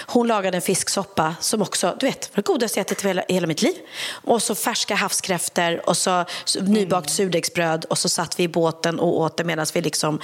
hon 0.07 0.27
lagade 0.27 0.57
en 0.57 0.61
fisksoppa 0.61 1.35
som 1.39 1.61
också, 1.61 1.95
du 1.99 2.05
vet, 2.05 2.29
var 2.35 2.35
det 2.35 2.47
godaste 2.47 2.79
jag 2.79 2.85
ätit 2.85 3.05
i 3.05 3.07
hela, 3.07 3.23
hela 3.27 3.47
mitt 3.47 3.61
liv. 3.61 3.75
Och 4.11 4.41
så 4.41 4.55
färska 4.55 4.95
havskräftor 4.95 5.89
och 5.89 5.97
så, 5.97 6.25
nybakt 6.61 7.09
surdegsbröd 7.09 7.85
och 7.85 7.97
så 7.97 8.09
satt 8.09 8.39
vi 8.39 8.43
i 8.43 8.47
båten 8.47 8.99
och 8.99 9.19
åt 9.19 9.37
det 9.37 9.43
medan 9.43 9.65
vi 9.73 9.81
liksom 9.81 10.19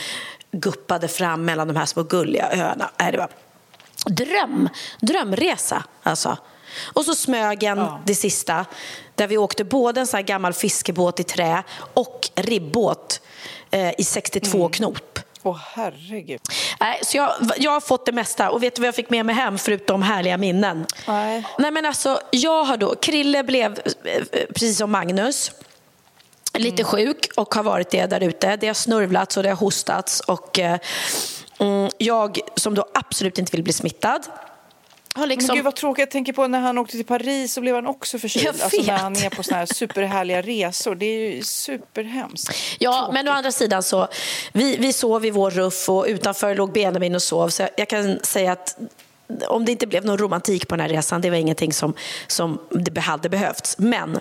guppade 0.52 1.08
fram 1.08 1.46
mellan 1.46 1.68
de 1.68 1.76
här 1.76 1.86
små 1.86 2.04
gulliga 2.04 2.50
öarna. 2.52 2.90
Det 3.12 3.18
var 3.18 3.30
dröm, 4.06 4.70
drömresa 5.02 5.84
alltså. 6.04 6.38
Och 6.94 7.06
så 7.06 7.16
Smögen, 7.16 7.78
ja. 7.78 8.02
det 8.06 8.16
sista, 8.16 8.66
där 9.16 9.28
vi 9.28 9.38
åkte 9.38 9.64
både 9.64 10.00
en 10.00 10.08
sån 10.08 10.26
gammal 10.26 10.54
fiskebåt 10.54 11.20
i 11.20 11.24
trä 11.24 11.64
och 11.94 12.30
ribbåt 12.36 13.22
eh, 13.72 13.92
i 13.98 14.04
62 14.04 14.58
mm. 14.58 14.72
knop. 14.72 15.20
Åh, 15.46 15.52
oh, 15.52 15.60
herregud. 15.74 16.42
Nej, 16.80 17.00
så 17.04 17.18
jag, 17.18 17.32
jag 17.58 17.72
har 17.72 17.82
fått 17.82 18.06
det 18.06 18.12
mesta. 18.12 18.50
Och 18.50 18.64
vet 18.64 18.76
du 18.76 18.82
vad 18.82 18.88
jag 18.88 18.96
fick 18.96 19.10
med 19.10 19.26
mig 19.26 19.36
hem 19.36 19.58
förutom 19.58 20.02
härliga 20.02 20.38
minnen? 20.38 20.86
Nej. 21.08 21.44
Nej 21.58 21.72
men 21.72 21.86
alltså, 21.86 22.20
jag 22.32 22.64
har 22.64 22.78
då, 22.78 22.96
Krille 22.96 23.44
blev, 23.44 23.80
eh, 24.04 24.24
precis 24.48 24.78
som 24.78 24.92
Magnus, 24.92 25.52
lite 26.54 26.82
mm. 26.82 26.92
sjuk 26.92 27.30
och 27.36 27.56
har 27.56 27.64
varit 27.64 27.90
det 27.90 28.06
där 28.06 28.24
ute. 28.24 28.56
Det 28.56 28.68
har 28.68 28.74
snurvlats 28.74 29.38
och 29.38 29.44
det 29.44 29.50
har 29.50 29.56
hostats. 29.56 30.20
Och, 30.20 30.60
eh, 30.60 30.80
mm, 31.60 31.90
jag 31.98 32.40
som 32.56 32.76
då 32.76 32.86
absolut 32.94 33.38
inte 33.38 33.52
vill 33.52 33.64
bli 33.64 33.74
smittad 33.74 34.22
har 35.14 35.28
liksom... 35.28 35.48
Men 35.48 35.56
gud 35.56 35.66
vad 35.66 35.76
tråkigt. 35.76 36.02
Jag 36.02 36.12
tänker 36.12 36.34
på 36.34 36.48
när 36.48 36.60
han 36.60 36.78
åkte 36.78 36.98
till 36.98 37.06
Paris 37.06 37.54
så 37.54 37.62
blev 37.62 37.76
han 37.76 37.88
också 37.88 38.20
förkyld. 38.20 38.48
Alltså 38.48 38.82
när 38.82 38.98
han 38.98 39.16
är 39.16 39.30
på 39.30 39.44
såna 39.44 39.58
här 39.58 39.66
superhärliga 39.66 40.42
resor. 40.42 40.96
Det 40.96 41.06
är 41.06 41.36
ju 41.36 41.44
superhemskt. 41.44 42.52
Ja, 42.80 42.98
tråkigt. 42.98 43.14
men 43.14 43.28
å 43.28 43.32
andra 43.32 43.52
sidan 43.52 43.84
så, 43.84 44.08
vi, 44.52 44.78
vi 44.78 44.94
sov 44.94 45.26
i 45.26 45.32
vår 45.32 45.52
ruff 45.52 45.90
och 45.90 46.06
utanför 46.08 46.56
låg 46.56 46.74
Benjamin 46.74 47.16
och 47.16 47.22
sov. 47.22 47.50
Så 47.50 47.68
jag 47.78 47.90
kan 47.90 48.20
säga 48.24 48.52
att 48.52 48.78
om 49.48 49.66
det 49.66 49.72
inte 49.72 49.88
blev 49.88 50.06
någon 50.06 50.18
romantik 50.18 50.68
på 50.68 50.76
den 50.76 50.90
här 50.90 50.96
resan, 50.96 51.22
det 51.22 51.30
var 51.30 51.38
ingenting 51.38 51.74
som, 51.74 51.94
som 52.28 52.60
det 52.72 53.02
hade 53.02 53.30
behövts. 53.30 53.78
Men 53.78 54.20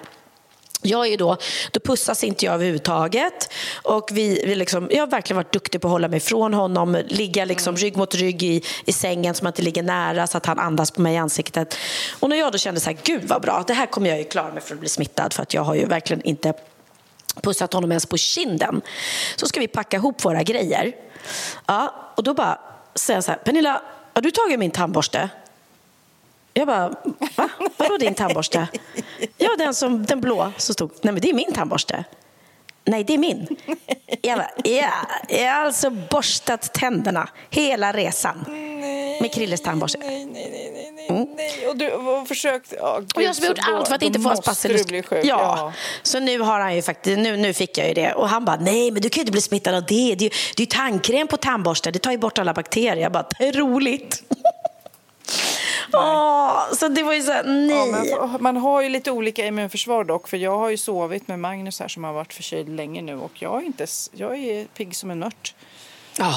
jag 0.82 1.06
är 1.06 1.18
då, 1.18 1.36
då 1.70 1.80
pussas 1.80 2.24
inte 2.24 2.44
jag 2.44 2.54
överhuvudtaget. 2.54 3.52
Och 3.82 4.08
vi, 4.12 4.44
vi 4.46 4.54
liksom, 4.54 4.88
jag 4.90 5.00
har 5.00 5.06
verkligen 5.06 5.36
varit 5.36 5.52
duktig 5.52 5.80
på 5.80 5.88
att 5.88 5.92
hålla 5.92 6.08
mig 6.08 6.16
ifrån 6.16 6.54
honom. 6.54 7.02
Ligga 7.06 7.44
liksom 7.44 7.76
rygg 7.76 7.96
mot 7.96 8.14
rygg 8.14 8.42
i, 8.42 8.62
i 8.84 8.92
sängen 8.92 9.34
så 9.34 9.44
man 9.44 9.50
inte 9.50 9.62
ligger 9.62 9.82
nära 9.82 10.26
så 10.26 10.36
att 10.36 10.46
han 10.46 10.58
andas 10.58 10.90
på 10.90 11.00
mig 11.00 11.14
i 11.14 11.16
ansiktet. 11.16 11.76
Och 12.20 12.28
när 12.28 12.36
jag 12.36 12.52
då 12.52 12.58
kände 12.58 12.80
så 12.80 12.90
här, 12.90 12.98
gud 13.02 13.22
vad 13.24 13.42
bra, 13.42 13.64
det 13.66 13.74
här 13.74 13.86
kommer 13.86 14.08
jag 14.08 14.18
ju 14.18 14.24
klara 14.24 14.52
mig 14.52 14.62
för 14.62 14.74
att 14.74 14.80
bli 14.80 14.88
smittad. 14.88 15.32
För 15.32 15.42
att 15.42 15.54
jag 15.54 15.62
har 15.62 15.74
ju 15.74 15.86
verkligen 15.86 16.22
inte 16.22 16.54
pussat 17.42 17.72
honom 17.72 17.92
ens 17.92 18.06
på 18.06 18.16
kinden. 18.16 18.80
Så 19.36 19.46
ska 19.46 19.60
vi 19.60 19.68
packa 19.68 19.96
ihop 19.96 20.24
våra 20.24 20.42
grejer. 20.42 20.92
Ja, 21.66 22.12
och 22.16 22.22
då 22.22 22.34
bara 22.34 22.58
säger 22.94 23.16
jag 23.16 23.24
så 23.24 23.30
här, 23.30 23.38
Pernilla, 23.38 23.82
har 24.14 24.22
du 24.22 24.30
tagit 24.30 24.58
min 24.58 24.70
tandborste? 24.70 25.28
Jag 26.54 26.66
bara, 26.66 26.88
va? 27.36 27.48
Vadå 27.76 27.96
din 27.96 28.14
tandborste? 28.14 28.68
Ja, 29.36 29.56
den, 29.58 29.74
som, 29.74 30.06
den 30.06 30.20
blå 30.20 30.52
som 30.56 30.74
stod. 30.74 30.90
Nej, 31.02 31.12
men 31.12 31.22
det 31.22 31.30
är 31.30 31.34
min 31.34 31.52
tandborste. 31.52 32.04
Nej, 32.84 33.04
det 33.04 33.14
är 33.14 33.18
min. 33.18 33.46
Jag 34.22 34.38
bara, 34.38 34.50
ja, 34.64 34.90
jag 35.28 35.54
har 35.54 35.64
alltså 35.64 35.90
borstat 35.90 36.74
tänderna 36.74 37.28
hela 37.50 37.92
resan 37.92 38.44
med 39.20 39.34
Krilles 39.34 39.60
tandborste. 39.62 39.98
Nej, 39.98 40.26
nej, 40.26 40.48
nej, 40.50 40.92
nej, 40.94 41.08
mm. 41.10 41.28
nej. 41.36 41.68
Och 41.68 41.76
du 41.76 41.90
har 41.90 42.24
försökt... 42.24 42.72
Oh, 42.72 42.98
Gud, 43.00 43.16
och 43.16 43.22
jag 43.22 43.34
har 43.34 43.46
gjort 43.46 43.58
allt 43.62 43.88
för 43.88 43.94
att 43.94 44.02
inte 44.02 44.20
få 44.20 44.28
hans 44.28 44.44
bacillus. 44.44 44.86
Ja. 45.10 45.18
ja, 45.22 45.72
så 46.02 46.20
nu 46.20 46.38
har 46.38 46.60
han 46.60 46.74
ju 46.74 46.82
faktiskt, 46.82 47.18
nu, 47.18 47.36
nu 47.36 47.52
fick 47.52 47.78
jag 47.78 47.88
ju 47.88 47.94
det. 47.94 48.12
Och 48.12 48.28
han 48.28 48.44
bara, 48.44 48.56
nej 48.56 48.90
men 48.90 49.02
du 49.02 49.08
kan 49.08 49.20
ju 49.20 49.22
inte 49.22 49.32
bli 49.32 49.40
smittad 49.40 49.74
av 49.74 49.82
det. 49.86 50.14
Det 50.18 50.24
är 50.26 50.60
ju 50.60 50.66
tandkräm 50.66 51.28
på 51.28 51.36
tandborsten, 51.36 51.92
det 51.92 51.98
tar 51.98 52.10
ju 52.10 52.18
bort 52.18 52.38
alla 52.38 52.54
bakterier. 52.54 52.96
Jag 52.96 53.12
bara, 53.12 53.26
det 53.38 53.48
är 53.48 53.52
roligt. 53.52 54.22
Åh, 55.92 56.72
så 56.72 56.88
det 56.88 57.02
var 57.02 57.12
ju 57.12 57.22
så 57.22 57.32
här, 57.32 57.44
nej. 57.44 58.08
Ja, 58.10 58.26
men 58.26 58.42
man 58.42 58.56
har 58.56 58.82
ju 58.82 58.88
lite 58.88 59.10
olika 59.10 59.46
immunförsvar 59.46 60.04
dock. 60.04 60.28
För 60.28 60.36
jag 60.36 60.58
har 60.58 60.70
ju 60.70 60.76
sovit 60.76 61.28
med 61.28 61.38
Magnus 61.38 61.80
här 61.80 61.88
som 61.88 62.04
har 62.04 62.12
varit 62.12 62.34
förkyld 62.34 62.76
länge 62.76 63.02
nu. 63.02 63.16
Och 63.16 63.42
jag 63.42 63.62
är, 63.62 63.66
inte, 63.66 63.86
jag 64.12 64.38
är 64.38 64.64
pigg 64.64 64.96
som 64.96 65.10
en 65.10 65.18
mört. 65.18 65.54
Ja. 66.18 66.34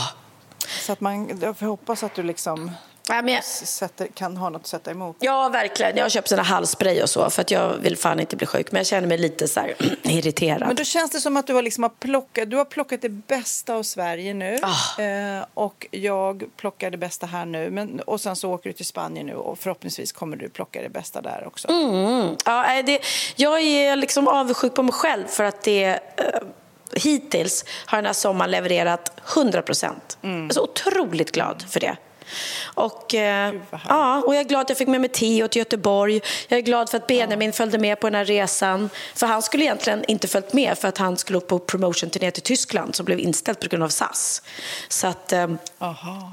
Så 0.67 0.91
att 0.91 1.01
man, 1.01 1.39
jag 1.41 1.67
hoppas 1.67 2.03
att 2.03 2.15
du 2.15 2.23
liksom 2.23 2.71
Ja, 3.09 3.21
men 3.21 3.33
jag, 3.33 3.43
sätter, 3.43 4.07
kan 4.07 4.37
ha 4.37 4.49
något 4.49 4.61
att 4.61 4.67
sätta 4.67 4.91
emot. 4.91 5.17
ja, 5.19 5.49
verkligen. 5.49 5.97
Jag 5.97 6.03
har 6.03 6.09
köpt 6.09 6.27
såna 6.27 6.41
halsspray 6.41 7.01
och 7.01 7.09
så 7.09 7.29
för 7.29 7.41
att 7.41 7.51
jag 7.51 7.73
vill 7.77 7.97
fan 7.97 8.19
inte 8.19 8.35
bli 8.35 8.47
sjuk. 8.47 8.71
Men 8.71 8.79
jag 8.79 8.87
känner 8.87 9.07
mig 9.07 9.17
lite 9.17 9.47
så 9.47 9.59
här 9.59 9.75
irriterad. 10.03 10.67
Men 10.67 10.75
då 10.75 10.83
känns 10.83 11.11
det 11.11 11.19
som 11.19 11.37
att 11.37 11.47
du 11.47 11.53
har, 11.53 11.61
liksom 11.61 11.83
har, 11.83 11.89
plockat, 11.89 12.49
du 12.49 12.57
har 12.57 12.65
plockat 12.65 13.01
det 13.01 13.09
bästa 13.09 13.75
av 13.75 13.83
Sverige 13.83 14.33
nu. 14.33 14.59
Ah. 14.61 15.01
Eh, 15.01 15.45
och 15.53 15.87
jag 15.91 16.43
plockar 16.57 16.91
det 16.91 16.97
bästa 16.97 17.25
här 17.25 17.45
nu. 17.45 17.69
Men, 17.69 17.99
och 17.99 18.21
sen 18.21 18.35
så 18.35 18.51
åker 18.51 18.69
du 18.69 18.73
till 18.73 18.85
Spanien 18.85 19.25
nu 19.25 19.35
och 19.35 19.59
förhoppningsvis 19.59 20.11
kommer 20.11 20.37
du 20.37 20.49
plocka 20.49 20.81
det 20.81 20.89
bästa 20.89 21.21
där 21.21 21.43
också. 21.47 21.69
Mm. 21.69 22.35
Ja, 22.45 22.81
det, 22.85 22.99
jag 23.35 23.61
är 23.61 23.95
liksom 23.95 24.27
avundsjuk 24.27 24.73
på 24.73 24.83
mig 24.83 24.93
själv 24.93 25.27
för 25.27 25.43
att 25.43 25.61
det 25.61 25.85
eh, 25.85 25.99
hittills 26.93 27.65
har 27.85 27.97
den 27.97 28.05
här 28.05 28.13
sommaren 28.13 28.51
levererat 28.51 29.11
100 29.35 29.61
procent. 29.61 30.17
Mm. 30.21 30.41
Jag 30.41 30.49
är 30.49 30.53
så 30.53 30.63
otroligt 30.63 31.31
glad 31.31 31.63
för 31.69 31.79
det. 31.79 31.97
Och, 32.63 33.15
eh, 33.15 33.53
ja, 33.89 34.23
och 34.25 34.35
jag 34.35 34.39
är 34.39 34.45
glad 34.45 34.61
att 34.61 34.69
jag 34.69 34.77
fick 34.77 34.87
med 34.87 35.01
mig 35.01 35.09
Theo 35.09 35.47
till 35.47 35.59
Göteborg. 35.59 36.21
Jag 36.47 36.57
är 36.57 36.61
glad 36.61 36.89
för 36.89 36.97
att 36.97 37.07
Benjamin 37.07 37.53
följde 37.53 37.77
med 37.77 37.99
på 37.99 38.07
den 38.07 38.15
här 38.15 38.25
resan. 38.25 38.89
För 39.15 39.27
han 39.27 39.41
skulle 39.41 39.63
egentligen 39.63 40.05
inte 40.07 40.27
följt 40.27 40.53
med 40.53 40.77
för 40.77 40.87
att 40.87 40.97
han 40.97 41.17
skulle 41.17 41.37
åka 41.37 41.47
på 41.47 41.59
promotion-turné 41.59 42.31
till 42.31 42.43
Tyskland 42.43 42.95
som 42.95 43.05
blev 43.05 43.19
inställd 43.19 43.59
på 43.59 43.67
grund 43.67 43.83
av 43.83 43.89
SAS. 43.89 44.41
Så 44.87 45.07
att, 45.07 45.33
eh. 45.33 45.47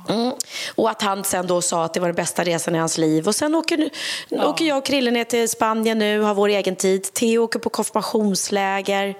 Mm. 0.09 0.33
Och 0.75 0.91
att 0.91 1.03
han 1.03 1.25
sen 1.25 1.47
då 1.47 1.63
sa 1.63 1.85
att 1.85 1.95
det 1.95 2.01
var 2.01 2.09
den 2.09 2.17
bästa 2.17 2.45
resan 2.45 2.75
i 2.75 2.79
hans 2.79 2.99
liv. 2.99 3.27
Och 3.29 3.35
sen 3.35 3.55
åker, 3.55 3.91
åker 4.31 4.65
jag 4.65 4.79
och 4.79 4.87
Krille 4.87 5.11
ner 5.11 5.25
till 5.25 5.49
Spanien 5.49 5.99
nu, 5.99 6.21
har 6.21 6.35
vår 6.35 6.49
egen 6.49 6.77
tid. 6.77 7.15
Theo 7.15 7.43
åker 7.43 7.59
på 7.59 7.71
konfirmationsläger. 7.71 9.15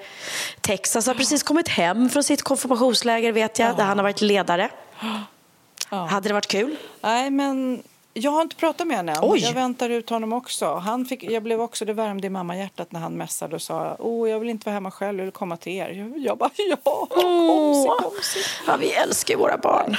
Texas 0.61 1.07
har 1.07 1.15
precis 1.15 1.43
kommit 1.43 1.69
hem 1.69 2.09
från 2.09 2.25
sitt 2.25 2.43
konfirmationsläger 2.43 3.33
vet 3.33 3.59
jag, 3.59 3.77
där 3.77 3.85
han 3.85 3.99
har 3.99 4.03
varit 4.03 4.21
ledare. 4.21 4.71
Hade 5.97 6.29
det 6.29 6.33
varit 6.35 6.47
kul? 6.47 6.77
Nej, 7.01 7.31
men 7.31 7.83
jag 8.15 8.31
har 8.31 8.43
inte 8.43 8.57
pratat 8.57 8.87
med 8.87 8.97
honom 8.97 9.15
än. 9.15 9.21
Oj. 9.23 9.41
Jag 9.41 9.53
väntar 9.53 9.91
ut 9.91 10.11
honom 10.11 10.33
också. 10.33 10.75
Han 10.75 11.05
fick, 11.05 11.23
jag 11.23 11.43
blev 11.43 11.61
också, 11.61 11.85
det 11.85 11.93
värmde 11.93 12.27
i 12.27 12.31
mammahjärtat 12.31 12.93
när 12.93 13.01
han 13.01 13.13
messade 13.13 13.57
och 13.57 13.63
sa 13.63 13.97
oh, 13.99 14.31
jag 14.31 14.41
vill 14.41 14.49
inte 14.49 14.67
vara 14.67 14.75
hemma 14.75 14.91
själv, 14.91 15.19
jag 15.19 15.25
vill 15.25 15.33
komma 15.33 15.57
till 15.57 15.73
er. 15.73 15.89
Jag, 15.89 16.19
jag 16.19 16.39
bara 16.39 16.51
ja, 16.57 17.07
komsi, 17.09 17.89
komsi. 18.03 18.39
Ja, 18.67 18.77
vi 18.81 18.93
älskar 18.93 19.37
våra 19.37 19.59
barn. 19.59 19.97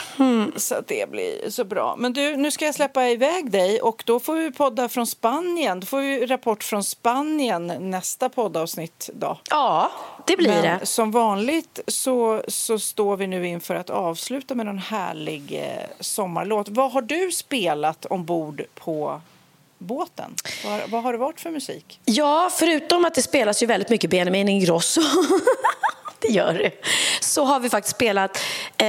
Så 0.55 0.75
att 0.75 0.87
det 0.87 1.09
blir 1.11 1.49
så 1.49 1.63
bra. 1.63 1.95
Men 1.97 2.13
du, 2.13 2.37
nu 2.37 2.51
ska 2.51 2.65
jag 2.65 2.75
släppa 2.75 3.09
iväg 3.09 3.51
dig 3.51 3.81
och 3.81 4.03
då 4.05 4.19
får 4.19 4.35
vi 4.35 4.51
podda 4.51 4.89
från 4.89 5.07
Spanien. 5.07 5.79
Då 5.79 5.85
får 5.85 5.97
vi 5.97 6.25
rapport 6.25 6.63
från 6.63 6.83
Spanien 6.83 7.67
nästa 7.79 8.29
poddavsnitt 8.29 9.09
då. 9.13 9.37
Ja, 9.49 9.91
det 10.26 10.38
blir 10.38 10.49
Men 10.49 10.80
det. 10.80 10.86
som 10.86 11.11
vanligt 11.11 11.80
så, 11.88 12.43
så 12.47 12.80
står 12.80 13.17
vi 13.17 13.28
nu 13.28 13.47
inför 13.47 13.76
att 13.76 13.89
avsluta 13.89 14.55
med 14.55 14.65
någon 14.65 14.78
härlig 14.78 15.53
eh, 15.53 15.89
sommarlåt. 15.99 16.69
Vad 16.69 16.91
har 16.91 17.01
du 17.01 17.32
spelat 17.32 18.05
ombord 18.05 18.61
på 18.76 19.21
båten? 19.78 20.36
Vad, 20.65 20.89
vad 20.89 21.03
har 21.03 21.11
det 21.11 21.17
varit 21.19 21.39
för 21.39 21.49
musik? 21.51 21.99
Ja, 22.05 22.49
förutom 22.59 23.05
att 23.05 23.13
det 23.13 23.21
spelas 23.21 23.63
ju 23.63 23.67
väldigt 23.67 23.89
mycket 23.89 24.09
Benjamin 24.09 24.49
Ingrosso. 24.49 25.01
det 26.19 26.28
gör 26.28 26.53
det. 26.53 26.71
Så 27.21 27.43
har 27.43 27.59
vi 27.59 27.69
faktiskt 27.69 27.95
spelat 27.95 28.38
eh, 28.78 28.88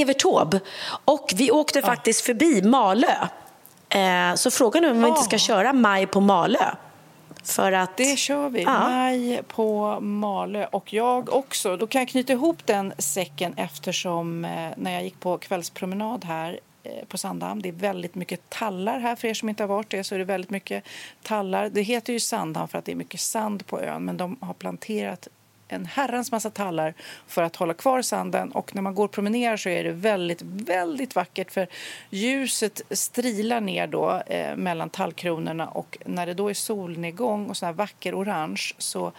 Evert 0.00 0.18
Taube. 0.18 0.60
Och 1.04 1.32
vi 1.36 1.50
åkte 1.50 1.82
faktiskt 1.82 2.20
förbi 2.20 2.62
Malö. 2.62 3.14
Eh, 3.88 4.34
så 4.34 4.50
frågan 4.50 4.84
är 4.84 4.90
om 4.90 5.02
vi 5.02 5.08
inte 5.08 5.22
ska 5.22 5.38
köra 5.38 5.72
Maj 5.72 6.06
på 6.06 6.20
Malö. 6.20 6.74
För 7.44 7.72
att... 7.72 7.96
Det 7.96 8.18
kör 8.18 8.48
vi. 8.48 8.62
Ja. 8.62 8.88
Maj 8.88 9.42
på 9.48 10.00
Malö. 10.00 10.66
Och 10.66 10.92
jag 10.92 11.32
också. 11.32 11.76
Då 11.76 11.86
kan 11.86 12.00
jag 12.00 12.08
knyta 12.08 12.32
ihop 12.32 12.66
den 12.66 12.92
säcken 12.98 13.54
eftersom 13.56 14.44
eh, 14.44 14.70
när 14.76 14.92
jag 14.92 15.04
gick 15.04 15.20
på 15.20 15.38
kvällspromenad 15.38 16.24
här 16.24 16.60
eh, 16.82 17.04
på 17.08 17.18
Sandhamn. 17.18 17.62
Det 17.62 17.68
är 17.68 17.72
väldigt 17.72 18.14
mycket 18.14 18.50
tallar 18.50 18.98
här. 18.98 19.16
För 19.16 19.28
er 19.28 19.34
som 19.34 19.48
inte 19.48 19.62
har 19.62 19.68
varit 19.68 19.90
det 19.90 20.04
så 20.04 20.14
är 20.14 20.18
det 20.18 20.24
väldigt 20.24 20.50
mycket 20.50 20.84
tallar. 21.22 21.68
Det 21.68 21.82
heter 21.82 22.12
ju 22.12 22.20
Sandhamn 22.20 22.68
för 22.68 22.78
att 22.78 22.84
det 22.84 22.92
är 22.92 22.96
mycket 22.96 23.20
sand 23.20 23.66
på 23.66 23.80
ön. 23.80 24.04
Men 24.04 24.16
de 24.16 24.36
har 24.40 24.54
planterat 24.54 25.28
en 25.68 25.86
herrans 25.86 26.32
massa 26.32 26.50
tallar 26.50 26.94
för 27.26 27.42
att 27.42 27.56
hålla 27.56 27.74
kvar 27.74 28.02
sanden. 28.02 28.52
Och 28.52 28.74
när 28.74 28.82
man 28.82 28.94
går 28.94 29.04
och 29.04 29.10
promenerar 29.10 29.56
så 29.56 29.68
är 29.68 29.84
det 29.84 29.92
väldigt, 29.92 30.42
väldigt 30.42 31.14
vackert 31.14 31.50
för 31.50 31.66
ljuset 32.10 32.82
strilar 32.90 33.60
ner 33.60 33.86
då 33.86 34.22
eh, 34.26 34.56
mellan 34.56 34.90
tallkronorna 34.90 35.68
och 35.68 35.98
när 36.06 36.26
det 36.26 36.34
då 36.34 36.48
är 36.48 36.54
solnedgång 36.54 37.46
och 37.46 37.56
sån 37.56 37.66
här 37.66 37.72
vacker 37.72 38.14
orange 38.14 38.72
så 38.78 39.12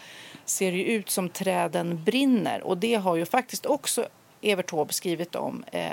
ser 0.46 0.72
det 0.72 0.78
ju 0.78 0.84
ut 0.84 1.10
som 1.10 1.30
träden 1.30 2.04
brinner. 2.04 2.62
Och 2.62 2.78
det 2.78 2.96
har 2.96 3.16
ju 3.16 3.26
faktiskt 3.26 3.66
också 3.66 4.08
Evert 4.46 4.70
Taube 4.70 4.94
skrivit 4.94 5.36
om. 5.36 5.64
Eh, 5.72 5.90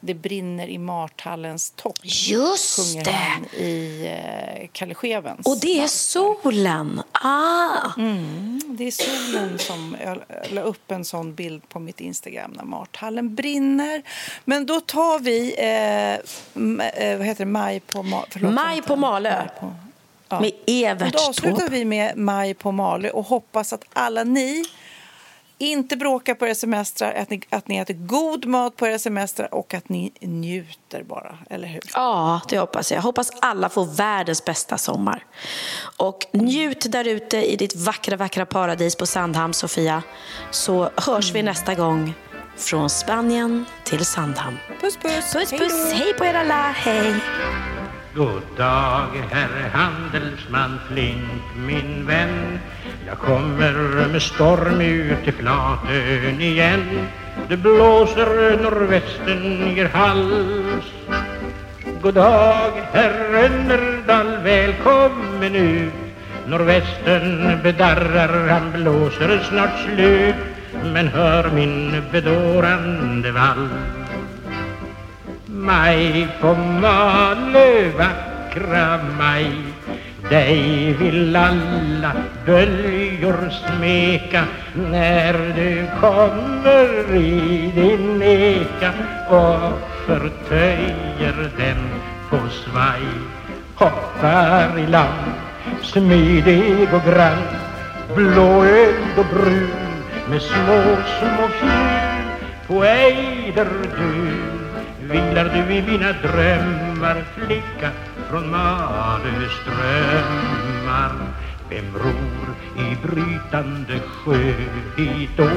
det 0.00 0.14
brinner 0.14 0.68
i 0.68 0.78
Marthallens 0.78 1.70
topp. 1.76 1.98
Just 2.02 2.76
sjunger 2.76 3.04
det! 3.04 3.10
han 3.10 3.44
i 3.44 4.04
eh, 4.60 4.68
Kalle 4.72 4.94
Schewens. 4.94 5.46
Och 5.46 5.58
det 5.60 5.80
är 5.80 5.86
solen. 5.86 7.02
Ah. 7.12 7.90
Det 8.66 8.84
är 8.86 8.90
solen 8.90 9.58
som 9.58 9.96
jag 10.04 10.18
la 10.52 10.60
upp 10.60 10.90
en 10.90 11.04
sån 11.04 11.34
bild 11.34 11.68
på 11.68 11.78
mitt 11.80 12.00
Instagram 12.00 12.50
när 12.50 12.64
Marthallen 12.64 13.34
brinner. 13.34 14.02
Men 14.44 14.66
då 14.66 14.80
tar 14.80 15.18
vi, 15.18 15.54
eh, 15.58 16.12
eh, 17.04 17.18
vad 17.18 17.26
heter 17.26 17.44
det, 17.44 17.50
Maj 17.50 17.80
på, 17.80 18.02
Ma- 18.02 18.24
förlåt, 18.30 18.54
Maj 18.54 18.82
på 18.82 18.96
Malö. 18.96 19.36
Maj 19.36 19.48
på, 19.60 19.74
ja. 20.28 20.40
Med 20.40 20.52
Evert 20.66 21.00
Men 21.00 21.10
Då 21.10 21.18
avslutar 21.28 21.58
Taube. 21.58 21.72
vi 21.76 21.84
med 21.84 22.16
Maj 22.16 22.54
på 22.54 22.72
Malö 22.72 23.10
och 23.10 23.26
hoppas 23.26 23.72
att 23.72 23.84
alla 23.92 24.24
ni 24.24 24.64
inte 25.58 25.96
bråkar 25.96 26.34
på 26.34 26.46
era 26.46 26.54
semestrar, 26.54 27.12
att 27.12 27.30
ni, 27.30 27.40
att 27.50 27.68
ni 27.68 27.76
äter 27.76 27.94
god 27.94 28.46
mat 28.46 28.76
på 28.76 28.86
era 28.86 28.98
semestrar 28.98 29.54
och 29.54 29.74
att 29.74 29.88
ni 29.88 30.12
njuter 30.20 31.02
bara, 31.02 31.38
eller 31.50 31.68
hur? 31.68 31.82
Ja, 31.94 32.40
det 32.48 32.58
hoppas 32.58 32.92
jag. 32.92 33.02
Hoppas 33.02 33.30
alla 33.40 33.68
får 33.68 33.84
världens 33.84 34.44
bästa 34.44 34.78
sommar. 34.78 35.24
Och 35.96 36.26
njut 36.32 36.92
där 36.92 37.08
ute 37.08 37.36
i 37.52 37.56
ditt 37.56 37.76
vackra, 37.76 38.16
vackra 38.16 38.46
paradis 38.46 38.96
på 38.96 39.06
Sandhamn, 39.06 39.54
Sofia. 39.54 40.02
Så 40.50 40.90
hörs 40.96 41.32
vi 41.34 41.42
nästa 41.42 41.74
gång 41.74 42.14
från 42.56 42.90
Spanien 42.90 43.64
till 43.84 44.04
Sandhamn. 44.04 44.56
Puss, 44.80 44.96
puss! 44.96 45.32
Puss, 45.32 45.50
Hej 45.50 45.60
puss! 45.60 45.92
Hej 45.92 46.14
på 46.14 46.24
er 46.24 46.34
alla! 46.34 46.62
Hej! 46.76 47.14
God 48.14 48.42
dag, 48.56 49.12
herr 49.30 49.68
handelsman 49.72 50.78
Flink, 50.88 51.42
min 51.56 52.06
vän. 52.06 52.58
Jag 53.06 53.18
kommer 53.18 53.72
med 54.12 54.22
storm 54.22 54.80
ut 54.80 55.24
till 55.24 55.32
Flatön 55.32 56.40
igen. 56.40 57.08
Det 57.48 57.56
blåser 57.56 58.62
norrvästen 58.62 59.76
ger 59.76 59.88
hals. 59.88 60.84
God 62.02 62.14
dag, 62.14 62.72
herr 62.92 63.30
Rönnerdal, 63.32 64.42
välkommen 64.42 65.54
ut. 65.54 65.92
Norrvästen 66.46 67.58
bedarrar, 67.62 68.48
han 68.48 68.72
blåser 68.72 69.40
snart 69.48 69.78
slut. 69.84 70.34
Men 70.92 71.08
hör 71.08 71.50
min 71.50 72.02
bedårande 72.12 73.32
vals. 73.32 74.07
Maj 75.68 76.28
på 76.40 76.54
Malö, 76.54 77.92
vackra 77.98 79.00
maj 79.18 79.52
Dig 80.30 80.92
vill 80.92 81.36
alla 81.36 82.12
böljor 82.46 83.50
smeka 83.50 84.44
När 84.74 85.32
du 85.32 85.86
kommer 86.00 87.16
i 87.16 87.72
din 87.74 88.22
eka 88.22 88.92
Och 89.28 89.72
förtöjer 90.06 91.50
den 91.56 91.82
på 92.30 92.38
svaj. 92.48 93.02
Hoppar 93.74 94.78
i 94.78 94.86
land, 94.86 95.32
smidig 95.82 96.88
och 96.92 97.12
grann 97.12 97.44
Blåögd 98.16 99.18
och 99.18 99.26
brun 99.34 99.70
med 100.30 100.42
små, 100.42 100.80
små 101.18 101.48
fjun 101.48 102.28
På 102.66 102.84
ejder 102.84 103.68
du. 103.96 104.57
Vilar 105.08 105.48
du 105.54 105.74
i 105.74 105.82
mina 105.82 106.12
drömmar 106.12 107.24
flicka 107.34 107.90
från 108.30 108.50
Malö 108.50 109.48
strömmar 109.60 111.12
Vem 111.70 111.94
ror 111.94 112.48
i 112.76 112.96
brytande 113.06 114.00
sjö 114.00 114.52
hit 114.96 115.30
då? 115.36 115.48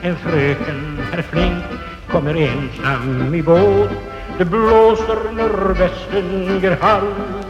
En 0.00 0.16
fröken, 0.16 0.98
herr 1.12 1.22
Flink, 1.22 1.64
kommer 2.10 2.34
ensam 2.34 3.34
i 3.34 3.42
båt 3.42 3.90
Det 4.38 4.44
blåser 4.44 5.32
norrvästen 5.32 6.60
ger 6.62 6.76
hals 6.80 7.46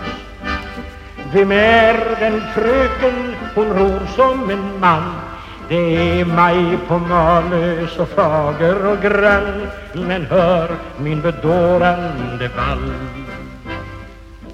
vem 1.32 1.52
är 1.52 2.16
den 2.20 2.40
fröken? 2.54 3.34
Hon 3.54 3.66
ror 3.66 4.00
som 4.16 4.50
en 4.50 4.80
man 4.80 5.29
det 5.70 6.20
är 6.20 6.24
maj 6.24 6.78
på 6.88 6.98
Malö 6.98 7.86
så 7.86 8.06
fager 8.06 8.86
och 8.86 9.02
grann 9.02 9.68
Men 9.92 10.26
hör 10.26 10.68
min 10.98 11.20
bedårande 11.20 12.50
vall 12.56 12.92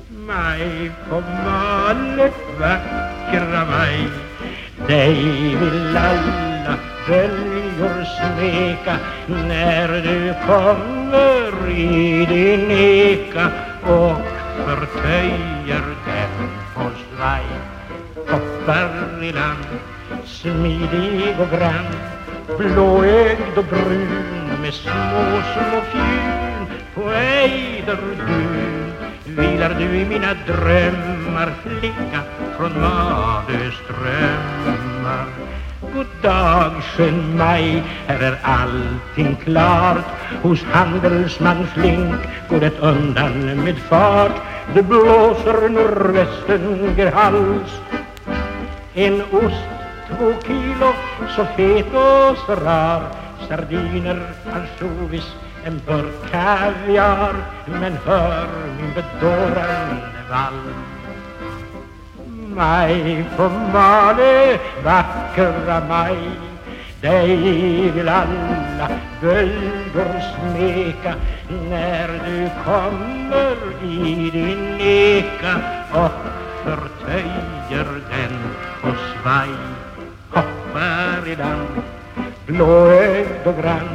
Maj 0.09 0.91
på 1.09 1.23
Malö, 1.45 2.31
vackra 2.61 3.65
maj 3.70 4.09
Dig 4.86 5.24
vill 5.61 5.97
alla 5.97 6.74
böljor 7.09 8.05
smeka. 8.05 8.97
När 9.27 9.89
du 9.89 10.35
kommer 10.47 11.70
i 11.70 12.27
din 12.27 12.70
eka 12.70 13.47
och 13.82 14.16
förtöjer 14.66 15.85
den 16.07 16.49
på 16.74 16.90
svaj 17.16 17.47
Hoppar 18.16 19.24
i 19.24 19.32
land, 19.32 19.95
smidig 20.24 21.37
och 21.41 21.59
grann. 21.59 21.87
Blåögd 22.59 23.59
och 23.59 23.65
brun 23.65 24.09
med 24.62 24.74
små, 24.74 25.43
små 25.53 25.81
fjun. 25.91 26.66
På 26.95 27.11
ejderdun 27.11 28.93
vilar 29.24 29.77
du 29.78 29.85
i 29.85 30.05
mina 30.05 30.35
drömmar 30.47 31.53
Flicka 31.62 32.20
från 32.57 32.81
Madös 32.81 33.74
strömmar 33.85 35.27
God 35.97 36.07
dag, 36.23 36.73
skön 36.83 37.37
maj, 37.37 37.83
här 38.07 38.23
är 38.23 38.39
allting 38.43 39.37
klart. 39.45 40.05
Hos 40.43 40.62
handelsman 40.62 41.66
Flink 41.66 42.16
går 42.49 42.61
det 42.61 42.78
undan 42.81 43.65
med 43.65 43.78
fart. 43.78 44.33
Det 44.74 44.83
blåser 44.83 45.69
norrvästen 45.69 46.95
ger 46.97 47.11
hals. 47.11 47.73
En 48.95 49.23
ost, 49.23 49.76
två 50.09 50.33
kilo, 50.47 50.93
så 51.37 51.45
fet 51.45 51.87
och 51.87 52.37
så 52.47 52.55
rar. 52.55 53.03
Sardiner, 53.49 54.20
ansjovis, 54.53 55.35
en 55.65 55.81
burk 55.87 56.31
kaviar. 56.31 57.35
Men 57.66 57.93
hör 58.05 58.49
min 58.78 58.93
bedårande 58.95 60.20
vals 60.31 60.97
Maj 62.57 63.24
på 63.37 63.49
Malö, 63.73 64.57
vackra 64.85 65.81
maj 65.89 66.16
Dig 67.01 67.91
vill 67.91 68.09
alla 68.09 68.89
bölder 69.20 70.23
smeka. 70.33 71.15
När 71.70 72.09
du 72.09 72.51
kommer 72.65 73.57
i 73.85 74.31
din 74.31 74.81
eka 74.81 75.55
Och 75.93 76.11
förtöjer 76.65 77.87
den 78.11 78.39
på 78.83 78.89
svaj. 79.23 79.76
Hoppar 80.77 81.66
blåögd 82.47 83.47
och 83.47 83.57
grann 83.62 83.89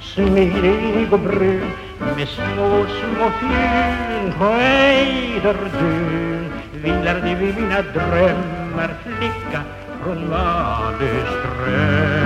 Smidig 0.00 1.12
och 1.12 1.20
brun 1.20 1.70
med 2.16 2.28
små, 2.28 2.86
små 2.86 3.30
fjun 3.38 4.32
på 4.38 4.44
ejderdun 4.60 5.72
vilar 6.72 7.20
du 7.20 7.30
i 7.30 7.52
mina 7.52 7.82
drömmar 7.82 8.94
flicka 9.04 9.62
från 10.02 10.28
Malö 10.28 12.25